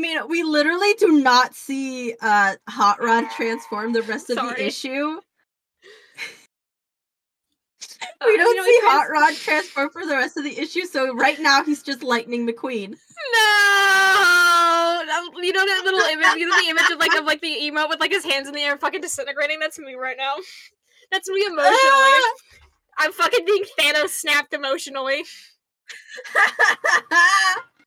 I 0.00 0.02
mean, 0.02 0.28
we 0.28 0.42
literally 0.42 0.94
do 0.94 1.20
not 1.20 1.54
see 1.54 2.14
uh 2.22 2.56
Hot 2.70 3.02
Rod 3.02 3.26
transform 3.36 3.92
the 3.92 4.00
rest 4.00 4.30
of 4.30 4.36
the 4.36 4.54
issue. 4.66 5.20
Uh, 8.02 8.24
We 8.24 8.36
don't 8.38 8.56
know, 8.56 8.64
see 8.64 8.78
Hot 8.84 9.10
Rod 9.10 9.34
transform 9.34 9.90
for 9.90 10.06
the 10.06 10.14
rest 10.14 10.38
of 10.38 10.44
the 10.44 10.58
issue, 10.58 10.86
so 10.86 11.14
right 11.14 11.38
now 11.38 11.62
he's 11.64 11.82
just 11.82 12.02
Lightning 12.02 12.46
McQueen. 12.46 12.96
No, 13.34 15.02
you 15.42 15.52
know 15.52 15.66
that 15.66 15.82
little 15.84 16.00
image. 16.00 16.26
You 16.38 16.48
know 16.48 16.56
the 16.62 16.70
image 16.70 16.90
of 16.90 16.98
like 16.98 17.14
of 17.18 17.26
like 17.26 17.42
the 17.42 17.48
emo 17.48 17.86
with 17.86 18.00
like 18.00 18.12
his 18.12 18.24
hands 18.24 18.48
in 18.48 18.54
the 18.54 18.62
air, 18.62 18.78
fucking 18.78 19.02
disintegrating. 19.02 19.58
That's 19.60 19.78
me 19.78 19.96
right 19.96 20.16
now. 20.16 20.36
That's 21.12 21.28
me 21.28 21.44
emotionally. 21.46 21.68
Ah! 21.68 22.32
I'm 22.96 23.12
fucking 23.12 23.44
being 23.44 23.64
Thanos 23.78 24.08
snapped 24.10 24.54
emotionally. 24.54 25.24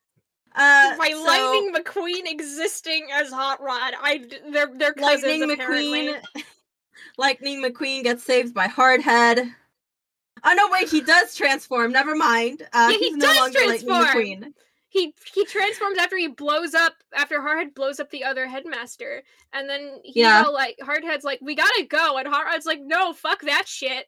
uh, 0.56 0.98
By 0.98 1.10
so, 1.12 1.24
Lightning 1.24 1.74
McQueen 1.74 2.30
existing 2.32 3.08
as 3.12 3.32
Hot 3.32 3.62
Rod, 3.62 3.94
I 4.02 4.26
they're 4.52 4.72
they're 4.76 4.94
cousins 4.94 5.24
Lightning 5.24 5.52
apparently. 5.52 6.08
McQueen. 6.14 6.44
Lightning 7.18 7.64
McQueen 7.64 8.04
gets 8.04 8.24
saved 8.24 8.54
by 8.54 8.68
Hardhead. 8.68 9.52
Oh 10.44 10.54
no, 10.56 10.68
wait, 10.72 10.90
he 10.90 11.02
does 11.02 11.36
transform. 11.36 11.92
Never 11.92 12.16
mind. 12.16 12.64
Uh, 12.74 12.90
Yeah, 12.92 12.98
he 12.98 13.10
he's 13.10 13.16
no 13.18 13.28
does 13.28 13.38
Lightning 13.38 13.62
transform. 13.64 14.06
McQueen. 14.06 14.54
he 14.90 15.14
he 15.34 15.46
transforms 15.46 15.98
after 15.98 16.18
he 16.18 16.28
blows 16.28 16.74
up 16.74 16.94
after 17.16 17.40
Hardhead 17.40 17.74
blows 17.76 18.00
up 18.00 18.10
the 18.12 18.24
other 18.24 18.46
headmaster, 18.48 19.24
and 19.54 19.70
then 19.70 20.00
he's 20.04 20.18
Yeah. 20.18 20.44
all 20.46 20.54
like 20.54 20.78
Hardhead's 20.82 21.24
like, 21.24 21.40
"We 21.42 21.56
gotta 21.56 21.86
go," 21.90 22.18
and 22.18 22.28
Hardhead's 22.28 22.66
like, 22.66 22.80
"No, 22.82 23.14
fuck 23.14 23.42
that 23.42 23.68
shit. 23.68 24.06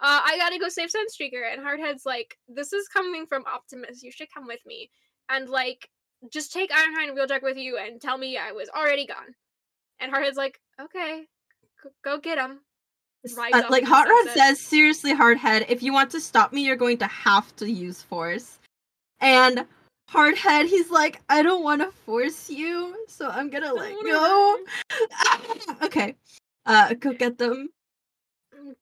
Uh, 0.00 0.20
I 0.24 0.36
gotta 0.38 0.58
go 0.58 0.68
save 0.68 0.90
Sunstreaker." 0.90 1.52
And 1.52 1.60
Hardhead's 1.64 2.04
like, 2.06 2.38
"This 2.48 2.72
is 2.72 2.88
coming 2.88 3.26
from 3.26 3.44
Optimus. 3.46 4.02
You 4.02 4.10
should 4.10 4.32
come 4.32 4.46
with 4.46 4.60
me, 4.66 4.90
and 5.28 5.48
like, 5.48 5.88
just 6.32 6.52
take 6.52 6.70
Ironhide 6.70 7.08
and 7.08 7.18
Wheeljack 7.18 7.42
with 7.42 7.56
you, 7.56 7.78
and 7.78 8.00
tell 8.00 8.18
me 8.18 8.36
I 8.36 8.52
was 8.52 8.68
already 8.68 9.06
gone." 9.06 9.34
And 10.00 10.12
Hardhead's 10.12 10.36
like, 10.36 10.60
"Okay, 10.80 11.24
go, 11.82 11.90
go 12.04 12.18
get 12.18 12.38
him." 12.38 12.60
Uh, 13.26 13.62
like 13.70 13.88
Rod 13.88 14.28
says, 14.34 14.60
seriously, 14.60 15.14
Hardhead, 15.14 15.64
if 15.70 15.82
you 15.82 15.94
want 15.94 16.10
to 16.10 16.20
stop 16.20 16.52
me, 16.52 16.62
you're 16.62 16.76
going 16.76 16.98
to 16.98 17.06
have 17.06 17.56
to 17.56 17.70
use 17.70 18.02
force. 18.02 18.58
And 19.20 19.64
Hardhead, 20.10 20.66
he's 20.66 20.90
like, 20.90 21.22
I 21.30 21.42
don't 21.42 21.62
want 21.62 21.80
to 21.80 21.90
force 22.04 22.50
you, 22.50 22.94
so 23.08 23.28
I'm 23.28 23.48
gonna 23.48 23.72
let 23.74 23.94
go. 24.02 24.58
okay, 25.82 26.14
uh, 26.66 26.94
go 26.94 27.12
get 27.12 27.38
them. 27.38 27.70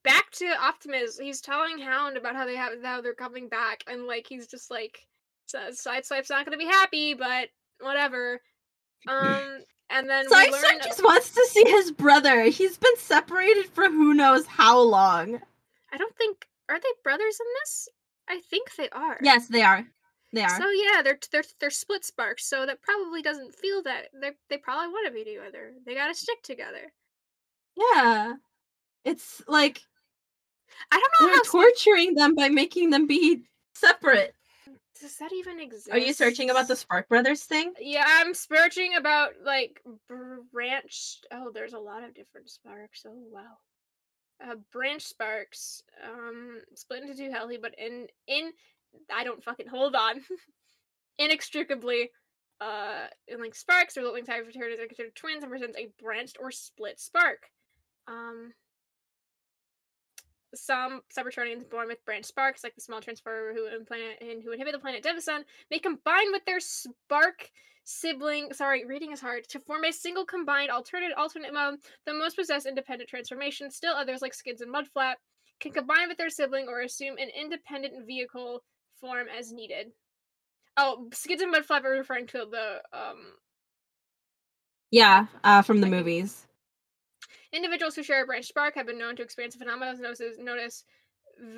back 0.03 0.31
to 0.33 0.47
Optimus. 0.61 1.19
He's 1.19 1.41
telling 1.41 1.79
Hound 1.79 2.17
about 2.17 2.35
how 2.35 2.45
they 2.45 2.57
have 2.57 2.73
how 2.83 3.01
they're 3.01 3.15
coming 3.15 3.49
back, 3.49 3.85
and 3.87 4.07
like 4.07 4.27
he's 4.27 4.49
just 4.49 4.71
like 4.71 5.07
says 5.47 5.81
Sideswipe's 5.85 6.31
not 6.31 6.45
gonna 6.45 6.57
be 6.57 6.67
happy, 6.67 7.15
but 7.15 7.49
whatever. 7.81 8.41
Um, 9.09 9.59
and 9.91 10.09
then 10.09 10.29
Sideswipe 10.29 10.83
just 10.85 11.03
wants 11.03 11.31
to 11.33 11.47
see 11.51 11.65
his 11.67 11.91
brother. 11.91 12.45
He's 12.45 12.77
been 12.79 12.97
separated 12.97 13.67
for 13.67 13.89
who 13.89 14.15
knows 14.15 14.47
how 14.47 14.81
long. 14.81 15.41
I 15.93 15.99
don't 15.99 16.17
think 16.17 16.47
are 16.69 16.79
they 16.79 16.89
brothers 17.05 17.39
in 17.41 17.47
this. 17.61 17.89
I 18.29 18.41
think 18.49 18.75
they 18.77 18.89
are. 18.91 19.19
Yes, 19.23 19.49
they 19.49 19.63
are. 19.63 19.85
They 20.33 20.43
are. 20.43 20.59
So 20.59 20.71
yeah, 20.71 21.03
they're 21.03 21.19
they're 21.31 21.45
they're 21.61 21.71
split 21.71 22.05
sparks. 22.05 22.47
So 22.49 22.65
that 22.65 22.81
probably 22.81 23.21
doesn't 23.21 23.55
feel 23.55 23.83
that 23.83 24.05
they 24.19 24.31
they 24.49 24.57
probably 24.57 24.89
want 24.89 25.07
to 25.07 25.13
be 25.13 25.25
together. 25.25 25.73
They 25.85 25.95
gotta 25.95 26.15
stick 26.15 26.43
together. 26.43 26.93
yeah. 27.77 28.35
It's 29.05 29.43
like 29.49 29.83
I 30.91 30.97
don't 30.99 31.13
know 31.21 31.27
they're 31.27 31.37
how. 31.37 31.43
sp- 31.45 31.53
torturing 31.53 32.15
them 32.15 32.35
by 32.35 32.49
making 32.49 32.91
them 32.91 33.07
be 33.07 33.43
separate. 33.75 34.35
Does 35.01 35.17
that 35.17 35.33
even 35.33 35.61
exist? 35.61 35.91
Are 35.91 35.99
you 35.99 36.13
searching 36.13 36.51
about 36.51 36.69
the 36.69 36.77
Spark 36.77 37.09
Brothers 37.09 37.45
thing? 37.45 37.73
Yeah, 37.81 38.05
I'm 38.07 38.35
searching 38.35 38.95
about 38.97 39.33
like 39.45 39.83
branch. 40.53 41.19
Oh, 41.31 41.51
there's 41.53 41.73
a 41.73 41.79
lot 41.79 42.05
of 42.05 42.15
different 42.15 42.51
sparks. 42.51 43.05
Oh 43.07 43.23
wow. 43.31 43.59
Uh, 44.45 44.57
branch 44.73 45.03
sparks, 45.03 45.83
um, 46.05 46.61
split 46.75 47.03
into 47.03 47.17
two 47.17 47.31
healthy, 47.31 47.59
but 47.61 47.75
in 47.79 48.07
in 48.27 48.53
I 49.13 49.25
don't 49.25 49.43
fucking 49.43 49.69
hold 49.69 49.95
on. 49.95 50.21
Inextricably, 51.19 52.11
uh, 52.61 53.07
in 53.29 53.41
like 53.41 53.55
sparks 53.55 53.97
or 53.97 54.03
link 54.05 54.27
type 54.27 54.45
fraternity 54.45 54.83
are 54.83 54.87
considered 54.87 55.15
twins 55.15 55.43
and 55.43 55.51
presents 55.51 55.77
a 55.77 55.89
branched 56.03 56.39
or 56.41 56.51
split 56.51 57.01
spark. 57.01 57.51
Um, 58.07 58.53
some 60.55 61.01
Cybertronians 61.17 61.69
born 61.69 61.89
with 61.89 62.05
branch 62.05 62.27
sparks, 62.27 62.65
like 62.65 62.75
the 62.75 62.81
small 62.81 63.01
transformer 63.01 63.53
who 63.55 63.67
implant 63.67 64.21
and 64.21 64.43
who 64.43 64.53
inhibit 64.53 64.73
the 64.73 64.79
planet 64.79 65.03
Devasun, 65.03 65.45
may 65.71 65.79
combine 65.79 66.33
with 66.33 66.45
their 66.45 66.61
spark 66.61 67.51
sibling. 67.85 68.53
Sorry, 68.53 68.85
reading 68.85 69.13
is 69.13 69.21
hard. 69.21 69.49
To 69.49 69.61
form 69.61 69.85
a 69.85 69.93
single 69.93 70.25
combined 70.25 70.71
alternate 70.71 71.13
alternate 71.17 71.53
mode, 71.53 71.79
the 72.07 72.15
most 72.15 72.37
possess 72.37 72.67
independent 72.67 73.09
transformation. 73.09 73.71
Still, 73.71 73.95
others 73.95 74.23
like 74.23 74.35
Skids 74.35 74.61
and 74.61 74.73
Mudflap 74.73 75.15
can 75.61 75.73
combine 75.73 76.09
with 76.09 76.19
their 76.19 76.31
sibling 76.31 76.67
or 76.69 76.81
assume 76.81 77.17
an 77.19 77.31
independent 77.39 78.07
vehicle 78.07 78.63
form 79.01 79.27
as 79.37 79.53
needed. 79.53 79.89
Oh, 80.77 81.09
Skids 81.13 81.43
and 81.43 81.55
Mudflap 81.55 81.85
are 81.85 81.91
referring 81.91 82.27
to 82.29 82.47
the 82.51 82.83
um 82.93 83.19
Yeah, 84.91 85.27
uh, 85.43 85.63
from 85.63 85.81
the 85.81 85.87
movies. 85.87 86.47
Individuals 87.53 87.95
who 87.95 88.03
share 88.03 88.23
a 88.23 88.27
branch 88.27 88.47
spark 88.47 88.75
have 88.75 88.87
been 88.87 88.99
known 88.99 89.17
to 89.17 89.23
experience 89.23 89.55
a 89.55 89.59
phenomenon 89.59 90.01
known 90.39 90.59
as, 90.59 90.85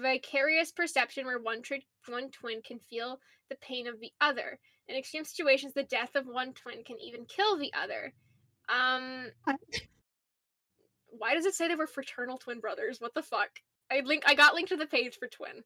vicarious 0.03 0.73
perception, 0.73 1.27
where 1.27 1.39
one, 1.39 1.63
tri- 1.63 1.85
one 2.09 2.31
twin 2.31 2.63
can 2.63 2.79
feel 2.79 3.19
the 3.49 3.57
pain 3.57 3.87
of 3.87 4.01
the 4.01 4.11
other. 4.21 4.59
In 4.89 4.97
extreme 4.97 5.25
situations, 5.25 5.75
the 5.75 5.83
death 5.83 6.15
of 6.15 6.27
one 6.27 6.53
twin 6.53 6.85
can 6.85 6.97
even 7.01 7.25
kill 7.25 7.57
the 7.59 7.73
other. 7.75 8.13
Um, 8.69 9.31
why 11.09 11.35
does 11.35 11.47
it 11.47 11.55
say 11.55 11.69
they 11.69 11.75
were 11.75 11.87
fraternal 11.87 12.39
twin 12.39 12.61
brothers? 12.61 13.01
What 13.01 13.15
the 13.15 13.23
fuck? 13.23 13.51
I 13.91 14.01
link. 14.01 14.25
I 14.27 14.35
got 14.35 14.55
linked 14.55 14.71
to 14.71 14.77
the 14.77 14.87
page 14.87 15.19
for 15.19 15.29
twin. 15.29 15.63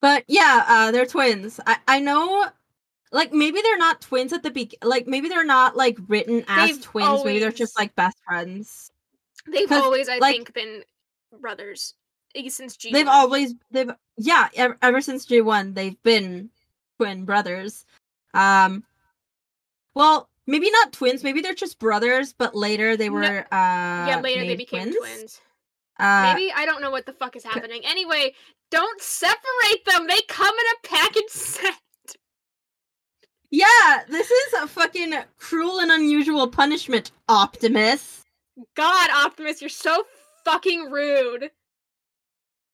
But 0.00 0.24
yeah, 0.28 0.64
uh, 0.66 0.90
they're 0.92 1.06
twins. 1.06 1.60
I 1.66 1.76
I 1.88 2.00
know, 2.00 2.46
like 3.12 3.32
maybe 3.32 3.60
they're 3.62 3.78
not 3.78 4.00
twins 4.00 4.32
at 4.32 4.42
the 4.42 4.50
be. 4.50 4.70
Like 4.82 5.06
maybe 5.06 5.28
they're 5.28 5.44
not 5.44 5.76
like 5.76 5.98
written 6.08 6.44
as 6.48 6.70
They've 6.70 6.82
twins. 6.82 7.24
Maybe 7.24 7.38
they're 7.40 7.50
just 7.50 7.78
like 7.78 7.94
best 7.96 8.16
friends. 8.26 8.92
They've 9.52 9.70
always, 9.72 10.08
I 10.08 10.18
like- 10.18 10.34
think, 10.34 10.52
been 10.54 10.84
brothers 11.40 11.94
eh, 12.34 12.48
since 12.48 12.76
G. 12.76 12.92
They've 12.92 13.08
always 13.08 13.54
they've 13.70 13.90
yeah 14.16 14.48
ever, 14.54 14.76
ever 14.82 15.00
since 15.00 15.24
G 15.24 15.40
one 15.40 15.74
they've 15.74 16.00
been 16.02 16.50
twin 16.98 17.24
brothers. 17.24 17.84
Um, 18.34 18.84
well 19.94 20.28
maybe 20.46 20.70
not 20.70 20.92
twins. 20.92 21.22
Maybe 21.22 21.40
they're 21.40 21.54
just 21.54 21.78
brothers. 21.78 22.32
But 22.32 22.54
later 22.54 22.96
they 22.96 23.08
No- 23.08 23.14
were 23.16 23.38
uh 23.52 24.06
yeah. 24.08 24.20
Later 24.22 24.44
they 24.46 24.56
became 24.56 24.84
twins. 24.92 24.96
twins. 24.96 25.40
Uh, 26.00 26.32
Maybe 26.32 26.52
I 26.54 26.64
don't 26.64 26.80
know 26.80 26.92
what 26.92 27.06
the 27.06 27.12
fuck 27.12 27.34
is 27.34 27.42
happening. 27.44 27.82
Anyway, 27.84 28.32
don't 28.70 29.00
separate 29.00 29.84
them. 29.84 30.06
They 30.06 30.20
come 30.28 30.54
in 30.54 30.66
a 30.76 30.88
package 30.88 31.28
set. 31.28 31.74
yeah, 33.50 34.04
this 34.08 34.30
is 34.30 34.52
a 34.62 34.66
fucking 34.68 35.12
cruel 35.38 35.80
and 35.80 35.90
unusual 35.90 36.46
punishment, 36.48 37.10
Optimus. 37.28 38.24
God, 38.76 39.10
Optimus, 39.10 39.60
you're 39.60 39.68
so 39.70 40.04
fucking 40.44 40.90
rude. 40.90 41.50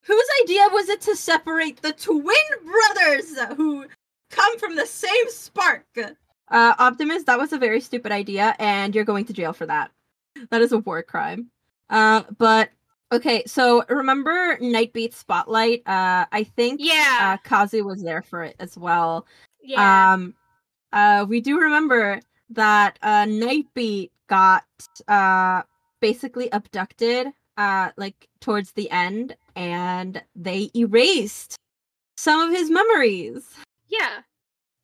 Whose 0.07 0.25
idea 0.43 0.63
was 0.73 0.89
it 0.89 1.01
to 1.03 1.17
separate 1.17 1.81
the 1.81 1.93
twin 1.93 2.23
brothers 2.65 3.39
who 3.57 3.87
come 4.31 4.59
from 4.59 4.77
the 4.77 4.87
same 4.87 5.29
spark? 5.31 5.87
Uh, 5.97 6.75
Optimus, 6.79 7.25
that 7.25 7.39
was 7.39 7.53
a 7.53 7.59
very 7.59 7.81
stupid 7.81 8.13
idea, 8.13 8.55
and 8.59 8.95
you're 8.95 9.05
going 9.05 9.25
to 9.25 9.33
jail 9.33 9.53
for 9.55 9.67
that. 9.67 9.91
That 10.51 10.61
is 10.63 10.73
a 10.73 10.79
war 10.79 11.03
crime. 11.03 11.51
Uh, 11.89 12.23
but 12.39 12.71
okay, 13.13 13.45
so 13.47 13.85
remember 13.89 14.59
Nightbeat 14.59 15.15
Spotlight? 15.15 15.83
Uh, 15.87 16.27
I 16.33 16.45
think 16.57 16.81
Yeah. 16.83 17.19
uh, 17.21 17.49
Kazu 17.49 17.83
was 17.85 18.03
there 18.03 18.23
for 18.23 18.43
it 18.43 18.57
as 18.61 18.77
well. 18.77 19.27
yeah. 19.63 20.13
Um, 20.15 20.35
uh, 20.93 21.25
we 21.29 21.41
do 21.41 21.59
remember 21.59 22.21
that 22.51 22.99
uh, 23.03 23.25
Nightbeat 23.25 24.11
got 24.29 24.65
uh, 25.09 25.63
basically 26.05 26.53
abducted, 26.53 27.29
uh, 27.57 27.89
like 27.97 28.29
towards 28.39 28.73
the 28.73 28.91
end, 28.91 29.35
and 29.57 30.23
they 30.37 30.71
erased 30.77 31.57
some 32.19 32.43
of 32.43 32.51
his 32.55 32.69
memories. 32.71 33.49
yeah. 33.89 34.21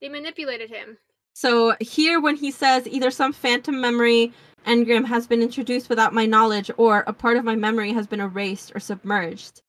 They 0.01 0.09
manipulated 0.09 0.71
him. 0.71 0.97
So 1.35 1.77
here, 1.79 2.23
when 2.23 2.37
he 2.37 2.51
says 2.51 2.89
either 2.89 3.11
some 3.11 3.35
phantom 3.35 3.83
memory 3.83 4.33
engram 4.66 5.05
has 5.05 5.27
been 5.27 5.43
introduced 5.43 5.91
without 5.91 6.14
my 6.14 6.25
knowledge, 6.25 6.71
or 6.79 7.05
a 7.07 7.12
part 7.12 7.37
of 7.37 7.45
my 7.45 7.55
memory 7.55 7.93
has 7.93 8.07
been 8.07 8.21
erased 8.21 8.73
or 8.75 8.81
submerged, 8.81 9.61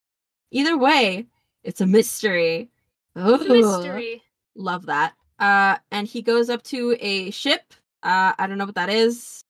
either 0.52 0.78
way, 0.78 1.28
it's 1.66 1.82
a 1.82 1.86
mystery. 1.86 2.70
Ooh. 3.18 3.46
mystery. 3.46 4.24
Love 4.56 4.86
that. 4.86 5.16
Uh, 5.38 5.76
and 5.92 6.08
he 6.08 6.22
goes 6.22 6.50
up 6.50 6.64
to 6.64 6.96
a 7.02 7.30
ship. 7.32 7.74
Uh, 8.04 8.32
I 8.40 8.48
don't 8.48 8.58
know 8.58 8.66
what 8.66 8.76
that 8.76 8.90
is. 8.90 9.44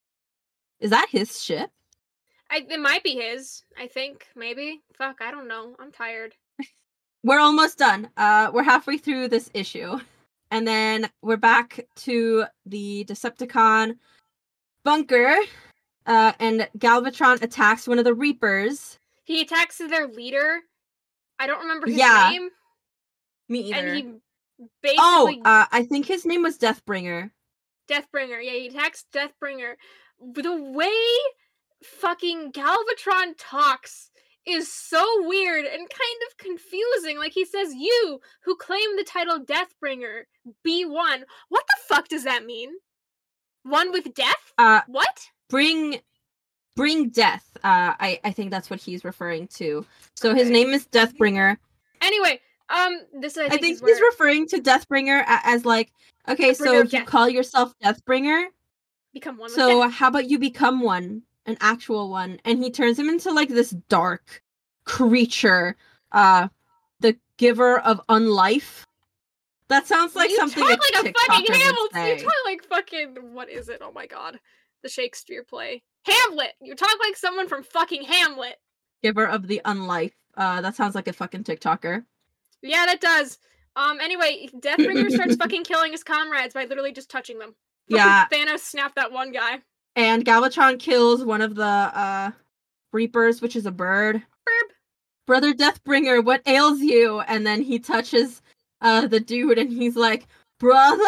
Is 0.80 0.90
that 0.90 1.10
his 1.12 1.44
ship? 1.44 1.70
I, 2.52 2.66
it 2.70 2.80
might 2.80 3.04
be 3.04 3.16
his. 3.16 3.64
I 3.80 3.88
think 3.88 4.28
maybe. 4.36 4.82
Fuck, 4.94 5.22
I 5.22 5.32
don't 5.32 5.48
know. 5.48 5.76
I'm 5.80 5.92
tired. 5.92 6.36
We're 7.24 7.40
almost 7.40 7.78
done. 7.78 8.10
Uh, 8.18 8.52
we're 8.54 8.64
halfway 8.64 8.98
through 8.98 9.30
this 9.30 9.50
issue, 9.54 10.00
and 10.50 10.68
then 10.68 11.10
we're 11.22 11.38
back 11.38 11.88
to 11.98 12.46
the 12.66 13.06
Decepticon 13.06 13.98
bunker. 14.84 15.36
Uh, 16.06 16.34
and 16.40 16.68
Galvatron 16.78 17.42
attacks 17.44 17.88
one 17.88 18.00
of 18.00 18.06
the 18.06 18.14
Reapers. 18.14 18.98
He 19.24 19.42
attacks 19.42 19.78
their 19.78 20.08
leader. 20.08 20.60
I 21.40 21.48
don't 21.48 21.62
remember 21.62 21.88
his 21.88 21.98
Yeah, 21.98 22.30
name. 22.32 22.50
Me 23.50 23.60
either. 23.70 23.88
And 23.88 23.96
he 23.96 24.04
basically 24.82 25.00
oh, 25.00 25.42
uh, 25.46 25.66
I 25.72 25.84
think 25.84 26.06
his 26.06 26.26
name 26.26 26.42
was 26.42 26.58
Deathbringer. 26.58 27.32
Deathbringer. 27.88 28.44
Yeah, 28.44 28.54
he 28.54 28.68
attacks 28.68 29.06
Deathbringer. 29.14 29.76
The 30.20 30.56
way 30.56 30.92
fucking 32.02 32.52
Galvatron 32.52 33.34
talks 33.38 34.10
is 34.46 34.72
so 34.72 35.04
weird 35.28 35.66
and 35.66 35.80
kind 35.80 36.22
of 36.30 36.38
confusing. 36.38 37.18
Like 37.18 37.32
he 37.34 37.46
says, 37.46 37.74
"You 37.74 38.20
who 38.44 38.56
claim 38.56 38.98
the 38.98 39.04
title 39.04 39.40
Deathbringer, 39.40 40.24
be 40.64 40.84
one." 40.86 41.24
What 41.50 41.64
the 41.68 41.96
fuck 41.96 42.08
does 42.08 42.24
that 42.24 42.46
mean? 42.46 42.72
One 43.64 43.92
with 43.92 44.14
death? 44.16 44.54
Uh, 44.58 44.82
What? 44.88 45.30
bring 45.52 46.00
bring 46.78 47.10
death 47.10 47.46
uh 47.66 47.94
i 48.00 48.18
i 48.24 48.32
think 48.32 48.50
that's 48.50 48.70
what 48.70 48.80
he's 48.80 49.04
referring 49.04 49.46
to 49.48 49.86
so 50.16 50.34
his 50.34 50.50
name 50.50 50.70
is 50.70 50.88
deathbringer 50.88 51.58
Anyway, 52.02 52.40
um, 52.70 52.98
this 53.20 53.38
I 53.38 53.44
i 53.46 53.50
think, 53.50 53.62
think 53.62 53.74
is 53.76 53.80
he's 53.82 54.00
where 54.00 54.10
referring 54.10 54.48
to 54.48 54.58
deathbringer 54.60 55.24
as 55.28 55.66
like 55.66 55.92
okay 56.28 56.54
so 56.54 56.82
you 56.84 57.04
call 57.04 57.28
yourself 57.30 57.74
deathbringer 57.84 58.46
become 59.14 59.38
one. 59.38 59.48
with 59.48 59.54
so 59.54 59.90
how 59.90 60.08
about 60.08 60.30
you 60.30 60.40
become 60.40 60.80
one 60.80 61.22
an 61.46 61.58
actual 61.62 62.10
one 62.10 62.40
and 62.46 62.64
he 62.64 62.70
turns 62.70 62.98
him 63.00 63.10
into 63.10 63.32
like 63.32 63.50
this 63.50 63.72
dark 63.90 64.42
creature 64.84 65.76
uh 66.12 66.48
the 67.00 67.18
giver 67.38 67.80
of 67.80 68.00
unlife 68.08 68.86
that 69.70 69.88
sounds 69.88 70.16
like 70.18 70.30
you 70.30 70.36
something 70.36 70.62
talk 70.62 70.78
a 70.78 70.98
like 70.98 71.06
a 71.06 71.14
fucking 71.28 71.56
Hamilton. 71.56 72.08
You 72.08 72.18
talk 72.18 72.34
like 72.46 72.64
fucking 72.66 73.16
what 73.34 73.50
is 73.50 73.70
it? 73.70 73.82
Oh 73.82 73.94
my 73.94 74.06
god, 74.06 74.38
the 74.84 74.90
Shakespeare 74.90 75.44
play 75.46 75.82
Hamlet. 76.06 76.52
You 76.62 76.76
talk 76.76 76.92
like 77.02 77.16
someone 77.16 77.48
from 77.48 77.64
fucking 77.64 78.04
Hamlet. 78.04 78.58
giver 79.02 79.26
of 79.26 79.48
the 79.48 79.62
unlife 79.64 80.12
uh 80.36 80.60
that 80.60 80.76
sounds 80.76 80.94
like 80.94 81.08
a 81.08 81.14
fucking 81.14 81.46
tiktoker 81.46 82.04
Yeah, 82.62 82.86
that 82.86 83.00
does. 83.00 83.40
Um. 83.78 84.02
Anyway, 84.02 84.50
Deathbringer 84.60 85.10
starts 85.10 85.36
fucking 85.40 85.64
killing 85.64 85.94
his 85.94 86.04
comrades 86.04 86.54
by 86.54 86.66
literally 86.66 86.92
just 86.92 87.10
touching 87.10 87.40
them. 87.40 87.56
Fucking 87.90 88.06
Yeah. 88.06 88.26
Thanos 88.28 88.60
snapped 88.60 88.96
that 88.96 89.14
one 89.14 89.32
guy. 89.32 89.60
And 89.96 90.26
Galvatron 90.26 90.80
kills 90.80 91.24
one 91.24 91.42
of 91.42 91.56
the 91.56 91.64
uh 91.64 92.32
Reapers, 92.94 93.42
which 93.42 93.56
is 93.56 93.66
a 93.66 93.72
bird. 93.72 94.22
Brother 95.26 95.54
Deathbringer, 95.54 96.24
what 96.26 96.42
ails 96.46 96.82
you? 96.82 97.22
And 97.22 97.46
then 97.48 97.62
he 97.62 97.80
touches 97.80 98.42
uh 98.82 99.08
the 99.08 99.20
dude 99.20 99.58
and 99.58 99.72
he's 99.72 99.96
like, 99.96 100.28
Brother? 100.60 101.04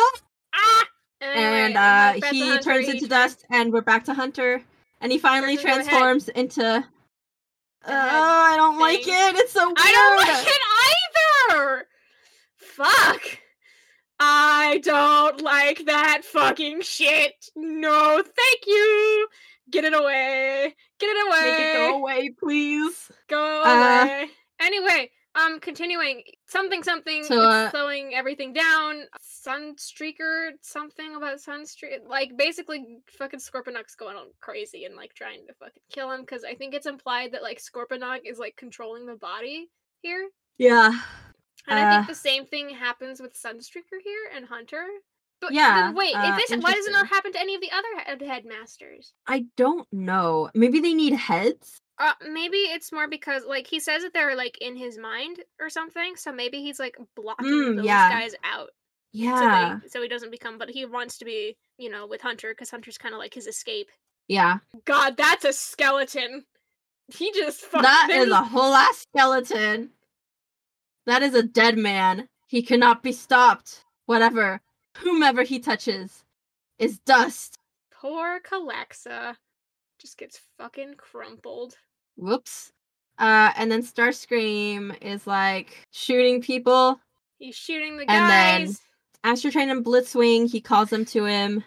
Ah. 0.54 0.86
And 1.22 1.76
we're 1.76 1.78
uh 1.78 2.14
he 2.32 2.58
turns 2.60 2.88
into 2.90 3.08
dust 3.08 3.46
and 3.50 3.72
we're 3.74 3.82
back 3.82 4.06
to 4.06 4.14
Hunter. 4.14 4.62
And 5.02 5.12
he 5.12 5.18
finally 5.18 5.58
Turns 5.58 5.66
into 5.66 5.68
a 5.68 5.84
head. 5.84 5.84
transforms 5.90 6.30
into 6.30 6.66
uh, 7.86 7.92
head 7.92 7.92
I 7.92 8.56
don't 8.56 8.80
like 8.80 9.02
it. 9.02 9.36
It's 9.36 9.52
so 9.52 9.66
weird. 9.68 9.78
I 9.78 9.92
don't 9.92 10.28
like 10.28 10.48
it 10.48 10.62
either. 11.54 11.88
Fuck. 12.56 13.40
I 14.26 14.80
don't 14.84 15.42
like 15.42 15.86
that 15.86 16.22
fucking 16.24 16.82
shit. 16.82 17.50
No, 17.58 18.24
thank 18.24 18.66
you. 18.66 19.28
Get 19.70 19.84
it 19.84 19.94
away. 19.94 20.74
Get 21.00 21.08
it 21.08 21.28
away. 21.28 21.52
Make 21.52 21.60
it 21.60 21.74
go 21.74 21.98
away, 21.98 22.30
please. 22.30 23.12
Go 23.28 23.64
Uh, 23.66 24.04
away. 24.06 24.30
Anyway, 24.62 25.12
um, 25.36 25.60
continuing. 25.60 26.24
Something, 26.48 26.84
something. 26.84 27.26
So, 27.26 27.36
it's 27.36 27.54
uh, 27.54 27.72
slowing 27.72 28.14
everything 28.14 28.54
down. 28.54 29.04
Sunstreaker, 29.46 30.52
something 30.62 31.16
about 31.16 31.40
Sunstreak. 31.40 32.08
Like, 32.08 32.38
basically, 32.38 33.00
fucking 33.18 33.42
Scorponok's 33.42 33.96
going 33.96 34.16
on 34.16 34.28
crazy 34.40 34.86
and, 34.86 34.96
like, 34.96 35.14
trying 35.14 35.46
to 35.48 35.54
fucking 35.56 35.84
kill 35.92 36.12
him. 36.12 36.22
Because 36.22 36.46
I 36.46 36.56
think 36.56 36.74
it's 36.74 36.88
implied 36.88 37.34
that, 37.34 37.44
like, 37.44 37.62
Scorponok 37.62 38.20
is, 38.24 38.40
like, 38.40 38.56
controlling 38.56 39.06
the 39.06 39.16
body 39.16 39.70
here. 40.02 40.30
Yeah. 40.58 40.92
And 41.68 41.80
I 41.80 41.92
think 41.96 42.10
Uh, 42.10 42.12
the 42.12 42.16
same 42.16 42.46
thing 42.46 42.70
happens 42.70 43.22
with 43.22 43.34
Sunstreaker 43.34 44.00
here 44.04 44.30
and 44.36 44.46
Hunter. 44.46 44.86
But 45.40 45.54
Yeah, 45.54 45.92
wait, 45.92 46.16
uh, 46.16 46.36
if 46.38 46.48
this 46.50 46.64
why 46.64 46.74
does 46.74 46.88
it 46.88 46.92
not 46.92 47.08
happen 47.08 47.34
to 47.34 47.40
any 47.40 47.56
of 47.56 47.62
the 47.62 47.72
other 47.72 48.26
headmasters? 48.26 49.14
I 49.28 49.46
don't 49.58 49.88
know. 49.92 50.50
Maybe 50.54 50.80
they 50.80 50.94
need 50.94 51.14
heads? 51.14 51.80
Uh, 52.00 52.14
maybe 52.30 52.58
it's 52.58 52.92
more 52.92 53.08
because 53.08 53.44
like 53.46 53.68
he 53.68 53.80
says 53.80 54.04
that 54.04 54.14
they're 54.14 54.36
like 54.36 54.58
in 54.62 54.76
his 54.76 54.98
mind 54.98 55.40
or 55.60 55.70
something. 55.70 56.16
So 56.16 56.32
maybe 56.32 56.62
he's 56.62 56.80
like 56.80 56.96
blocking 57.16 57.46
Mm, 57.48 57.76
those 57.78 57.86
yeah. 57.86 58.10
guys 58.10 58.36
out. 58.44 58.70
Yeah. 59.12 59.40
So, 59.40 59.80
they, 59.82 59.90
so 59.90 60.02
he 60.02 60.08
doesn't 60.08 60.32
become. 60.32 60.58
But 60.58 60.70
he 60.70 60.86
wants 60.86 61.18
to 61.20 61.26
be, 61.26 61.56
you 61.78 61.90
know, 61.90 62.08
with 62.08 62.22
Hunter 62.22 62.52
because 62.52 62.72
Hunter's 62.72 62.98
kind 62.98 63.14
of 63.14 63.20
like 63.20 63.34
his 63.34 63.48
escape. 63.48 63.90
Yeah. 64.28 64.60
God, 64.86 65.18
that's 65.18 65.46
a 65.46 65.54
skeleton. 65.54 66.46
He 67.14 67.32
just 67.34 67.62
fucked. 67.62 67.84
That 67.84 68.08
is 68.12 68.32
a 68.32 68.44
whole 68.44 68.74
ass 68.74 69.06
skeleton. 69.14 69.92
That 71.06 71.24
is 71.24 71.34
a 71.34 71.44
dead 71.44 71.78
man. 71.78 72.28
He 72.48 72.62
cannot 72.62 73.04
be 73.04 73.12
stopped. 73.12 73.84
Whatever. 74.06 74.62
Whomever 74.98 75.44
he 75.44 75.60
touches 75.60 76.24
is 76.80 77.00
dust. 77.00 77.58
poor 77.92 78.40
Calexa. 78.42 79.38
Just 80.00 80.18
gets 80.18 80.42
fucking 80.58 80.96
crumpled. 80.96 81.78
Whoops. 82.18 82.72
Uh, 83.18 83.52
and 83.56 83.72
then 83.72 83.84
Starscream 83.84 84.96
is 85.02 85.26
like 85.26 85.88
shooting 85.92 86.42
people. 86.42 87.00
He's 87.40 87.56
shooting 87.56 87.98
the 87.98 88.06
guys. 88.06 88.18
And 88.20 88.68
then. 88.70 88.76
Astrotrain 89.24 89.72
and 89.72 89.86
Blitzwing, 89.86 90.50
he 90.50 90.60
calls 90.60 90.90
them 90.90 91.06
to 91.06 91.26
him. 91.26 91.64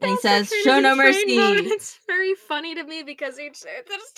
And 0.00 0.10
he 0.10 0.16
says, 0.18 0.52
Show 0.64 0.80
no 0.80 0.96
mercy. 0.96 1.20
It's 1.26 1.98
very 2.06 2.34
funny 2.34 2.74
to 2.74 2.84
me 2.84 3.02
because 3.02 3.38
each 3.38 3.62
that's 3.62 4.12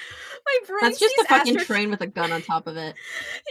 my 0.46 0.66
brain. 0.66 0.78
That's 0.82 0.98
just 0.98 1.16
a 1.18 1.24
fucking 1.24 1.56
Astro- 1.56 1.74
train 1.74 1.90
with 1.90 2.00
a 2.00 2.06
gun 2.06 2.32
on 2.32 2.42
top 2.42 2.66
of 2.66 2.76
it. 2.76 2.94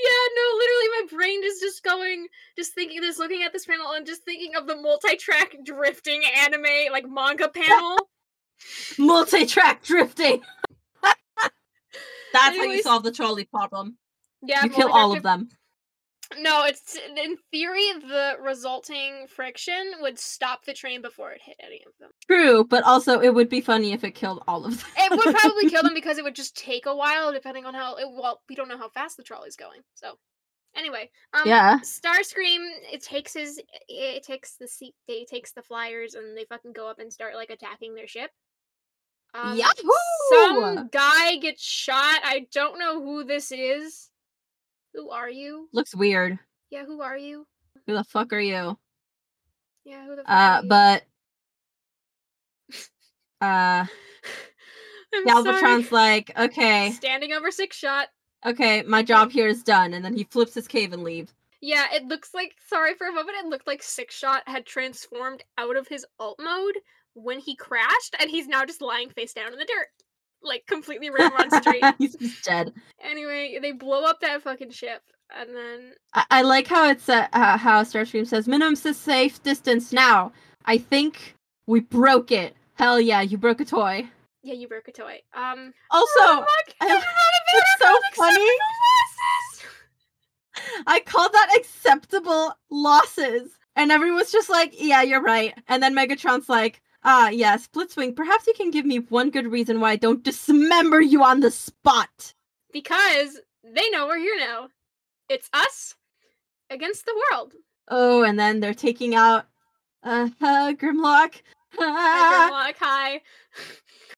Yeah, 0.05 0.27
no, 0.35 0.57
literally, 0.57 0.87
my 0.89 1.17
brain 1.17 1.41
is 1.43 1.59
just 1.59 1.83
going, 1.83 2.27
just 2.57 2.73
thinking, 2.73 3.01
this, 3.01 3.17
looking 3.17 3.43
at 3.43 3.53
this 3.53 3.65
panel 3.65 3.91
and 3.91 4.05
just 4.05 4.23
thinking 4.23 4.55
of 4.55 4.67
the 4.67 4.75
multi-track 4.75 5.55
drifting 5.63 6.21
anime 6.43 6.91
like 6.91 7.05
manga 7.07 7.47
panel. 7.49 7.97
Multi 8.97 9.45
track 9.45 9.83
drifting. 9.83 10.41
That's 12.33 12.57
how 12.57 12.63
you 12.63 12.81
solve 12.81 13.03
the 13.03 13.11
trolley 13.11 13.45
problem. 13.45 13.97
yeah, 14.41 14.63
you 14.63 14.69
kill 14.69 14.91
all 14.91 15.15
of 15.15 15.23
them. 15.23 15.49
No, 16.39 16.65
it's 16.65 16.95
in 16.95 17.37
theory 17.51 17.91
the 18.01 18.35
resulting 18.41 19.27
friction 19.27 19.93
would 20.01 20.17
stop 20.17 20.65
the 20.65 20.73
train 20.73 21.01
before 21.01 21.31
it 21.31 21.41
hit 21.43 21.55
any 21.63 21.83
of 21.85 21.93
them. 21.99 22.09
True, 22.27 22.63
but 22.63 22.83
also 22.83 23.19
it 23.19 23.33
would 23.33 23.49
be 23.49 23.61
funny 23.61 23.93
if 23.93 24.03
it 24.03 24.11
killed 24.11 24.43
all 24.47 24.65
of 24.65 24.77
them. 24.79 24.89
It 24.97 25.11
would 25.11 25.35
probably 25.35 25.69
kill 25.69 25.83
them 25.83 25.93
because 25.95 26.17
it 26.17 26.23
would 26.23 26.35
just 26.35 26.57
take 26.57 26.85
a 26.85 26.95
while, 26.95 27.31
depending 27.31 27.65
on 27.65 27.73
how. 27.73 27.95
It, 27.95 28.07
well, 28.11 28.41
we 28.49 28.55
don't 28.55 28.69
know 28.69 28.77
how 28.77 28.89
fast 28.89 29.17
the 29.17 29.23
trolley's 29.23 29.55
going. 29.55 29.81
So, 29.93 30.17
anyway, 30.75 31.09
um, 31.33 31.43
Yeah. 31.45 31.79
Starscream. 31.79 32.65
It 32.91 33.03
takes 33.03 33.33
his. 33.33 33.61
It 33.87 34.23
takes 34.23 34.55
the 34.57 34.67
seat. 34.67 34.95
They 35.07 35.25
takes 35.25 35.51
the 35.51 35.61
flyers, 35.61 36.15
and 36.15 36.35
they 36.35 36.45
fucking 36.45 36.73
go 36.73 36.89
up 36.89 36.99
and 36.99 37.11
start 37.13 37.35
like 37.35 37.49
attacking 37.49 37.93
their 37.95 38.07
ship. 38.07 38.31
Um, 39.33 39.57
Yahoo! 39.57 39.91
Some 40.29 40.89
guy 40.91 41.35
gets 41.37 41.63
shot. 41.63 42.21
I 42.23 42.47
don't 42.53 42.79
know 42.79 43.03
who 43.03 43.25
this 43.25 43.51
is. 43.51 44.09
Who 44.95 45.09
are 45.09 45.29
you? 45.29 45.67
Looks 45.73 45.93
weird. 45.95 46.39
Yeah, 46.69 46.85
who 46.85 47.01
are 47.01 47.17
you? 47.17 47.45
Who 47.85 47.93
the 47.93 48.03
fuck 48.03 48.33
are 48.33 48.39
you? 48.39 48.77
Yeah, 49.83 50.05
who 50.05 50.15
the 50.15 50.23
fuck 50.23 50.29
Uh, 50.31 50.33
are 50.33 50.61
you? 50.63 50.69
but 50.69 51.03
uh, 53.41 53.85
Galvatron's 55.27 55.91
like, 55.91 56.31
okay, 56.37 56.91
standing 56.91 57.33
over 57.33 57.51
six 57.51 57.77
shot. 57.77 58.07
okay, 58.45 58.81
my 58.83 59.03
job 59.03 59.31
here 59.31 59.47
is 59.47 59.63
done, 59.63 59.93
and 59.93 60.03
then 60.03 60.15
he 60.15 60.23
flips 60.25 60.53
his 60.53 60.67
cave 60.67 60.93
and 60.93 61.03
leaves. 61.03 61.33
Yeah, 61.61 61.85
it 61.93 62.05
looks 62.05 62.33
like 62.33 62.53
sorry 62.67 62.93
for 62.95 63.07
a 63.07 63.11
moment. 63.13 63.37
It 63.39 63.47
looked 63.47 63.65
like 63.65 63.81
Six 63.81 64.15
Shot 64.15 64.43
had 64.45 64.65
transformed 64.67 65.41
out 65.57 65.75
of 65.77 65.87
his 65.87 66.05
alt 66.19 66.37
mode 66.39 66.75
when 67.13 67.39
he 67.39 67.55
crashed, 67.55 68.15
and 68.19 68.29
he's 68.29 68.47
now 68.47 68.65
just 68.65 68.81
lying 68.81 69.09
face 69.09 69.33
down 69.33 69.51
in 69.53 69.57
the 69.57 69.65
dirt, 69.65 69.87
like 70.45 70.65
completely 70.67 71.09
ran 71.09 71.31
on 71.33 71.49
street. 71.61 71.83
He's 71.97 72.15
just 72.15 72.43
dead. 72.43 72.73
anyway, 73.03 73.57
they 73.61 73.71
blow 73.71 74.03
up 74.03 74.19
that 74.21 74.41
fucking 74.43 74.71
ship, 74.71 75.01
and 75.37 75.55
then 75.55 75.93
I, 76.13 76.25
I 76.31 76.41
like 76.43 76.67
how 76.67 76.89
it's 76.89 77.09
uh, 77.09 77.27
how 77.33 77.83
Starscream 77.83 78.27
says 78.27 78.47
minimum 78.47 78.75
safe 78.75 79.41
distance 79.43 79.91
now. 79.91 80.31
I 80.65 80.77
think 80.77 81.35
we 81.67 81.79
broke 81.81 82.31
it. 82.31 82.55
Hell 82.75 82.99
yeah, 83.01 83.21
you 83.21 83.37
broke 83.37 83.59
a 83.61 83.65
toy. 83.65 84.07
yeah, 84.43 84.53
you 84.53 84.67
broke 84.67 84.87
a 84.87 84.91
toy. 84.91 85.21
Um, 85.33 85.73
Also, 85.91 86.19
oh, 86.19 86.45
I- 86.81 87.01
it's 87.57 87.75
so 87.79 87.99
funny. 88.15 88.47
I 90.87 90.99
called 91.01 91.33
that 91.33 91.53
acceptable 91.57 92.53
losses, 92.69 93.51
and 93.75 93.91
everyone's 93.91 94.31
just 94.31 94.49
like, 94.49 94.73
"Yeah, 94.77 95.01
you're 95.01 95.21
right." 95.21 95.53
And 95.67 95.81
then 95.83 95.95
Megatron's 95.95 96.47
like, 96.49 96.81
"Ah, 97.05 97.29
yes, 97.29 97.69
Blitzwing. 97.69 98.13
Perhaps 98.15 98.47
you 98.47 98.53
can 98.53 98.71
give 98.71 98.85
me 98.85 98.99
one 98.99 99.29
good 99.29 99.47
reason 99.47 99.79
why 99.79 99.91
I 99.91 99.95
don't 99.95 100.23
dismember 100.23 100.99
you 100.99 101.23
on 101.23 101.39
the 101.39 101.51
spot." 101.51 102.33
because 102.73 103.39
they 103.63 103.89
know 103.91 104.05
we're 104.05 104.17
here 104.19 104.35
now. 104.37 104.67
It's 105.29 105.49
us 105.53 105.95
against 106.69 107.05
the 107.05 107.15
world. 107.31 107.53
Oh, 107.87 108.23
and 108.23 108.37
then 108.37 108.59
they're 108.59 108.73
taking 108.73 109.15
out 109.15 109.45
uh, 110.03 110.27
uh 110.41 110.73
Grimlock. 110.73 111.35
Like, 111.79 112.51
Grimlock, 112.51 112.75
hi. 112.79 113.21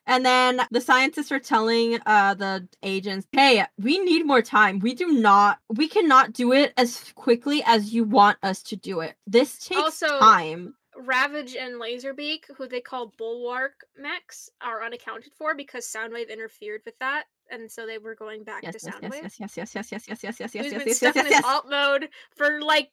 And 0.10 0.26
then 0.26 0.62
the 0.72 0.80
scientists 0.82 1.32
are 1.34 1.40
telling 1.40 2.00
uh 2.06 2.34
the 2.34 2.68
agents, 2.82 3.28
"Hey, 3.32 3.64
we 3.78 4.00
need 4.00 4.26
more 4.26 4.42
time. 4.42 4.80
We 4.80 4.94
do 4.96 5.08
not 5.10 5.60
we 5.70 5.88
cannot 5.88 6.34
do 6.34 6.54
it 6.54 6.74
as 6.78 7.12
quickly 7.14 7.62
as 7.66 7.94
you 7.94 8.06
want 8.06 8.38
us 8.42 8.64
to 8.64 8.76
do 8.76 9.02
it. 9.02 9.16
This 9.28 9.60
takes 9.60 9.82
Also- 9.82 10.18
time." 10.20 10.74
Ravage 10.98 11.56
and 11.56 11.76
Laserbeak, 11.76 12.45
who 12.58 12.68
they 12.68 12.82
call 12.82 13.14
Bulwark 13.18 13.86
mechs, 13.98 14.50
are 14.62 14.84
unaccounted 14.84 15.32
for 15.38 15.56
because 15.56 15.86
Soundwave 15.86 16.30
interfered 16.30 16.82
with 16.86 16.98
that, 17.00 17.26
and 17.52 17.72
so 17.72 17.86
they 17.86 17.98
were 17.98 18.16
going 18.16 18.43
back 18.43 18.64
Yes, 18.64 18.76
to 18.82 18.86
yes, 18.86 18.95
Soundwave. 18.95 19.22
yes, 19.24 19.39
yes, 19.39 19.58
yes, 19.58 19.76
yes, 19.76 19.91
yes, 19.91 20.06
yes, 20.08 20.24
yes, 20.24 20.39
yes, 20.39 20.39
yes, 20.39 20.56
yes, 20.56 20.74
been 20.74 20.88
yes, 20.88 20.98
stuck 20.98 21.16
yes, 21.16 21.26
in 21.26 21.32
yes, 21.32 21.41
yes. 21.43 21.45
alt 21.45 21.70
mode 21.70 22.10
for 22.36 22.62
like 22.62 22.89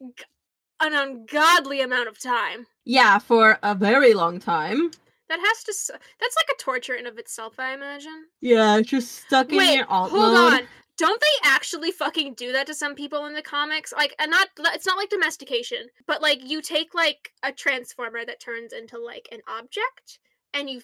an 0.80 0.94
ungodly 0.94 1.80
amount 1.80 2.08
of 2.08 2.18
time. 2.18 2.66
Yeah, 2.84 3.18
for 3.18 3.58
a 3.62 3.74
very 3.74 4.12
long 4.14 4.38
time. 4.38 4.90
That 5.28 5.40
has 5.40 5.64
to. 5.64 5.98
That's 6.20 6.36
like 6.36 6.48
a 6.54 6.62
torture 6.62 6.94
in 6.94 7.06
of 7.06 7.18
itself, 7.18 7.54
I 7.58 7.72
imagine. 7.72 8.26
Yeah, 8.42 8.76
it's 8.76 8.90
just 8.90 9.22
stuck 9.22 9.50
in 9.50 9.58
Wait, 9.58 9.76
your 9.76 9.86
alt 9.88 10.10
hold 10.10 10.34
mode. 10.34 10.52
on. 10.60 10.68
Don't 10.96 11.20
they 11.20 11.48
actually 11.48 11.90
fucking 11.90 12.34
do 12.34 12.52
that 12.52 12.66
to 12.68 12.74
some 12.74 12.94
people 12.94 13.26
in 13.26 13.34
the 13.34 13.42
comics? 13.42 13.92
Like, 13.92 14.14
and 14.18 14.30
not 14.30 14.48
it's 14.58 14.86
not 14.86 14.96
like 14.96 15.10
domestication, 15.10 15.88
but 16.06 16.22
like 16.22 16.48
you 16.48 16.62
take 16.62 16.94
like 16.94 17.32
a 17.42 17.52
transformer 17.52 18.24
that 18.24 18.40
turns 18.40 18.72
into 18.72 18.98
like 18.98 19.28
an 19.32 19.40
object, 19.48 20.20
and 20.52 20.70
you 20.70 20.82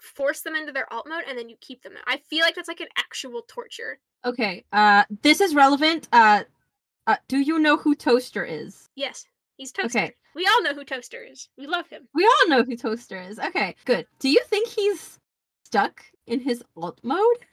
force 0.00 0.42
them 0.42 0.54
into 0.54 0.72
their 0.72 0.92
alt 0.92 1.08
mode, 1.08 1.24
and 1.28 1.36
then 1.36 1.48
you 1.48 1.56
keep 1.60 1.82
them. 1.82 1.94
I 2.06 2.18
feel 2.28 2.44
like 2.44 2.54
that's 2.54 2.68
like 2.68 2.80
an 2.80 2.88
actual 2.96 3.42
torture. 3.48 3.98
Okay, 4.24 4.64
uh, 4.72 5.04
this 5.22 5.40
is 5.40 5.54
relevant. 5.54 6.08
Uh, 6.12 6.44
uh, 7.06 7.16
do 7.26 7.38
you 7.38 7.58
know 7.58 7.76
who 7.76 7.94
Toaster 7.94 8.44
is? 8.44 8.88
Yes, 8.94 9.26
he's 9.56 9.72
Toaster. 9.72 9.98
Okay. 9.98 10.14
We 10.36 10.46
all 10.46 10.62
know 10.62 10.74
who 10.74 10.84
Toaster 10.84 11.24
is. 11.24 11.48
We 11.58 11.66
love 11.66 11.88
him. 11.88 12.06
We 12.14 12.24
all 12.24 12.48
know 12.50 12.62
who 12.62 12.76
Toaster 12.76 13.20
is. 13.20 13.40
Okay, 13.40 13.74
good. 13.84 14.06
Do 14.20 14.28
you 14.28 14.40
think 14.44 14.68
he's 14.68 15.18
stuck 15.64 16.04
in 16.28 16.38
his 16.38 16.62
alt 16.76 17.00
mode? 17.02 17.46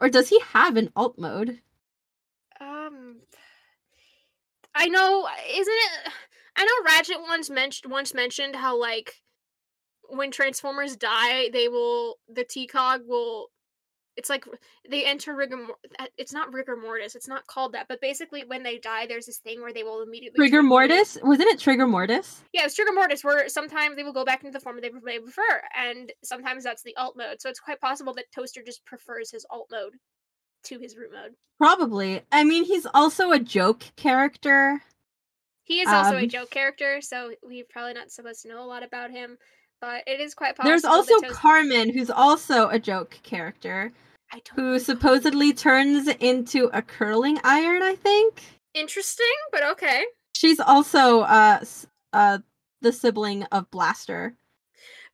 Or 0.00 0.08
does 0.08 0.28
he 0.28 0.40
have 0.40 0.76
an 0.76 0.90
alt 0.96 1.18
mode? 1.18 1.60
Um, 2.60 3.20
I 4.74 4.88
know, 4.88 5.28
isn't 5.50 5.72
it? 5.72 6.12
I 6.56 6.64
know 6.64 6.84
Ratchet 6.84 7.20
once 7.20 7.50
mentioned 7.50 7.90
once 7.92 8.14
mentioned 8.14 8.56
how 8.56 8.78
like 8.80 9.14
when 10.08 10.30
Transformers 10.30 10.96
die, 10.96 11.50
they 11.52 11.68
will 11.68 12.18
the 12.28 12.44
T 12.44 12.66
Cog 12.66 13.02
will. 13.06 13.48
It's 14.16 14.30
like 14.30 14.44
they 14.88 15.04
enter 15.04 15.34
rigor. 15.34 15.66
uh, 15.98 16.06
It's 16.16 16.32
not 16.32 16.52
rigor 16.52 16.76
mortis. 16.76 17.14
It's 17.16 17.26
not 17.26 17.46
called 17.46 17.72
that. 17.72 17.88
But 17.88 18.00
basically, 18.00 18.44
when 18.46 18.62
they 18.62 18.78
die, 18.78 19.06
there's 19.06 19.26
this 19.26 19.38
thing 19.38 19.60
where 19.60 19.72
they 19.72 19.82
will 19.82 20.02
immediately 20.02 20.48
blue. 20.48 20.62
Mortis? 20.62 21.18
Wasn't 21.22 21.48
it 21.48 21.58
Trigger 21.58 21.86
Mortis? 21.86 22.42
Yeah, 22.52 22.64
it's 22.64 22.76
trigger 22.76 22.92
mortis, 22.92 23.24
where 23.24 23.48
sometimes 23.48 23.96
they 23.96 24.04
will 24.04 24.12
go 24.12 24.24
back 24.24 24.44
into 24.44 24.52
the 24.56 24.60
form 24.60 24.80
they 24.80 24.90
they 25.04 25.18
prefer, 25.18 25.62
and 25.76 26.12
sometimes 26.22 26.62
that's 26.62 26.82
the 26.82 26.94
alt 26.96 27.16
mode. 27.16 27.40
So 27.40 27.48
it's 27.48 27.58
quite 27.60 27.80
possible 27.80 28.14
that 28.14 28.30
Toaster 28.32 28.62
just 28.64 28.84
prefers 28.84 29.30
his 29.32 29.44
alt 29.50 29.66
mode 29.72 29.94
to 30.64 30.78
his 30.78 30.96
root 30.96 31.10
mode. 31.12 31.32
Probably. 31.58 32.22
I 32.32 32.44
mean, 32.44 32.64
he's 32.64 32.86
also 32.94 33.32
a 33.32 33.38
joke 33.38 33.82
character. 33.96 34.80
He 35.64 35.80
is 35.80 35.88
also 35.88 36.16
a 36.16 36.22
Um, 36.22 36.28
joke 36.28 36.50
character, 36.50 37.00
so 37.00 37.32
we're 37.42 37.64
probably 37.68 37.94
not 37.94 38.10
supposed 38.10 38.42
to 38.42 38.48
know 38.48 38.62
a 38.62 38.66
lot 38.66 38.82
about 38.82 39.10
him. 39.10 39.38
But 39.84 40.04
it 40.06 40.18
is 40.18 40.34
quite 40.34 40.56
possible. 40.56 40.70
There's 40.70 40.84
also 40.84 41.20
Carmen, 41.30 41.92
who's 41.92 42.08
also 42.08 42.68
a 42.68 42.78
joke 42.78 43.18
character, 43.22 43.92
who 44.54 44.78
supposedly 44.78 45.52
turns 45.52 46.08
into 46.08 46.70
a 46.72 46.80
curling 46.80 47.38
iron, 47.44 47.82
I 47.82 47.94
think. 47.94 48.42
interesting, 48.72 49.26
but 49.52 49.62
okay. 49.62 50.04
She's 50.34 50.58
also 50.58 51.20
uh 51.20 51.60
uh 52.14 52.38
the 52.80 52.92
sibling 52.92 53.42
of 53.52 53.70
Blaster. 53.70 54.34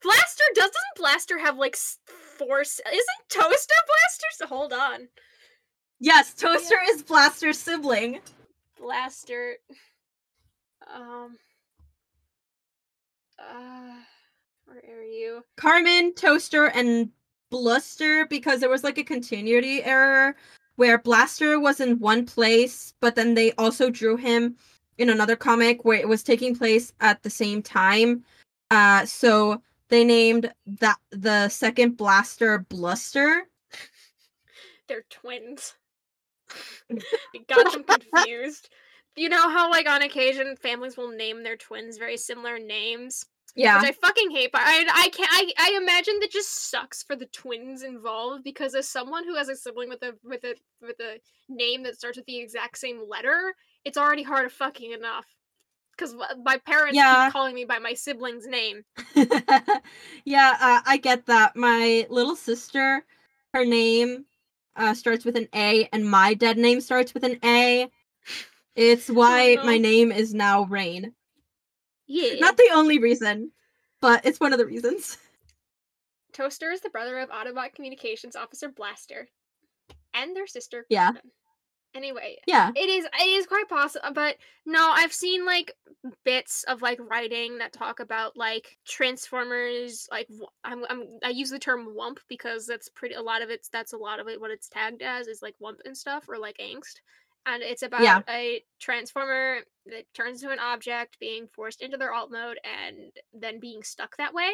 Blaster 0.02 0.44
does 0.54 0.70
doesn't 0.70 0.96
Blaster 0.96 1.38
have 1.38 1.58
like 1.58 1.76
force? 1.76 2.80
Isn't 2.86 3.28
Toaster 3.28 3.74
Blaster? 3.86 4.46
Hold 4.46 4.72
on, 4.72 5.08
Yes, 5.98 6.32
Toaster 6.32 6.78
is 6.90 7.02
Blaster's 7.02 7.58
sibling. 7.58 8.20
Blaster. 8.78 9.56
Um. 10.94 11.38
Uh, 13.38 13.94
where 14.70 15.00
are 15.00 15.04
you? 15.04 15.44
Carmen, 15.56 16.14
Toaster, 16.14 16.66
and 16.66 17.10
Bluster 17.50 18.26
because 18.26 18.60
there 18.60 18.70
was 18.70 18.84
like 18.84 18.98
a 18.98 19.04
continuity 19.04 19.82
error 19.82 20.36
where 20.76 20.98
Blaster 20.98 21.58
was 21.58 21.80
in 21.80 21.98
one 21.98 22.24
place, 22.24 22.94
but 23.00 23.14
then 23.14 23.34
they 23.34 23.52
also 23.52 23.90
drew 23.90 24.16
him 24.16 24.56
in 24.98 25.10
another 25.10 25.36
comic 25.36 25.84
where 25.84 25.98
it 25.98 26.08
was 26.08 26.22
taking 26.22 26.56
place 26.56 26.92
at 27.00 27.22
the 27.22 27.30
same 27.30 27.62
time. 27.62 28.24
Uh, 28.70 29.04
so 29.04 29.60
they 29.88 30.04
named 30.04 30.52
that 30.66 30.98
the 31.10 31.48
second 31.48 31.96
Blaster 31.96 32.60
Bluster. 32.60 33.48
They're 34.88 35.04
twins. 35.10 35.74
Got 37.48 37.72
them 37.72 37.84
confused. 37.84 38.70
You 39.16 39.28
know 39.28 39.50
how, 39.50 39.70
like, 39.70 39.88
on 39.88 40.02
occasion, 40.02 40.56
families 40.56 40.96
will 40.96 41.10
name 41.10 41.42
their 41.42 41.56
twins 41.56 41.98
very 41.98 42.16
similar 42.16 42.58
names, 42.58 43.26
Yeah, 43.56 43.80
which 43.80 43.90
I 43.90 43.92
fucking 43.92 44.30
hate. 44.30 44.52
But 44.52 44.62
I, 44.64 44.86
I 44.92 45.08
can't. 45.08 45.28
I, 45.32 45.52
I 45.58 45.78
imagine 45.80 46.18
that 46.20 46.30
just 46.30 46.70
sucks 46.70 47.02
for 47.02 47.16
the 47.16 47.26
twins 47.26 47.82
involved 47.82 48.44
because 48.44 48.74
as 48.74 48.88
someone 48.88 49.24
who 49.24 49.34
has 49.36 49.48
a 49.48 49.56
sibling 49.56 49.88
with 49.88 50.02
a 50.02 50.14
with 50.24 50.44
a 50.44 50.54
with 50.80 51.00
a 51.00 51.20
name 51.48 51.82
that 51.82 51.96
starts 51.96 52.16
with 52.16 52.26
the 52.26 52.38
exact 52.38 52.78
same 52.78 53.02
letter, 53.08 53.54
it's 53.84 53.98
already 53.98 54.22
hard 54.22 54.46
of 54.46 54.52
fucking 54.52 54.92
enough. 54.92 55.26
Because 55.96 56.14
my 56.44 56.56
parents 56.58 56.96
Yeah. 56.96 57.24
keep 57.24 57.32
calling 57.32 57.54
me 57.54 57.64
by 57.66 57.78
my 57.78 57.92
sibling's 57.92 58.46
name. 58.46 58.84
yeah, 60.24 60.56
uh, 60.58 60.80
I 60.86 60.98
get 61.02 61.26
that. 61.26 61.56
My 61.56 62.06
little 62.08 62.36
sister, 62.36 63.04
her 63.52 63.66
name 63.66 64.24
uh, 64.76 64.94
starts 64.94 65.26
with 65.26 65.36
an 65.36 65.48
A, 65.54 65.88
and 65.92 66.08
my 66.08 66.32
dead 66.32 66.56
name 66.56 66.80
starts 66.80 67.12
with 67.12 67.24
an 67.24 67.38
A. 67.44 67.90
It's 68.76 69.08
why 69.10 69.58
my 69.62 69.76
no. 69.76 69.82
name 69.82 70.12
is 70.12 70.32
now 70.32 70.64
Raine. 70.64 71.12
Yeah. 72.12 72.40
Not 72.40 72.56
the 72.56 72.68
only 72.74 72.98
reason, 72.98 73.52
but 74.00 74.26
it's 74.26 74.40
one 74.40 74.52
of 74.52 74.58
the 74.58 74.66
reasons. 74.66 75.16
Toaster 76.32 76.72
is 76.72 76.80
the 76.80 76.90
brother 76.90 77.18
of 77.20 77.30
Autobot 77.30 77.72
Communications 77.74 78.34
Officer 78.34 78.68
Blaster, 78.68 79.28
and 80.12 80.34
their 80.34 80.48
sister. 80.48 80.86
Yeah. 80.88 81.06
Carmen. 81.12 81.22
Anyway, 81.94 82.36
Yeah. 82.46 82.70
it 82.76 82.88
is 82.88 83.04
it 83.04 83.26
is 83.28 83.46
quite 83.46 83.68
possible, 83.68 84.08
but 84.12 84.36
no, 84.66 84.90
I've 84.92 85.12
seen 85.12 85.44
like 85.44 85.72
bits 86.24 86.64
of 86.64 86.82
like 86.82 86.98
writing 87.00 87.58
that 87.58 87.72
talk 87.72 87.98
about 88.00 88.36
like 88.36 88.78
Transformers. 88.86 90.08
Like 90.10 90.28
I'm, 90.64 90.84
I'm 90.88 91.18
I 91.24 91.30
use 91.30 91.50
the 91.50 91.58
term 91.58 91.94
wump 91.96 92.18
because 92.28 92.66
that's 92.66 92.88
pretty 92.88 93.14
a 93.16 93.22
lot 93.22 93.42
of 93.42 93.50
it's 93.50 93.68
that's 93.68 93.92
a 93.92 93.96
lot 93.98 94.18
of 94.20 94.28
it. 94.28 94.40
What 94.40 94.50
it's 94.52 94.68
tagged 94.68 95.02
as 95.02 95.26
is 95.28 95.42
like 95.42 95.54
wump 95.60 95.78
and 95.84 95.96
stuff 95.96 96.28
or 96.28 96.38
like 96.38 96.58
angst. 96.58 97.00
And 97.46 97.62
it's 97.62 97.82
about 97.82 98.02
Yeah. 98.02 98.20
a 98.28 98.62
transformer 98.80 99.60
that 99.86 100.04
turns 100.14 100.42
into 100.42 100.52
an 100.52 100.58
object 100.60 101.18
being 101.20 101.48
forced 101.48 101.80
into 101.82 101.96
their 101.96 102.12
alt 102.12 102.30
mode 102.30 102.58
and 102.64 103.12
then 103.32 103.58
being 103.60 103.82
stuck 103.82 104.16
that 104.18 104.34
way 104.34 104.52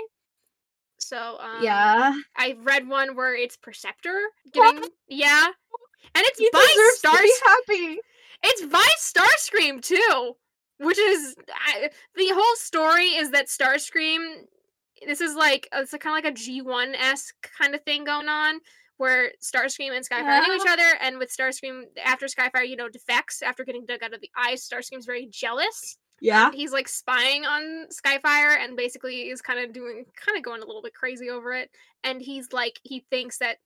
So 0.99 1.39
um, 1.41 1.63
yeah. 1.63 2.15
I 2.37 2.57
read 2.63 2.89
one 2.89 3.17
where 3.17 3.35
it's 3.37 3.57
Perceptor 3.57 4.19
getting 4.53 4.83
yeah, 5.09 5.47
and 6.15 6.25
it's 6.27 6.39
He 6.39 6.49
by 6.53 6.67
Star 6.95 7.17
happy. 7.47 7.99
it's 8.43 8.63
by 8.67 8.89
Starscream 8.99 9.83
too, 9.83 10.37
which 10.79 10.99
is 10.99 11.37
I, 11.51 11.91
the 12.15 12.31
whole 12.33 12.57
story 12.57 13.07
is 13.07 13.31
that 13.33 13.47
Starscream. 13.49 14.45
This 15.07 15.21
is 15.21 15.35
like 15.35 15.69
it's 15.75 15.93
a, 15.93 15.99
kind 15.99 16.17
of 16.19 16.25
like 16.25 16.33
a 16.33 16.37
G 16.37 16.63
one 16.63 16.95
esque 16.95 17.35
kind 17.59 17.75
of 17.75 17.83
thing 17.83 18.05
going 18.05 18.29
on, 18.29 18.61
where 18.99 19.33
Starscream 19.43 19.95
and 19.95 20.07
Skyfire 20.09 20.43
knew 20.43 20.55
each 20.55 20.69
other, 20.69 20.97
and 21.01 21.19
with 21.19 21.31
Starscream 21.31 21.83
after 22.05 22.27
Skyfire, 22.27 22.67
you 22.67 22.77
know, 22.77 22.89
defects 22.89 23.43
after 23.43 23.65
getting 23.65 23.87
dug 23.87 24.03
out 24.03 24.15
of 24.15 24.21
the 24.21 24.31
ice. 24.37 24.69
Starscream's 24.69 25.07
very 25.07 25.27
jealous. 25.27 25.99
Yeah. 26.21 26.51
He's 26.53 26.73
like 26.73 26.89
spying 26.89 27.45
on 27.45 27.89
Skyfire, 27.91 28.57
and 28.59 28.77
basically 28.77 29.29
is 29.29 29.43
kind 29.43 29.61
of 29.61 29.73
doing, 29.73 30.07
kind 30.17 30.39
of 30.39 30.43
going 30.43 30.63
a 30.63 30.67
little 30.67 30.83
bit 30.83 30.95
crazy 30.95 31.29
over 31.29 31.53
it. 31.53 31.71
And 32.05 32.23
he's 32.23 32.53
like, 32.53 32.81
he 32.83 33.05
thinks 33.11 33.39
that 33.39 33.59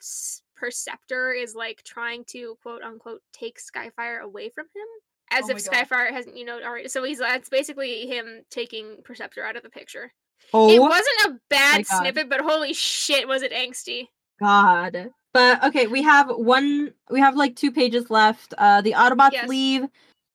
Perceptor 0.56 1.32
is 1.32 1.54
like 1.54 1.82
trying 1.84 2.24
to 2.30 2.56
quote 2.62 2.82
unquote 2.82 3.22
take 3.32 3.58
Skyfire 3.60 4.20
away 4.20 4.48
from 4.50 4.66
him, 4.66 4.86
as 5.30 5.44
Oh 5.44 5.56
if 5.56 5.64
my 5.64 5.72
God. 5.72 5.88
Skyfire 5.88 6.10
hasn't, 6.10 6.36
you 6.36 6.44
know, 6.44 6.60
already. 6.60 6.88
So 6.88 7.04
he's 7.04 7.18
that's 7.18 7.48
basically 7.48 8.06
him 8.08 8.42
taking 8.50 8.96
Perceptor 9.04 9.44
out 9.44 9.56
of 9.56 9.62
the 9.62 9.70
picture. 9.70 10.12
Oh 10.52 10.68
It 10.68 10.80
wasn't 10.80 11.26
a 11.26 11.40
bad 11.48 11.86
snippet, 11.86 12.28
but 12.28 12.40
holy 12.40 12.72
shit, 12.72 13.28
was 13.28 13.42
it 13.42 13.52
angsty? 13.52 14.08
God. 14.40 15.10
But 15.32 15.62
okay, 15.64 15.86
we 15.86 16.02
have 16.02 16.28
one. 16.30 16.92
We 17.10 17.20
have 17.20 17.36
like 17.36 17.56
two 17.56 17.70
pages 17.70 18.10
left. 18.10 18.54
Uh, 18.58 18.80
the 18.80 18.92
Autobots 18.92 19.32
Yes. 19.32 19.48
leave, 19.48 19.84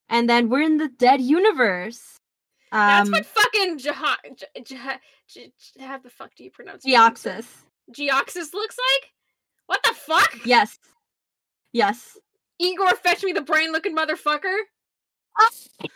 and 0.09 0.29
then 0.29 0.49
we're 0.49 0.61
in 0.61 0.77
the 0.77 0.87
dead 0.87 1.21
universe. 1.21 2.17
That's 2.71 3.07
Um, 3.07 3.11
what 3.13 3.25
fucking 3.25 3.77
Jah- 3.79 4.17
Jah- 4.37 4.61
Jah- 4.63 4.99
Jah- 5.27 5.51
Jah- 5.77 5.87
how 5.87 5.97
the 5.97 6.09
fuck 6.09 6.33
do 6.35 6.43
you 6.43 6.51
pronounce. 6.51 6.85
Jhiaxus. 6.85 7.45
Jhiaxus 7.91 8.53
looks 8.53 8.77
like? 8.77 9.11
What 9.67 9.81
the 9.83 9.93
fuck? 9.93 10.45
Yes. 10.45 10.79
Yes. 11.73 12.17
Igor, 12.59 12.95
fetch 12.95 13.23
me 13.23 13.33
the 13.33 13.41
brain 13.41 13.71
looking 13.71 13.95
motherfucker. 13.95 14.55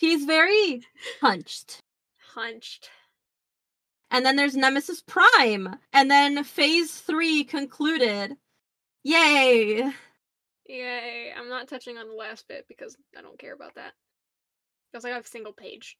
He's 0.00 0.24
very 0.24 0.82
hunched. 1.20 1.80
Hunched. 2.34 2.88
And 4.10 4.24
then 4.26 4.36
there's 4.36 4.56
Nemesis 4.56 5.02
Prime. 5.02 5.76
And 5.92 6.10
then 6.10 6.42
Phase 6.44 6.92
3 7.00 7.44
concluded. 7.44 8.36
Yay! 9.04 9.90
Yay. 10.66 11.32
I'm 11.36 11.48
not 11.48 11.68
touching 11.68 11.96
on 11.96 12.08
the 12.08 12.14
last 12.14 12.46
bit 12.48 12.66
because 12.68 12.96
I 13.16 13.22
don't 13.22 13.38
care 13.38 13.54
about 13.54 13.74
that. 13.76 13.92
Because 14.92 15.04
I 15.04 15.10
have 15.10 15.24
a 15.24 15.28
single 15.28 15.52
page 15.52 15.96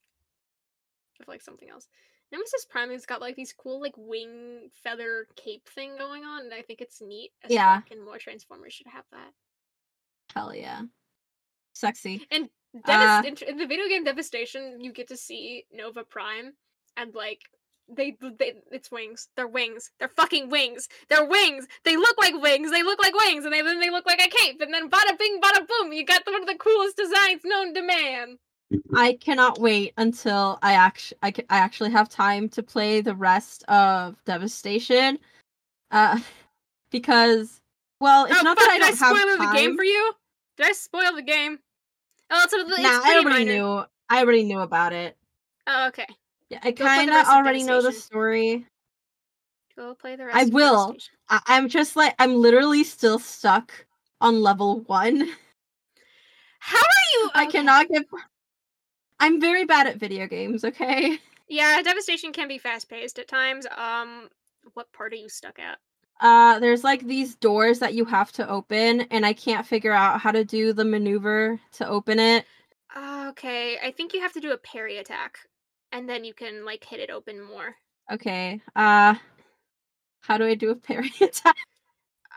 of 1.21 1.29
like 1.29 1.43
something 1.43 1.69
else. 1.71 1.87
Nemesis 2.33 2.65
Prime 2.65 2.91
has 2.91 3.07
got 3.07 3.21
like 3.21 3.37
these 3.37 3.53
cool 3.53 3.81
like 3.81 3.95
wing 3.97 4.71
feather 4.85 5.27
cape 5.37 5.69
thing 5.69 5.97
going 5.99 6.25
on, 6.25 6.43
and 6.45 6.55
I 6.55 6.63
think 6.63 6.81
it's 6.81 7.01
neat. 7.01 7.31
As 7.45 7.51
Yeah. 7.51 7.81
fuck, 7.81 7.91
and 7.91 8.05
more 8.05 8.19
Transformers 8.19 8.73
should 8.73 8.87
have 8.87 9.05
that. 9.13 9.33
Hell 10.35 10.55
yeah. 10.55 10.83
Sexy. 11.75 12.27
And 12.31 12.49
Uh, 12.85 13.23
Devast- 13.23 13.43
in, 13.43 13.49
in 13.49 13.57
the 13.57 13.67
video 13.67 13.89
game 13.89 14.05
Devastation, 14.05 14.81
you 14.81 14.93
get 14.93 15.09
to 15.09 15.17
see 15.17 15.67
Nova 15.73 16.05
Prime, 16.05 16.53
and 16.97 17.13
like 17.15 17.41
they, 17.95 18.17
they, 18.39 18.55
it's 18.71 18.91
wings. 18.91 19.29
They're 19.37 19.49
wings. 19.49 19.91
They're 19.99 20.09
fucking 20.09 20.49
wings. 20.51 20.89
They're 21.09 21.25
wings. 21.25 21.67
They 21.85 21.97
look 21.97 22.17
like 22.19 22.35
wings. 22.41 22.71
They 22.71 22.83
look 22.83 23.03
like 23.03 23.15
wings, 23.15 23.45
and 23.45 23.53
they, 23.53 23.63
then 23.63 23.81
they 23.81 23.91
look 23.91 24.07
like 24.07 24.21
a 24.25 24.29
cape. 24.29 24.61
And 24.61 24.73
then 24.73 24.91
bada 24.91 25.19
bing, 25.19 25.41
bada 25.41 25.67
boom, 25.67 25.93
you 25.93 26.05
got 26.05 26.27
one 26.27 26.43
of 26.43 26.49
the 26.49 26.55
coolest 26.55 26.97
designs 26.97 27.43
known 27.45 27.75
to 27.75 27.83
man. 27.83 28.39
I 28.95 29.15
cannot 29.15 29.59
wait 29.59 29.95
until 29.97 30.59
I 30.63 30.75
actually 30.75 31.19
I, 31.23 31.33
I 31.51 31.59
actually 31.59 31.91
have 31.91 32.09
time 32.09 32.49
to 32.51 32.63
play 32.63 33.01
the 33.01 33.15
rest 33.15 33.65
of 33.65 34.23
Devastation. 34.25 35.19
Uh 35.91 36.21
because 36.91 37.61
well, 38.01 38.25
it's 38.25 38.39
oh, 38.39 38.43
not 38.43 38.59
that 38.59 38.71
I 38.71 38.79
did 38.79 38.87
don't 38.87 38.99
have 38.99 39.17
spoil 39.17 39.37
time. 39.37 39.49
the 39.49 39.59
game 39.59 39.77
for 39.77 39.85
you? 39.85 40.13
Did 40.57 40.67
I 40.67 40.73
spoil 40.73 41.15
the 41.15 41.23
game? 41.23 41.59
Oh, 42.31 42.43
it's, 42.45 42.53
it's 42.53 42.79
nah, 42.79 43.01
I 43.03 43.19
already 43.21 43.45
minor. 43.45 43.53
knew. 43.53 43.85
I 44.09 44.23
already 44.23 44.45
knew 44.45 44.61
about 44.61 44.93
it. 44.93 45.17
Oh, 45.67 45.89
okay. 45.89 46.07
Yeah, 46.51 46.59
I 46.63 46.73
Go 46.73 46.85
play 46.85 47.07
the 47.07 47.13
kind 47.13 47.27
of 47.27 47.27
already 47.29 47.63
know 47.63 47.81
the 47.81 47.93
story. 47.93 48.67
Go 49.77 49.95
play 49.95 50.17
the 50.17 50.27
rest. 50.27 50.37
I 50.37 50.45
will. 50.47 50.97
I- 51.29 51.41
I'm 51.47 51.69
just 51.69 51.97
like 51.97 52.15
I'm 52.19 52.35
literally 52.35 52.85
still 52.85 53.19
stuck 53.19 53.87
on 54.21 54.43
level 54.43 54.81
one. 54.81 55.21
How 56.59 56.77
are 56.79 57.09
you? 57.15 57.31
I 57.35 57.47
cannot 57.47 57.89
get. 57.89 58.05
I'm 59.21 59.41
very 59.41 59.65
bad 59.65 59.87
at 59.87 59.97
video 59.97 60.27
games. 60.27 60.65
Okay. 60.65 61.19
Yeah, 61.53 61.83
Devastation 61.83 62.33
can 62.33 62.47
be 62.47 62.59
fast 62.59 62.89
paced 62.89 63.19
at 63.19 63.27
times. 63.27 63.67
Um, 63.77 64.29
what 64.75 64.93
part 64.93 65.13
are 65.13 65.17
you 65.17 65.29
stuck 65.29 65.59
at? 65.59 65.79
Uh, 66.21 66.61
there's 66.61 66.85
like 66.85 67.05
these 67.05 67.35
doors 67.35 67.81
that 67.81 67.93
you 67.95 68.05
have 68.05 68.31
to 68.35 68.49
open, 68.49 69.01
and 69.11 69.27
I 69.27 69.33
can't 69.33 69.67
figure 69.67 69.91
out 69.91 70.21
how 70.21 70.31
to 70.31 70.45
do 70.45 70.73
the 70.73 70.85
maneuver 70.85 71.59
to 71.73 71.89
open 71.89 72.21
it. 72.21 72.45
Okay, 72.97 73.79
I 73.83 73.91
think 73.91 74.15
you 74.15 74.21
have 74.21 74.33
to 74.35 74.41
do 74.41 74.53
a 74.53 74.59
parry 74.59 74.99
attack, 74.99 75.39
and 75.93 76.09
then 76.09 76.25
you 76.25 76.35
can 76.35 76.65
like 76.65 76.85
hit 76.85 77.01
it 77.01 77.11
open 77.11 77.43
more. 77.43 77.77
Okay. 78.13 78.61
Uh, 78.75 79.15
how 80.21 80.39
do 80.39 80.45
I 80.45 80.55
do 80.55 80.71
a 80.71 80.77
parry 80.77 81.13
attack? 81.21 81.57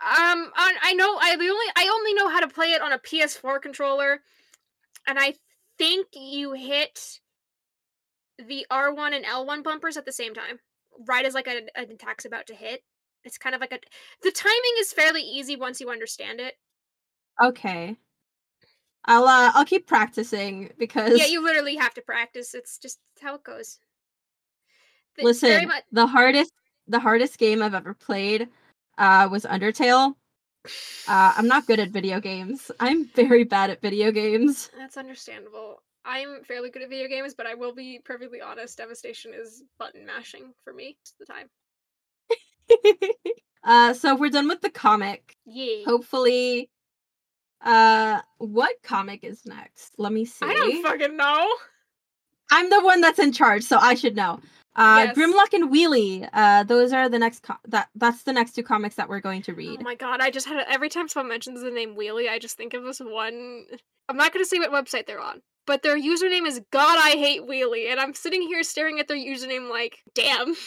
Um, 0.04 0.50
I, 0.54 0.76
I 0.82 0.92
know 0.94 1.16
I 1.20 1.36
the 1.36 1.48
only 1.48 1.66
I 1.76 1.90
only 1.92 2.14
know 2.14 2.28
how 2.28 2.40
to 2.40 2.48
play 2.48 2.72
it 2.72 2.82
on 2.82 2.92
a 2.92 2.98
PS4 2.98 3.62
controller, 3.62 4.20
and 5.06 5.18
I 5.18 5.34
think 5.78 6.08
you 6.14 6.52
hit 6.52 7.20
the 8.38 8.66
R1 8.70 9.14
and 9.14 9.24
L1 9.24 9.62
bumpers 9.62 9.96
at 9.96 10.04
the 10.04 10.12
same 10.12 10.34
time, 10.34 10.58
right 11.06 11.24
as 11.24 11.34
like 11.34 11.46
a, 11.46 11.62
an 11.76 11.92
attack's 11.92 12.24
about 12.24 12.46
to 12.48 12.54
hit. 12.54 12.82
It's 13.22 13.38
kind 13.38 13.54
of 13.54 13.60
like 13.60 13.72
a 13.72 13.78
the 14.22 14.32
timing 14.32 14.74
is 14.80 14.92
fairly 14.92 15.22
easy 15.22 15.56
once 15.56 15.80
you 15.80 15.90
understand 15.90 16.40
it. 16.40 16.54
Okay. 17.42 17.96
I'll 19.06 19.24
uh, 19.26 19.52
I'll 19.54 19.64
keep 19.64 19.86
practicing 19.86 20.70
because 20.78 21.18
Yeah, 21.18 21.26
you 21.26 21.42
literally 21.42 21.76
have 21.76 21.94
to 21.94 22.02
practice. 22.02 22.54
It's 22.54 22.78
just 22.78 22.98
how 23.20 23.34
it 23.36 23.44
goes. 23.44 23.78
Th- 25.16 25.28
it's 25.28 25.40
very 25.40 25.54
listen. 25.54 25.68
much- 25.68 25.84
The 25.92 26.06
hardest 26.06 26.52
the 26.86 27.00
hardest 27.00 27.38
game 27.38 27.62
I've 27.62 27.74
ever 27.74 27.94
played 27.94 28.48
uh 28.98 29.28
was 29.30 29.44
Undertale. 29.44 30.14
Uh, 31.06 31.32
I'm 31.36 31.46
not 31.46 31.66
good 31.66 31.78
at 31.78 31.90
video 31.90 32.20
games. 32.20 32.70
I'm 32.80 33.04
very 33.14 33.44
bad 33.44 33.68
at 33.70 33.82
video 33.82 34.10
games. 34.10 34.70
That's 34.78 34.96
understandable. 34.96 35.82
I'm 36.06 36.42
fairly 36.44 36.70
good 36.70 36.82
at 36.82 36.88
video 36.90 37.08
games, 37.08 37.34
but 37.34 37.46
I 37.46 37.54
will 37.54 37.74
be 37.74 38.00
perfectly 38.04 38.40
honest. 38.40 38.78
Devastation 38.78 39.32
is 39.34 39.62
button 39.78 40.06
mashing 40.06 40.52
for 40.64 40.72
me 40.72 40.96
most 41.02 41.18
the 41.18 41.26
time. 41.26 41.48
uh, 43.64 43.92
so 43.94 44.14
we're 44.16 44.30
done 44.30 44.48
with 44.48 44.62
the 44.62 44.70
comic. 44.70 45.36
Yeah. 45.46 45.84
Hopefully, 45.86 46.70
uh, 47.64 48.20
what 48.38 48.76
comic 48.82 49.24
is 49.24 49.44
next? 49.46 49.94
Let 49.98 50.12
me 50.12 50.24
see. 50.24 50.46
I 50.46 50.54
don't 50.54 50.82
fucking 50.82 51.16
know. 51.16 51.48
I'm 52.52 52.70
the 52.70 52.82
one 52.82 53.00
that's 53.00 53.18
in 53.18 53.32
charge, 53.32 53.64
so 53.64 53.78
I 53.78 53.94
should 53.94 54.14
know. 54.14 54.38
Uh, 54.76 55.06
Yes. 55.06 55.16
Grimlock 55.16 55.52
and 55.52 55.72
Wheelie. 55.72 56.28
Uh, 56.32 56.64
those 56.64 56.92
are 56.92 57.08
the 57.08 57.18
next. 57.18 57.42
Co- 57.42 57.54
that 57.68 57.88
that's 57.94 58.24
the 58.24 58.32
next 58.32 58.52
two 58.52 58.62
comics 58.62 58.96
that 58.96 59.08
we're 59.08 59.20
going 59.20 59.42
to 59.42 59.54
read. 59.54 59.78
Oh 59.80 59.82
my 59.82 59.94
god, 59.94 60.20
I 60.20 60.30
just 60.30 60.46
had 60.46 60.58
a, 60.58 60.70
every 60.70 60.88
time 60.88 61.08
someone 61.08 61.28
mentions 61.28 61.62
the 61.62 61.70
name 61.70 61.96
Wheelie, 61.96 62.28
I 62.28 62.38
just 62.38 62.56
think 62.56 62.74
of 62.74 62.82
this 62.82 63.00
one. 63.00 63.64
I'm 64.08 64.16
not 64.16 64.32
gonna 64.32 64.44
say 64.44 64.58
what 64.58 64.72
website 64.72 65.06
they're 65.06 65.20
on, 65.20 65.40
but 65.66 65.82
their 65.82 65.96
username 65.96 66.46
is 66.46 66.60
God 66.70 66.98
I 67.00 67.12
hate 67.12 67.42
Wheelie, 67.42 67.90
and 67.90 68.00
I'm 68.00 68.14
sitting 68.14 68.42
here 68.42 68.62
staring 68.62 68.98
at 69.00 69.08
their 69.08 69.16
username 69.16 69.70
like, 69.70 70.00
damn. 70.14 70.54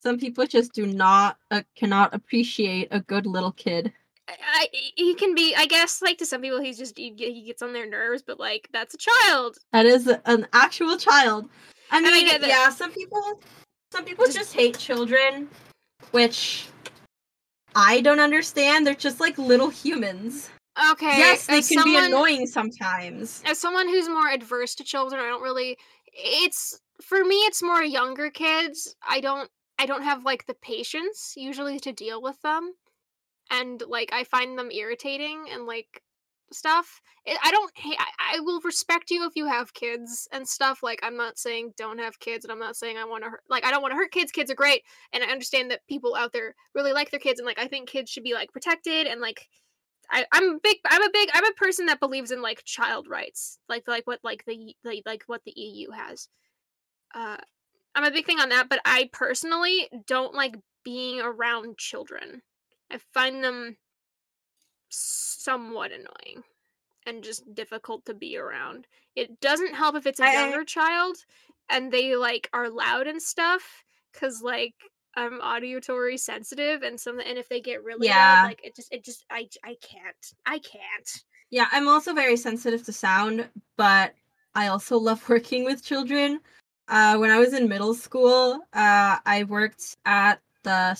Some 0.00 0.18
people 0.18 0.46
just 0.46 0.72
do 0.72 0.86
not 0.86 1.36
uh, 1.50 1.62
cannot 1.74 2.14
appreciate 2.14 2.88
a 2.92 3.00
good 3.00 3.26
little 3.26 3.50
kid. 3.52 3.92
I, 4.28 4.36
I 4.40 4.68
he 4.96 5.14
can 5.14 5.34
be, 5.34 5.54
I 5.56 5.66
guess, 5.66 6.02
like 6.02 6.18
to 6.18 6.26
some 6.26 6.42
people 6.42 6.60
he's 6.60 6.78
just 6.78 6.98
he, 6.98 7.14
he 7.16 7.42
gets 7.42 7.62
on 7.62 7.72
their 7.72 7.88
nerves, 7.88 8.22
but 8.26 8.38
like 8.38 8.68
that's 8.72 8.94
a 8.94 8.98
child. 8.98 9.56
That 9.72 9.86
is 9.86 10.06
an 10.26 10.46
actual 10.52 10.96
child. 10.96 11.48
I 11.90 11.98
I 11.98 12.00
mean, 12.00 12.26
get 12.26 12.40
that- 12.42 12.48
yeah, 12.50 12.70
some 12.70 12.92
people, 12.92 13.40
some 13.92 14.04
people 14.04 14.26
just 14.26 14.52
hate 14.52 14.78
children, 14.78 15.48
which 16.10 16.66
I 17.74 18.00
don't 18.00 18.20
understand. 18.20 18.86
They're 18.86 18.94
just 18.94 19.20
like 19.20 19.38
little 19.38 19.70
humans. 19.70 20.50
Okay. 20.92 21.18
yes, 21.18 21.46
they 21.46 21.58
as 21.58 21.68
can 21.68 21.82
be 21.82 21.96
annoying 21.96 22.46
sometimes. 22.46 23.42
as 23.44 23.58
someone 23.58 23.88
who's 23.88 24.08
more 24.08 24.28
adverse 24.28 24.76
to 24.76 24.84
children, 24.84 25.20
I 25.20 25.28
don't 25.28 25.42
really 25.42 25.76
it's 26.12 26.80
for 27.02 27.24
me 27.24 27.36
it's 27.36 27.62
more 27.62 27.82
younger 27.82 28.30
kids. 28.30 28.94
I 29.08 29.20
don't 29.20 29.50
I 29.78 29.86
don't 29.86 30.02
have 30.02 30.24
like 30.24 30.46
the 30.46 30.54
patience 30.54 31.34
usually 31.36 31.80
to 31.80 31.92
deal 31.92 32.22
with 32.22 32.40
them. 32.42 32.74
And 33.50 33.82
like 33.86 34.10
I 34.12 34.24
find 34.24 34.58
them 34.58 34.70
irritating 34.70 35.46
and 35.52 35.66
like 35.66 36.02
stuff. 36.52 37.00
I 37.26 37.50
don't 37.50 37.70
I, 37.76 38.36
I 38.36 38.40
will 38.40 38.60
respect 38.60 39.10
you 39.10 39.26
if 39.26 39.36
you 39.36 39.46
have 39.46 39.74
kids 39.74 40.28
and 40.32 40.48
stuff. 40.48 40.82
Like 40.82 41.00
I'm 41.02 41.16
not 41.16 41.38
saying 41.38 41.74
don't 41.76 41.98
have 41.98 42.18
kids 42.20 42.44
and 42.44 42.52
I'm 42.52 42.58
not 42.58 42.76
saying 42.76 42.96
I 42.96 43.04
want 43.04 43.24
to 43.24 43.30
hurt 43.30 43.42
like 43.48 43.64
I 43.64 43.70
don't 43.70 43.82
want 43.82 43.92
to 43.92 43.96
hurt 43.96 44.12
kids. 44.12 44.32
Kids 44.32 44.50
are 44.50 44.54
great 44.56 44.82
and 45.12 45.22
I 45.22 45.26
understand 45.28 45.70
that 45.70 45.86
people 45.88 46.14
out 46.14 46.32
there 46.32 46.54
really 46.74 46.92
like 46.92 47.10
their 47.10 47.20
kids 47.20 47.38
and 47.38 47.46
like 47.46 47.58
I 47.58 47.68
think 47.68 47.88
kids 47.88 48.10
should 48.10 48.24
be 48.24 48.34
like 48.34 48.52
protected 48.52 49.06
and 49.06 49.20
like 49.20 49.46
I, 50.10 50.24
I'm 50.32 50.58
big. 50.62 50.78
I'm 50.86 51.02
a 51.02 51.10
big. 51.12 51.28
I'm 51.34 51.44
a 51.44 51.52
person 51.52 51.86
that 51.86 52.00
believes 52.00 52.30
in 52.30 52.40
like 52.40 52.64
child 52.64 53.08
rights, 53.08 53.58
like 53.68 53.86
like 53.86 54.06
what 54.06 54.20
like 54.22 54.44
the, 54.46 54.74
the 54.84 55.02
like 55.04 55.24
what 55.26 55.42
the 55.44 55.52
EU 55.54 55.90
has. 55.90 56.28
Uh, 57.14 57.36
I'm 57.94 58.04
a 58.04 58.10
big 58.10 58.26
thing 58.26 58.40
on 58.40 58.48
that, 58.50 58.68
but 58.68 58.80
I 58.84 59.10
personally 59.12 59.88
don't 60.06 60.34
like 60.34 60.56
being 60.84 61.20
around 61.20 61.78
children. 61.78 62.42
I 62.90 62.98
find 63.12 63.42
them 63.42 63.76
somewhat 64.88 65.92
annoying 65.92 66.42
and 67.06 67.22
just 67.24 67.54
difficult 67.54 68.04
to 68.06 68.14
be 68.14 68.36
around. 68.36 68.86
It 69.16 69.40
doesn't 69.40 69.74
help 69.74 69.96
if 69.96 70.06
it's 70.06 70.20
a 70.20 70.24
I- 70.26 70.32
younger 70.32 70.64
child 70.64 71.16
and 71.70 71.92
they 71.92 72.16
like 72.16 72.48
are 72.52 72.68
loud 72.68 73.06
and 73.06 73.20
stuff 73.20 73.84
cuz 74.12 74.42
like 74.42 74.74
I'm 75.14 75.40
auditory 75.40 76.16
sensitive 76.16 76.82
and 76.82 76.98
some 77.00 77.18
and 77.20 77.38
if 77.38 77.48
they 77.48 77.60
get 77.60 77.82
really 77.82 78.06
Yeah. 78.06 78.34
loud 78.34 78.48
like 78.48 78.60
it 78.64 78.76
just 78.76 78.92
it 78.92 79.04
just 79.04 79.24
I 79.30 79.48
I 79.64 79.76
can't. 79.82 80.32
I 80.46 80.58
can't. 80.58 81.24
Yeah, 81.50 81.66
I'm 81.72 81.88
also 81.88 82.12
very 82.14 82.36
sensitive 82.36 82.84
to 82.84 82.92
sound, 82.92 83.48
but 83.76 84.14
I 84.54 84.68
also 84.68 84.98
love 85.08 85.26
working 85.28 85.64
with 85.64 85.84
children. 85.84 86.40
Uh, 86.88 87.16
when 87.18 87.30
I 87.30 87.38
was 87.38 87.52
in 87.52 87.68
middle 87.68 87.94
school, 87.94 88.60
uh, 88.72 89.18
I 89.26 89.44
worked 89.44 89.96
at 90.06 90.40
the 90.62 90.96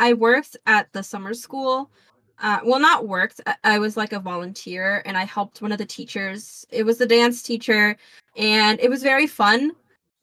I 0.00 0.14
worked 0.14 0.56
at 0.64 0.90
the 0.94 1.02
summer 1.02 1.34
school. 1.34 1.90
Uh, 2.38 2.60
well, 2.64 2.80
not 2.80 3.06
worked. 3.06 3.42
I, 3.64 3.78
was 3.78 3.98
like 3.98 4.14
a 4.14 4.18
volunteer, 4.18 5.02
and 5.04 5.14
I 5.14 5.24
helped 5.24 5.60
one 5.60 5.72
of 5.72 5.78
the 5.78 5.84
teachers. 5.84 6.66
It 6.70 6.84
was 6.84 6.96
the 6.96 7.06
dance 7.06 7.42
teacher, 7.42 7.98
and 8.34 8.80
it 8.80 8.88
was 8.88 9.02
very 9.02 9.26
fun. 9.26 9.72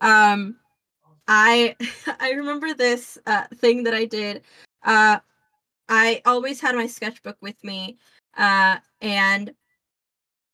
Um, 0.01 0.55
I 1.27 1.75
I 2.19 2.31
remember 2.31 2.73
this 2.73 3.19
uh, 3.27 3.45
thing 3.57 3.83
that 3.83 3.93
I 3.93 4.05
did. 4.05 4.41
Uh, 4.83 5.19
I 5.89 6.23
always 6.25 6.59
had 6.59 6.75
my 6.75 6.87
sketchbook 6.87 7.37
with 7.39 7.63
me, 7.63 7.99
uh, 8.35 8.77
and 8.99 9.53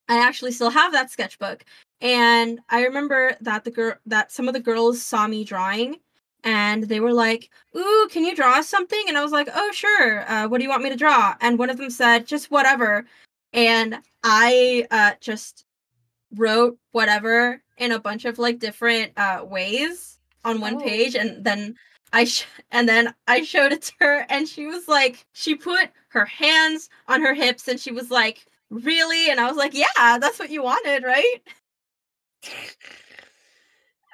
I 0.09 0.17
actually 0.17 0.51
still 0.51 0.69
have 0.69 0.91
that 0.91 1.11
sketchbook. 1.11 1.63
And 2.01 2.59
I 2.67 2.83
remember 2.83 3.37
that 3.39 3.63
the 3.63 3.71
girl 3.71 3.93
that 4.05 4.33
some 4.33 4.49
of 4.49 4.53
the 4.53 4.59
girls 4.59 5.01
saw 5.01 5.27
me 5.27 5.45
drawing, 5.45 5.95
and 6.43 6.83
they 6.83 6.99
were 6.99 7.13
like, 7.13 7.49
"Ooh, 7.75 8.07
can 8.11 8.23
you 8.25 8.35
draw 8.35 8.61
something?" 8.61 9.03
And 9.07 9.17
I 9.17 9.23
was 9.23 9.31
like, 9.31 9.49
"Oh, 9.53 9.71
sure. 9.71 10.29
Uh, 10.29 10.47
what 10.47 10.57
do 10.59 10.63
you 10.63 10.69
want 10.69 10.83
me 10.83 10.89
to 10.89 10.95
draw?" 10.95 11.35
And 11.41 11.57
one 11.59 11.69
of 11.69 11.77
them 11.77 11.89
said, 11.89 12.27
"Just 12.27 12.51
whatever." 12.51 13.05
And 13.53 13.99
I 14.23 14.87
uh, 14.91 15.11
just 15.21 15.65
wrote 16.35 16.77
whatever 16.91 17.61
in 17.77 17.91
a 17.91 17.99
bunch 17.99 18.25
of 18.25 18.39
like 18.39 18.59
different 18.59 19.11
uh, 19.17 19.45
ways 19.47 20.19
on 20.45 20.59
one 20.61 20.75
Oh. 20.75 20.79
page, 20.79 21.15
and 21.15 21.43
then 21.43 21.75
I 22.13 22.25
sh- 22.25 22.45
and 22.71 22.87
then 22.89 23.13
I 23.27 23.43
showed 23.43 23.71
it 23.71 23.81
to 23.83 23.93
her, 24.01 24.25
and 24.29 24.47
she 24.47 24.65
was 24.67 24.87
like, 24.87 25.25
she 25.33 25.55
put 25.55 25.89
her 26.09 26.25
hands 26.25 26.89
on 27.07 27.21
her 27.21 27.33
hips, 27.33 27.67
and 27.67 27.79
she 27.79 27.91
was 27.91 28.11
like, 28.11 28.45
"Really?" 28.69 29.29
And 29.29 29.39
I 29.39 29.47
was 29.47 29.57
like, 29.57 29.73
"Yeah, 29.73 30.17
that's 30.19 30.39
what 30.39 30.49
you 30.51 30.63
wanted, 30.63 31.03
right?" 31.03 31.37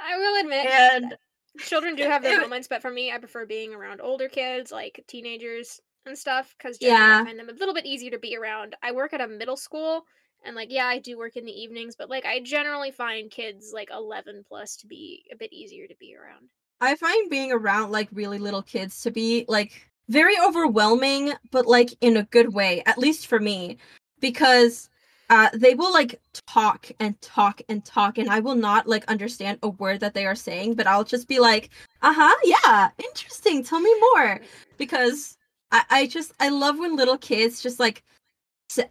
I 0.01 0.17
will 0.17 0.39
admit 0.41 0.65
And 0.65 1.17
children 1.59 1.95
do 1.95 2.03
have 2.03 2.23
their 2.23 2.35
moments, 2.41 2.67
but 2.67 2.81
for 2.81 2.91
me, 2.91 3.11
I 3.11 3.17
prefer 3.17 3.45
being 3.45 3.73
around 3.73 4.01
older 4.01 4.29
kids, 4.29 4.71
like 4.71 5.03
teenagers 5.07 5.79
and 6.05 6.17
stuff, 6.17 6.53
because 6.57 6.77
Yeah. 6.81 7.21
I 7.21 7.25
find 7.25 7.39
them 7.39 7.49
a 7.49 7.53
little 7.53 7.73
bit 7.73 7.85
easier 7.85 8.11
to 8.11 8.19
be 8.19 8.35
around. 8.37 8.75
I 8.81 8.91
work 8.91 9.13
at 9.13 9.21
a 9.21 9.27
middle 9.27 9.57
school, 9.57 10.05
and 10.43 10.55
like, 10.55 10.71
yeah, 10.71 10.85
I 10.85 10.99
do 10.99 11.17
work 11.17 11.35
in 11.35 11.45
the 11.45 11.51
evenings, 11.51 11.95
but 11.95 12.09
like, 12.09 12.25
I 12.25 12.39
generally 12.39 12.91
find 12.91 13.29
kids 13.29 13.71
like 13.73 13.89
11 13.91 14.43
plus 14.47 14.77
to 14.77 14.87
be 14.87 15.25
a 15.31 15.35
bit 15.35 15.51
easier 15.53 15.87
to 15.87 15.95
be 15.99 16.15
around. 16.15 16.49
I 16.81 16.95
find 16.95 17.29
being 17.29 17.51
around 17.51 17.91
like 17.91 18.09
really 18.11 18.37
little 18.39 18.61
kids 18.61 19.01
to 19.01 19.11
be 19.11 19.45
like 19.47 19.89
very 20.07 20.33
overwhelming, 20.39 21.33
but 21.51 21.65
like 21.65 21.89
in 22.01 22.17
a 22.17 22.23
good 22.23 22.53
way, 22.53 22.81
at 22.85 22.97
least 22.97 23.27
for 23.27 23.39
me, 23.39 23.77
because 24.19 24.89
uh, 25.29 25.49
they 25.53 25.75
will 25.75 25.93
like 25.93 26.19
talk 26.47 26.91
and 26.99 27.19
talk 27.21 27.61
and 27.69 27.85
talk, 27.85 28.17
and 28.17 28.29
I 28.29 28.39
will 28.39 28.55
not 28.55 28.87
like 28.87 29.05
understand 29.05 29.59
a 29.61 29.69
word 29.69 29.99
that 29.99 30.13
they 30.13 30.25
are 30.25 30.35
saying, 30.35 30.73
but 30.73 30.87
I'll 30.87 31.03
just 31.03 31.27
be 31.27 31.39
like, 31.39 31.69
uh 32.01 32.13
huh, 32.15 32.35
yeah, 32.43 32.89
interesting, 33.03 33.63
tell 33.63 33.79
me 33.79 33.93
more, 34.13 34.41
because 34.77 35.37
I, 35.71 35.83
I 35.89 36.07
just 36.07 36.33
I 36.39 36.49
love 36.49 36.79
when 36.79 36.95
little 36.95 37.17
kids 37.17 37.61
just 37.61 37.79
like 37.79 38.03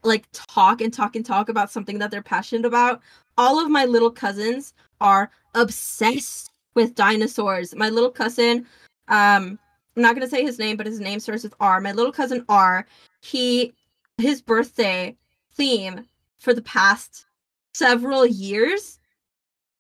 like 0.05 0.27
talk 0.33 0.81
and 0.81 0.93
talk 0.93 1.17
and 1.17 1.25
talk 1.25 1.49
about 1.49 1.71
something 1.71 1.99
that 1.99 2.11
they're 2.11 2.23
passionate 2.23 2.67
about. 2.67 3.01
All 3.37 3.61
of 3.61 3.71
my 3.71 3.85
little 3.85 4.11
cousins 4.11 4.75
are 5.01 5.31
obsessed 5.55 6.51
with 6.75 6.95
dinosaurs. 6.95 7.75
My 7.75 7.89
little 7.89 8.11
cousin, 8.11 8.67
um, 9.09 9.59
I'm 9.97 10.03
not 10.03 10.15
gonna 10.15 10.29
say 10.29 10.43
his 10.43 10.59
name, 10.59 10.77
but 10.77 10.87
his 10.87 11.01
name 11.01 11.19
starts 11.19 11.43
with 11.43 11.55
R. 11.59 11.81
My 11.81 11.93
little 11.93 12.13
cousin 12.13 12.45
R. 12.49 12.87
He 13.23 13.73
his 14.19 14.41
birthday 14.41 15.17
theme 15.55 16.07
for 16.39 16.55
the 16.55 16.63
past 16.63 17.27
several 17.75 18.27
years 18.27 18.99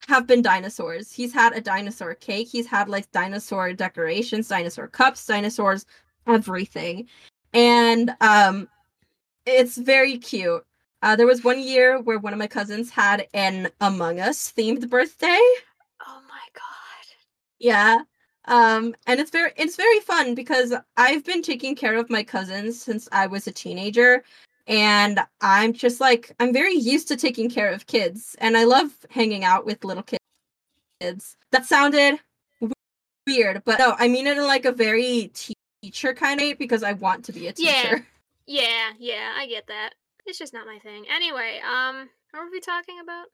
have 0.08 0.26
been 0.26 0.42
dinosaurs. 0.42 1.12
He's 1.12 1.32
had 1.32 1.52
a 1.54 1.60
dinosaur 1.60 2.14
cake. 2.14 2.48
He's 2.48 2.66
had 2.66 2.88
like 2.88 3.10
dinosaur 3.12 3.72
decorations, 3.72 4.48
dinosaur 4.48 4.88
cups, 4.88 5.26
dinosaurs, 5.26 5.86
everything, 6.26 7.08
and 7.52 8.14
um, 8.20 8.68
it's 9.46 9.76
very 9.76 10.18
cute. 10.18 10.64
Uh, 11.02 11.14
there 11.16 11.26
was 11.26 11.44
one 11.44 11.60
year 11.60 12.00
where 12.00 12.18
one 12.18 12.32
of 12.32 12.38
my 12.38 12.46
cousins 12.46 12.90
had 12.90 13.28
an 13.32 13.70
Among 13.80 14.20
Us 14.20 14.52
themed 14.56 14.88
birthday. 14.88 15.38
Oh 16.06 16.20
my 16.28 16.46
god. 16.54 17.16
Yeah. 17.58 18.00
Um 18.46 18.94
and 19.06 19.20
it's 19.20 19.30
very 19.30 19.52
it's 19.56 19.76
very 19.76 20.00
fun 20.00 20.34
because 20.34 20.74
I've 20.96 21.24
been 21.24 21.42
taking 21.42 21.76
care 21.76 21.96
of 21.96 22.10
my 22.10 22.22
cousins 22.22 22.80
since 22.80 23.08
I 23.12 23.26
was 23.26 23.46
a 23.46 23.52
teenager 23.52 24.24
and 24.68 25.18
I'm 25.40 25.72
just 25.72 26.00
like 26.00 26.34
I'm 26.38 26.52
very 26.52 26.74
used 26.74 27.08
to 27.08 27.16
taking 27.16 27.50
care 27.50 27.72
of 27.72 27.86
kids 27.86 28.36
and 28.38 28.56
I 28.56 28.64
love 28.64 28.92
hanging 29.10 29.42
out 29.42 29.64
with 29.64 29.82
little 29.82 30.02
ki- 30.02 30.18
kids. 31.00 31.36
That 31.50 31.64
sounded 31.64 32.20
weird, 33.26 33.62
but 33.64 33.78
no, 33.78 33.96
I 33.98 34.06
mean 34.06 34.26
it 34.26 34.36
in 34.36 34.46
like 34.46 34.66
a 34.66 34.72
very 34.72 35.32
teacher 35.82 36.12
kind 36.12 36.40
of 36.40 36.46
way 36.46 36.52
because 36.52 36.82
I 36.82 36.92
want 36.92 37.24
to 37.24 37.32
be 37.32 37.48
a 37.48 37.52
teacher. 37.52 37.66
Yeah, 37.66 37.98
yeah, 38.46 38.90
yeah, 38.98 39.32
I 39.36 39.46
get 39.46 39.66
that. 39.68 39.94
It's 40.26 40.38
just 40.38 40.52
not 40.52 40.66
my 40.66 40.78
thing. 40.78 41.06
Anyway, 41.10 41.60
um, 41.66 42.10
what 42.32 42.44
were 42.44 42.50
we 42.52 42.60
talking 42.60 43.00
about? 43.00 43.26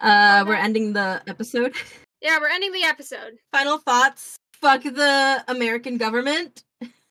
Uh 0.00 0.44
we're 0.46 0.54
ending 0.54 0.92
the 0.92 1.22
episode. 1.26 1.74
Yeah, 2.20 2.40
we're 2.40 2.48
ending 2.48 2.72
the 2.72 2.82
episode. 2.82 3.38
Final 3.52 3.78
thoughts. 3.78 4.38
Fuck 4.54 4.82
the 4.82 5.44
American 5.46 5.98
government. 5.98 6.64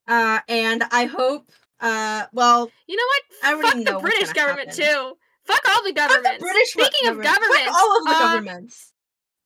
Uh 0.05 0.39
and 0.49 0.84
I 0.91 1.05
hope 1.05 1.49
uh 1.80 2.26
well 2.34 2.70
You 2.88 2.96
know 2.98 3.04
what? 3.08 3.62
Fuck 3.62 3.76
know 3.78 3.94
the 3.94 4.00
British 4.00 4.34
government 4.34 4.70
happen. 4.70 4.84
too. 4.86 5.18
Fuck 5.46 5.62
all 5.70 5.84
the 5.84 5.94
Fuck 5.94 6.10
governments. 6.10 6.40
the 6.40 6.46
British 6.46 6.70
Speaking 6.72 7.10
of 7.10 7.22
government. 7.22 7.26
Fuck 7.28 7.42
governments, 7.42 7.78
all 7.80 7.98
of 7.98 8.04
the 8.06 8.12
uh, 8.12 8.20
governments. 8.20 8.94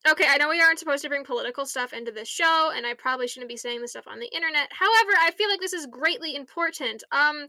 Okay, 0.09 0.25
I 0.27 0.37
know 0.37 0.49
we 0.49 0.59
aren't 0.59 0.79
supposed 0.79 1.03
to 1.03 1.09
bring 1.09 1.23
political 1.23 1.63
stuff 1.63 1.93
into 1.93 2.11
this 2.11 2.27
show, 2.27 2.71
and 2.75 2.87
I 2.87 2.95
probably 2.95 3.27
shouldn't 3.27 3.49
be 3.49 3.55
saying 3.57 3.81
this 3.81 3.91
stuff 3.91 4.07
on 4.07 4.19
the 4.19 4.33
internet. 4.35 4.67
However, 4.71 5.11
I 5.21 5.29
feel 5.37 5.47
like 5.47 5.59
this 5.59 5.73
is 5.73 5.85
greatly 5.85 6.35
important. 6.35 7.03
Um, 7.11 7.47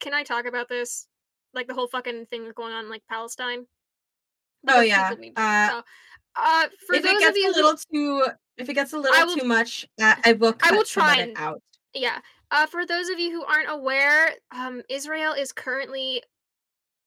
can 0.00 0.12
I 0.12 0.24
talk 0.24 0.46
about 0.46 0.68
this? 0.68 1.06
Like 1.54 1.68
the 1.68 1.74
whole 1.74 1.86
fucking 1.86 2.26
thing 2.26 2.42
that's 2.42 2.54
going 2.54 2.72
on 2.72 2.84
in 2.86 2.90
like 2.90 3.02
Palestine. 3.08 3.66
Oh 4.68 4.80
yeah. 4.80 5.14
need 5.18 5.32
Uh, 5.36 5.82
uh, 6.36 6.66
for 6.86 6.96
if 6.96 7.02
those 7.02 7.12
it 7.12 7.16
of 7.16 7.20
gets 7.20 7.36
you 7.38 7.44
a 7.50 7.52
who- 7.52 7.54
little 7.62 7.76
too, 7.92 8.26
if 8.56 8.68
it 8.68 8.74
gets 8.74 8.92
a 8.92 8.98
little 8.98 9.26
will- 9.26 9.36
too 9.36 9.46
much, 9.46 9.86
uh, 10.00 10.16
I 10.24 10.32
will. 10.32 10.54
I 10.62 10.72
will 10.72 10.80
of 10.82 10.88
try 10.88 11.18
it 11.18 11.28
and- 11.28 11.38
out. 11.38 11.62
Yeah. 11.94 12.18
Uh, 12.50 12.66
for 12.66 12.84
those 12.84 13.08
of 13.08 13.18
you 13.18 13.30
who 13.30 13.44
aren't 13.44 13.70
aware, 13.70 14.34
um, 14.50 14.82
Israel 14.88 15.32
is 15.32 15.52
currently 15.52 16.22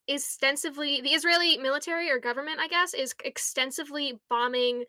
extensively 0.07 1.01
the 1.01 1.11
Israeli 1.11 1.57
military 1.57 2.09
or 2.09 2.19
government, 2.19 2.59
I 2.59 2.67
guess, 2.67 2.93
is 2.93 3.13
extensively 3.23 4.19
bombing 4.29 4.85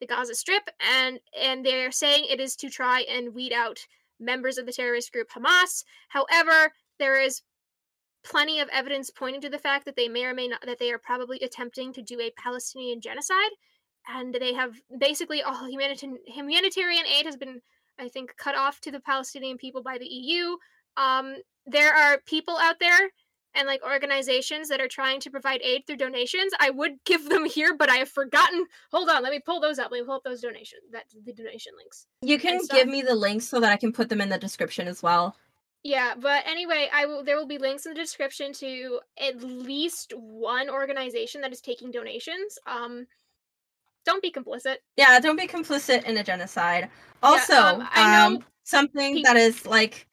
the 0.00 0.06
Gaza 0.06 0.34
Strip, 0.34 0.68
and 0.80 1.20
and 1.40 1.64
they're 1.64 1.92
saying 1.92 2.24
it 2.28 2.40
is 2.40 2.56
to 2.56 2.68
try 2.68 3.04
and 3.08 3.34
weed 3.34 3.52
out 3.52 3.78
members 4.18 4.58
of 4.58 4.66
the 4.66 4.72
terrorist 4.72 5.12
group 5.12 5.30
Hamas. 5.30 5.84
However, 6.08 6.72
there 6.98 7.20
is 7.20 7.42
plenty 8.24 8.60
of 8.60 8.68
evidence 8.70 9.10
pointing 9.10 9.40
to 9.42 9.50
the 9.50 9.58
fact 9.58 9.84
that 9.84 9.96
they 9.96 10.08
may 10.08 10.24
or 10.24 10.34
may 10.34 10.48
not 10.48 10.64
that 10.66 10.78
they 10.78 10.92
are 10.92 10.98
probably 10.98 11.38
attempting 11.40 11.92
to 11.92 12.02
do 12.02 12.20
a 12.20 12.32
Palestinian 12.36 13.00
genocide, 13.00 13.50
and 14.08 14.34
they 14.34 14.54
have 14.54 14.80
basically 14.98 15.42
all 15.42 15.68
humanitarian 15.68 16.18
humanitarian 16.26 17.04
aid 17.06 17.26
has 17.26 17.36
been 17.36 17.60
I 17.98 18.08
think, 18.08 18.36
cut 18.36 18.56
off 18.56 18.80
to 18.82 18.90
the 18.90 19.00
Palestinian 19.00 19.58
people 19.58 19.82
by 19.82 19.98
the 19.98 20.06
EU. 20.06 20.56
Um, 20.96 21.36
there 21.66 21.94
are 21.94 22.18
people 22.26 22.56
out 22.58 22.76
there 22.80 23.10
and 23.54 23.66
like 23.66 23.82
organizations 23.84 24.68
that 24.68 24.80
are 24.80 24.88
trying 24.88 25.20
to 25.20 25.30
provide 25.30 25.60
aid 25.62 25.86
through 25.86 25.96
donations. 25.96 26.52
I 26.58 26.70
would 26.70 26.92
give 27.04 27.28
them 27.28 27.44
here, 27.44 27.76
but 27.76 27.90
I 27.90 27.96
have 27.96 28.08
forgotten. 28.08 28.66
Hold 28.92 29.08
on, 29.08 29.22
let 29.22 29.32
me 29.32 29.40
pull 29.44 29.60
those 29.60 29.78
up. 29.78 29.90
Let 29.90 30.00
me 30.00 30.06
pull 30.06 30.16
up 30.16 30.24
those 30.24 30.40
donation 30.40 30.78
that 30.92 31.04
the 31.24 31.32
donation 31.32 31.72
links. 31.76 32.06
You 32.22 32.38
can 32.38 32.60
give 32.70 32.88
me 32.88 33.02
the 33.02 33.14
links 33.14 33.48
so 33.48 33.60
that 33.60 33.72
I 33.72 33.76
can 33.76 33.92
put 33.92 34.08
them 34.08 34.20
in 34.20 34.28
the 34.28 34.38
description 34.38 34.88
as 34.88 35.02
well. 35.02 35.36
Yeah, 35.84 36.14
but 36.16 36.44
anyway, 36.46 36.88
I 36.92 37.06
will. 37.06 37.24
There 37.24 37.36
will 37.36 37.46
be 37.46 37.58
links 37.58 37.86
in 37.86 37.92
the 37.92 38.00
description 38.00 38.52
to 38.54 39.00
at 39.20 39.42
least 39.42 40.12
one 40.16 40.70
organization 40.70 41.40
that 41.40 41.52
is 41.52 41.60
taking 41.60 41.90
donations. 41.90 42.56
Um, 42.66 43.06
don't 44.04 44.22
be 44.22 44.30
complicit. 44.30 44.76
Yeah, 44.96 45.18
don't 45.20 45.36
be 45.36 45.46
complicit 45.46 46.04
in 46.04 46.16
a 46.16 46.24
genocide. 46.24 46.88
Also, 47.22 47.54
um, 47.54 47.88
I 47.92 48.12
know 48.12 48.36
um, 48.36 48.44
something 48.64 49.22
that 49.22 49.36
is 49.36 49.66
like 49.66 50.06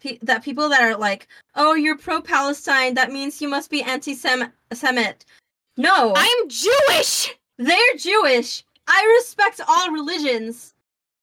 pe- 0.00 0.18
that 0.22 0.42
people 0.42 0.68
that 0.68 0.82
are 0.82 0.96
like, 0.96 1.28
"Oh, 1.54 1.74
you're 1.74 1.98
pro-Palestine. 1.98 2.94
That 2.94 3.12
means 3.12 3.40
you 3.40 3.48
must 3.48 3.70
be 3.70 3.82
anti-Semite." 3.82 5.24
No, 5.76 6.12
I 6.16 6.42
am 6.42 6.48
Jewish. 6.48 7.34
they're 7.58 7.96
Jewish. 7.98 8.64
I 8.86 9.16
respect 9.18 9.60
all 9.66 9.90
religions. 9.90 10.74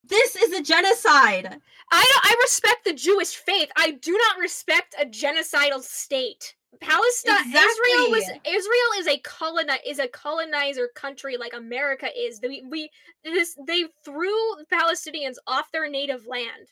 This 0.03 0.35
is 0.35 0.53
a 0.53 0.63
genocide. 0.63 1.59
I 1.91 2.19
I 2.23 2.35
respect 2.43 2.85
the 2.85 2.93
Jewish 2.93 3.35
faith. 3.35 3.69
I 3.77 3.91
do 3.91 4.11
not 4.11 4.39
respect 4.39 4.95
a 4.99 5.05
genocidal 5.05 5.81
state. 5.81 6.55
Palestine, 6.81 7.47
Israel 7.47 8.09
was 8.09 8.29
Israel 8.45 8.91
is 8.97 9.07
a 9.07 9.19
coloni- 9.19 9.79
is 9.85 9.99
a 9.99 10.07
colonizer 10.07 10.89
country 10.95 11.37
like 11.37 11.53
America 11.53 12.07
is. 12.17 12.39
We, 12.41 12.63
we 12.69 12.89
this 13.23 13.55
they 13.67 13.85
threw 14.03 14.35
Palestinians 14.71 15.35
off 15.47 15.71
their 15.71 15.89
native 15.89 16.25
land. 16.25 16.71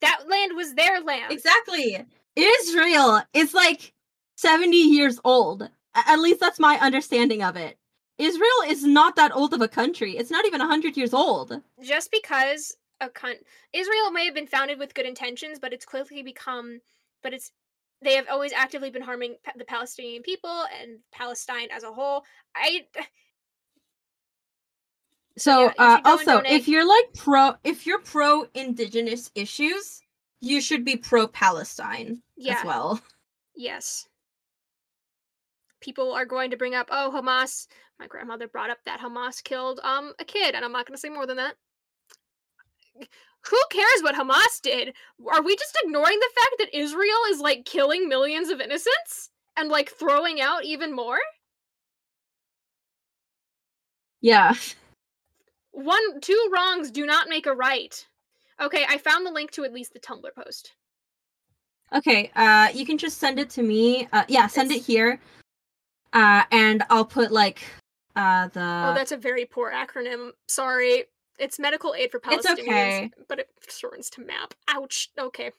That 0.00 0.24
land 0.28 0.52
was 0.56 0.74
their 0.74 1.00
land. 1.00 1.32
Exactly. 1.32 2.04
Israel 2.36 3.22
is 3.34 3.52
like 3.52 3.92
70 4.36 4.76
years 4.76 5.20
old. 5.24 5.68
At 5.94 6.18
least 6.18 6.40
that's 6.40 6.58
my 6.58 6.78
understanding 6.80 7.42
of 7.42 7.56
it. 7.56 7.78
Israel 8.18 8.62
is 8.66 8.84
not 8.84 9.16
that 9.16 9.34
old 9.34 9.52
of 9.52 9.60
a 9.60 9.68
country. 9.68 10.16
It's 10.16 10.30
not 10.30 10.46
even 10.46 10.60
100 10.60 10.96
years 10.96 11.12
old. 11.12 11.60
Just 11.82 12.10
because 12.10 12.76
a 13.00 13.08
con- 13.08 13.34
Israel 13.72 14.10
may 14.12 14.24
have 14.24 14.34
been 14.34 14.46
founded 14.46 14.78
with 14.78 14.94
good 14.94 15.06
intentions, 15.06 15.58
but 15.58 15.72
it's 15.72 15.84
quickly 15.84 16.22
become 16.22 16.80
but 17.22 17.32
it's 17.32 17.52
they 18.02 18.14
have 18.14 18.26
always 18.30 18.52
actively 18.52 18.90
been 18.90 19.02
harming 19.02 19.36
the 19.56 19.64
Palestinian 19.64 20.22
people 20.22 20.64
and 20.80 20.98
Palestine 21.12 21.68
as 21.74 21.82
a 21.82 21.92
whole. 21.92 22.24
I 22.54 22.86
So 25.38 25.62
yeah, 25.62 25.72
uh, 25.78 25.96
should 25.96 26.04
go 26.04 26.10
and 26.10 26.20
also, 26.20 26.24
donate. 26.42 26.52
if 26.52 26.68
you're 26.68 26.86
like 26.86 27.14
pro 27.14 27.54
if 27.64 27.86
you're 27.86 28.00
pro 28.00 28.46
indigenous 28.54 29.30
issues, 29.34 30.02
you 30.40 30.60
should 30.60 30.84
be 30.84 30.96
pro 30.96 31.26
Palestine 31.26 32.22
yeah. 32.36 32.58
as 32.58 32.64
well. 32.64 33.00
Yes. 33.54 34.08
People 35.80 36.12
are 36.12 36.26
going 36.26 36.50
to 36.50 36.56
bring 36.56 36.74
up, 36.74 36.88
oh, 36.92 37.12
Hamas. 37.14 37.66
My 37.98 38.06
grandmother 38.06 38.46
brought 38.46 38.70
up 38.70 38.78
that 38.84 39.00
Hamas 39.00 39.42
killed 39.42 39.80
um 39.82 40.12
a 40.18 40.24
kid, 40.24 40.54
and 40.54 40.64
I'm 40.64 40.72
not 40.72 40.86
going 40.86 40.96
to 40.96 41.00
say 41.00 41.08
more 41.08 41.26
than 41.26 41.36
that. 41.38 41.54
Who 43.50 43.58
cares 43.70 44.02
what 44.02 44.14
Hamas 44.14 44.60
did? 44.62 44.94
Are 45.30 45.42
we 45.42 45.56
just 45.56 45.78
ignoring 45.84 46.18
the 46.18 46.30
fact 46.40 46.54
that 46.58 46.78
Israel 46.78 47.18
is 47.30 47.40
like 47.40 47.64
killing 47.64 48.08
millions 48.08 48.50
of 48.50 48.60
innocents 48.60 49.30
and 49.56 49.68
like 49.68 49.90
throwing 49.90 50.40
out 50.40 50.64
even 50.64 50.94
more? 50.94 51.18
Yeah. 54.20 54.54
One, 55.72 56.20
two 56.20 56.50
wrongs 56.54 56.90
do 56.90 57.04
not 57.04 57.28
make 57.28 57.46
a 57.46 57.54
right. 57.54 58.06
Okay, 58.60 58.86
I 58.88 58.98
found 58.98 59.26
the 59.26 59.32
link 59.32 59.50
to 59.52 59.64
at 59.64 59.72
least 59.72 59.92
the 59.92 59.98
Tumblr 60.00 60.32
post. 60.36 60.72
Okay, 61.92 62.30
uh 62.36 62.68
you 62.72 62.86
can 62.86 62.96
just 62.96 63.18
send 63.18 63.38
it 63.38 63.50
to 63.50 63.62
me. 63.62 64.08
Uh 64.12 64.24
yeah, 64.28 64.46
send 64.46 64.70
it 64.70 64.82
here. 64.82 65.20
Uh 66.12 66.44
and 66.52 66.84
I'll 66.90 67.04
put 67.04 67.32
like 67.32 67.62
uh 68.14 68.48
the 68.48 68.60
oh, 68.60 68.94
that's 68.94 69.12
a 69.12 69.16
very 69.16 69.44
poor 69.46 69.72
acronym. 69.72 70.30
Sorry. 70.46 71.04
It's 71.42 71.58
medical 71.58 71.92
aid 71.94 72.12
for 72.12 72.20
Palestinians, 72.20 72.58
It's 72.58 72.60
okay. 72.60 73.10
but 73.28 73.40
it 73.40 73.50
shortens 73.68 74.08
to 74.10 74.20
MAP. 74.20 74.54
Ouch. 74.68 75.10
Okay. 75.18 75.50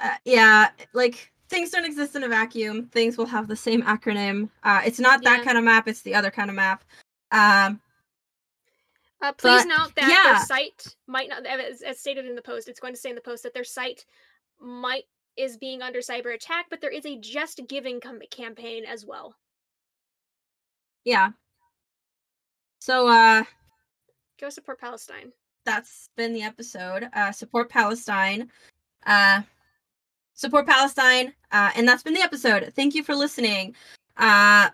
uh, 0.00 0.10
yeah, 0.24 0.70
like 0.92 1.32
things 1.48 1.70
don't 1.70 1.84
exist 1.84 2.14
in 2.14 2.22
a 2.22 2.28
vacuum. 2.28 2.86
Things 2.92 3.16
will 3.18 3.26
have 3.26 3.48
the 3.48 3.56
same 3.56 3.82
acronym. 3.82 4.50
Uh, 4.62 4.82
it's 4.84 5.00
not 5.00 5.22
that 5.24 5.38
Yeah. 5.38 5.44
kind 5.44 5.58
of 5.58 5.64
map. 5.64 5.88
It's 5.88 6.02
the 6.02 6.14
other 6.14 6.30
kind 6.30 6.48
of 6.50 6.54
map. 6.56 6.84
Um, 7.32 7.80
Uh, 9.22 9.32
please 9.32 9.64
But, 9.64 9.68
note 9.68 9.94
that 9.96 10.08
yeah. 10.10 10.34
their 10.34 10.44
site 10.44 10.94
might 11.06 11.28
not, 11.30 11.46
as, 11.46 11.80
as 11.82 11.98
stated 11.98 12.26
in 12.26 12.34
the 12.36 12.42
post, 12.42 12.68
it's 12.68 12.78
going 12.78 12.92
to 12.94 13.00
say 13.00 13.08
in 13.08 13.14
the 13.16 13.22
post 13.22 13.42
that 13.44 13.54
their 13.54 13.64
site 13.64 14.04
might 14.60 15.04
is 15.36 15.56
being 15.56 15.80
under 15.82 16.00
cyber 16.00 16.34
attack, 16.34 16.66
but 16.68 16.80
there 16.82 16.90
is 16.90 17.06
a 17.06 17.16
Just 17.18 17.60
Giving 17.66 17.98
com- 18.00 18.20
campaign 18.30 18.84
as 18.84 19.04
well. 19.06 19.34
yeah. 21.04 21.30
So 22.86 23.08
uh, 23.08 23.42
Go 24.40 24.48
support 24.48 24.80
Palestine. 24.80 25.32
that's 25.64 26.08
been 26.16 26.32
the 26.32 26.42
episode. 26.42 27.08
Uh, 27.14 27.32
support 27.32 27.68
Palestine. 27.68 28.48
Uh, 29.04 29.42
support 30.34 30.68
Palestine. 30.68 31.32
Uh, 31.50 31.72
and 31.74 31.88
that's 31.88 32.04
been 32.04 32.14
the 32.14 32.20
episode. 32.20 32.72
Thank 32.76 32.94
you 32.94 33.02
for 33.02 33.16
listening. 33.16 33.74
Uh, 34.16 34.70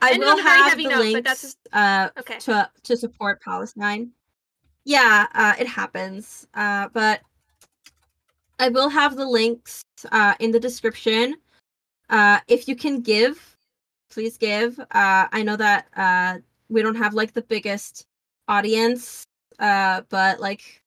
I 0.00 0.12
Ended 0.12 0.20
will 0.20 0.32
on 0.32 0.40
a 0.40 0.42
very 0.42 0.62
have 0.62 0.78
the 0.78 0.84
note, 0.84 0.92
but 0.92 0.98
links 0.98 1.30
that's 1.42 1.56
uh, 1.74 2.08
Okay. 2.18 2.38
to 2.38 2.70
to 2.82 2.96
support 2.96 3.42
Palestine. 3.42 4.10
Yeah, 4.86 5.26
uh, 5.34 5.52
it 5.58 5.66
happens. 5.66 6.46
Uh, 6.54 6.88
but 6.94 7.20
I 8.58 8.70
will 8.70 8.88
have 8.88 9.16
the 9.16 9.26
links 9.26 9.82
uh, 10.10 10.32
in 10.40 10.50
the 10.50 10.60
description. 10.60 11.34
Uh, 12.08 12.40
if 12.48 12.68
you 12.68 12.74
can 12.74 13.02
give, 13.02 13.54
please 14.10 14.38
give. 14.38 14.80
Uh, 14.80 15.28
I 15.30 15.42
know 15.42 15.56
that 15.56 15.88
uh, 15.94 16.38
we 16.74 16.82
don't 16.82 16.96
have 16.96 17.14
like 17.14 17.32
the 17.32 17.42
biggest 17.42 18.06
audience, 18.48 19.24
uh, 19.60 20.02
but 20.10 20.40
like 20.40 20.82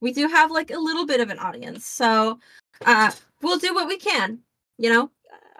we 0.00 0.12
do 0.12 0.28
have 0.28 0.50
like 0.50 0.70
a 0.70 0.78
little 0.78 1.04
bit 1.04 1.20
of 1.20 1.28
an 1.28 1.38
audience. 1.40 1.84
So 1.84 2.38
uh, 2.86 3.10
we'll 3.42 3.58
do 3.58 3.74
what 3.74 3.88
we 3.88 3.98
can. 3.98 4.38
You 4.78 4.90
know. 4.90 5.10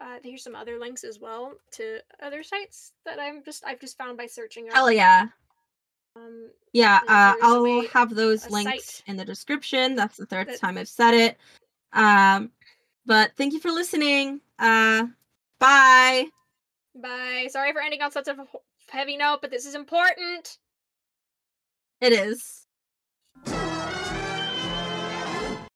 Uh, 0.00 0.18
here's 0.22 0.42
some 0.42 0.56
other 0.56 0.78
links 0.78 1.04
as 1.04 1.18
well 1.20 1.52
to 1.72 1.98
other 2.22 2.42
sites 2.42 2.92
that 3.04 3.18
I'm 3.20 3.42
just 3.44 3.64
I've 3.66 3.80
just 3.80 3.98
found 3.98 4.16
by 4.16 4.26
searching. 4.26 4.68
Hell 4.72 4.90
yeah. 4.90 5.26
Um, 6.16 6.50
Yeah, 6.72 7.00
uh, 7.08 7.34
I'll 7.42 7.62
way- 7.62 7.86
have 7.88 8.14
those 8.14 8.48
links 8.50 9.02
in 9.06 9.16
the 9.16 9.24
description. 9.24 9.94
That's 9.96 10.16
the 10.16 10.26
third 10.26 10.48
that- 10.48 10.60
time 10.60 10.78
I've 10.78 10.88
said 10.88 11.14
it. 11.14 11.38
Um, 11.92 12.50
but 13.06 13.32
thank 13.36 13.52
you 13.52 13.60
for 13.60 13.70
listening. 13.70 14.40
Uh, 14.58 15.06
bye. 15.58 16.26
bye. 16.94 17.48
Sorry 17.50 17.72
for 17.72 17.80
ending 17.80 18.02
on 18.02 18.10
such 18.12 18.28
a 18.28 18.36
heavy 18.92 19.16
note, 19.16 19.40
but 19.40 19.50
this 19.50 19.66
is 19.66 19.74
important. 19.74 20.58
It 22.00 22.12
is. 22.12 22.61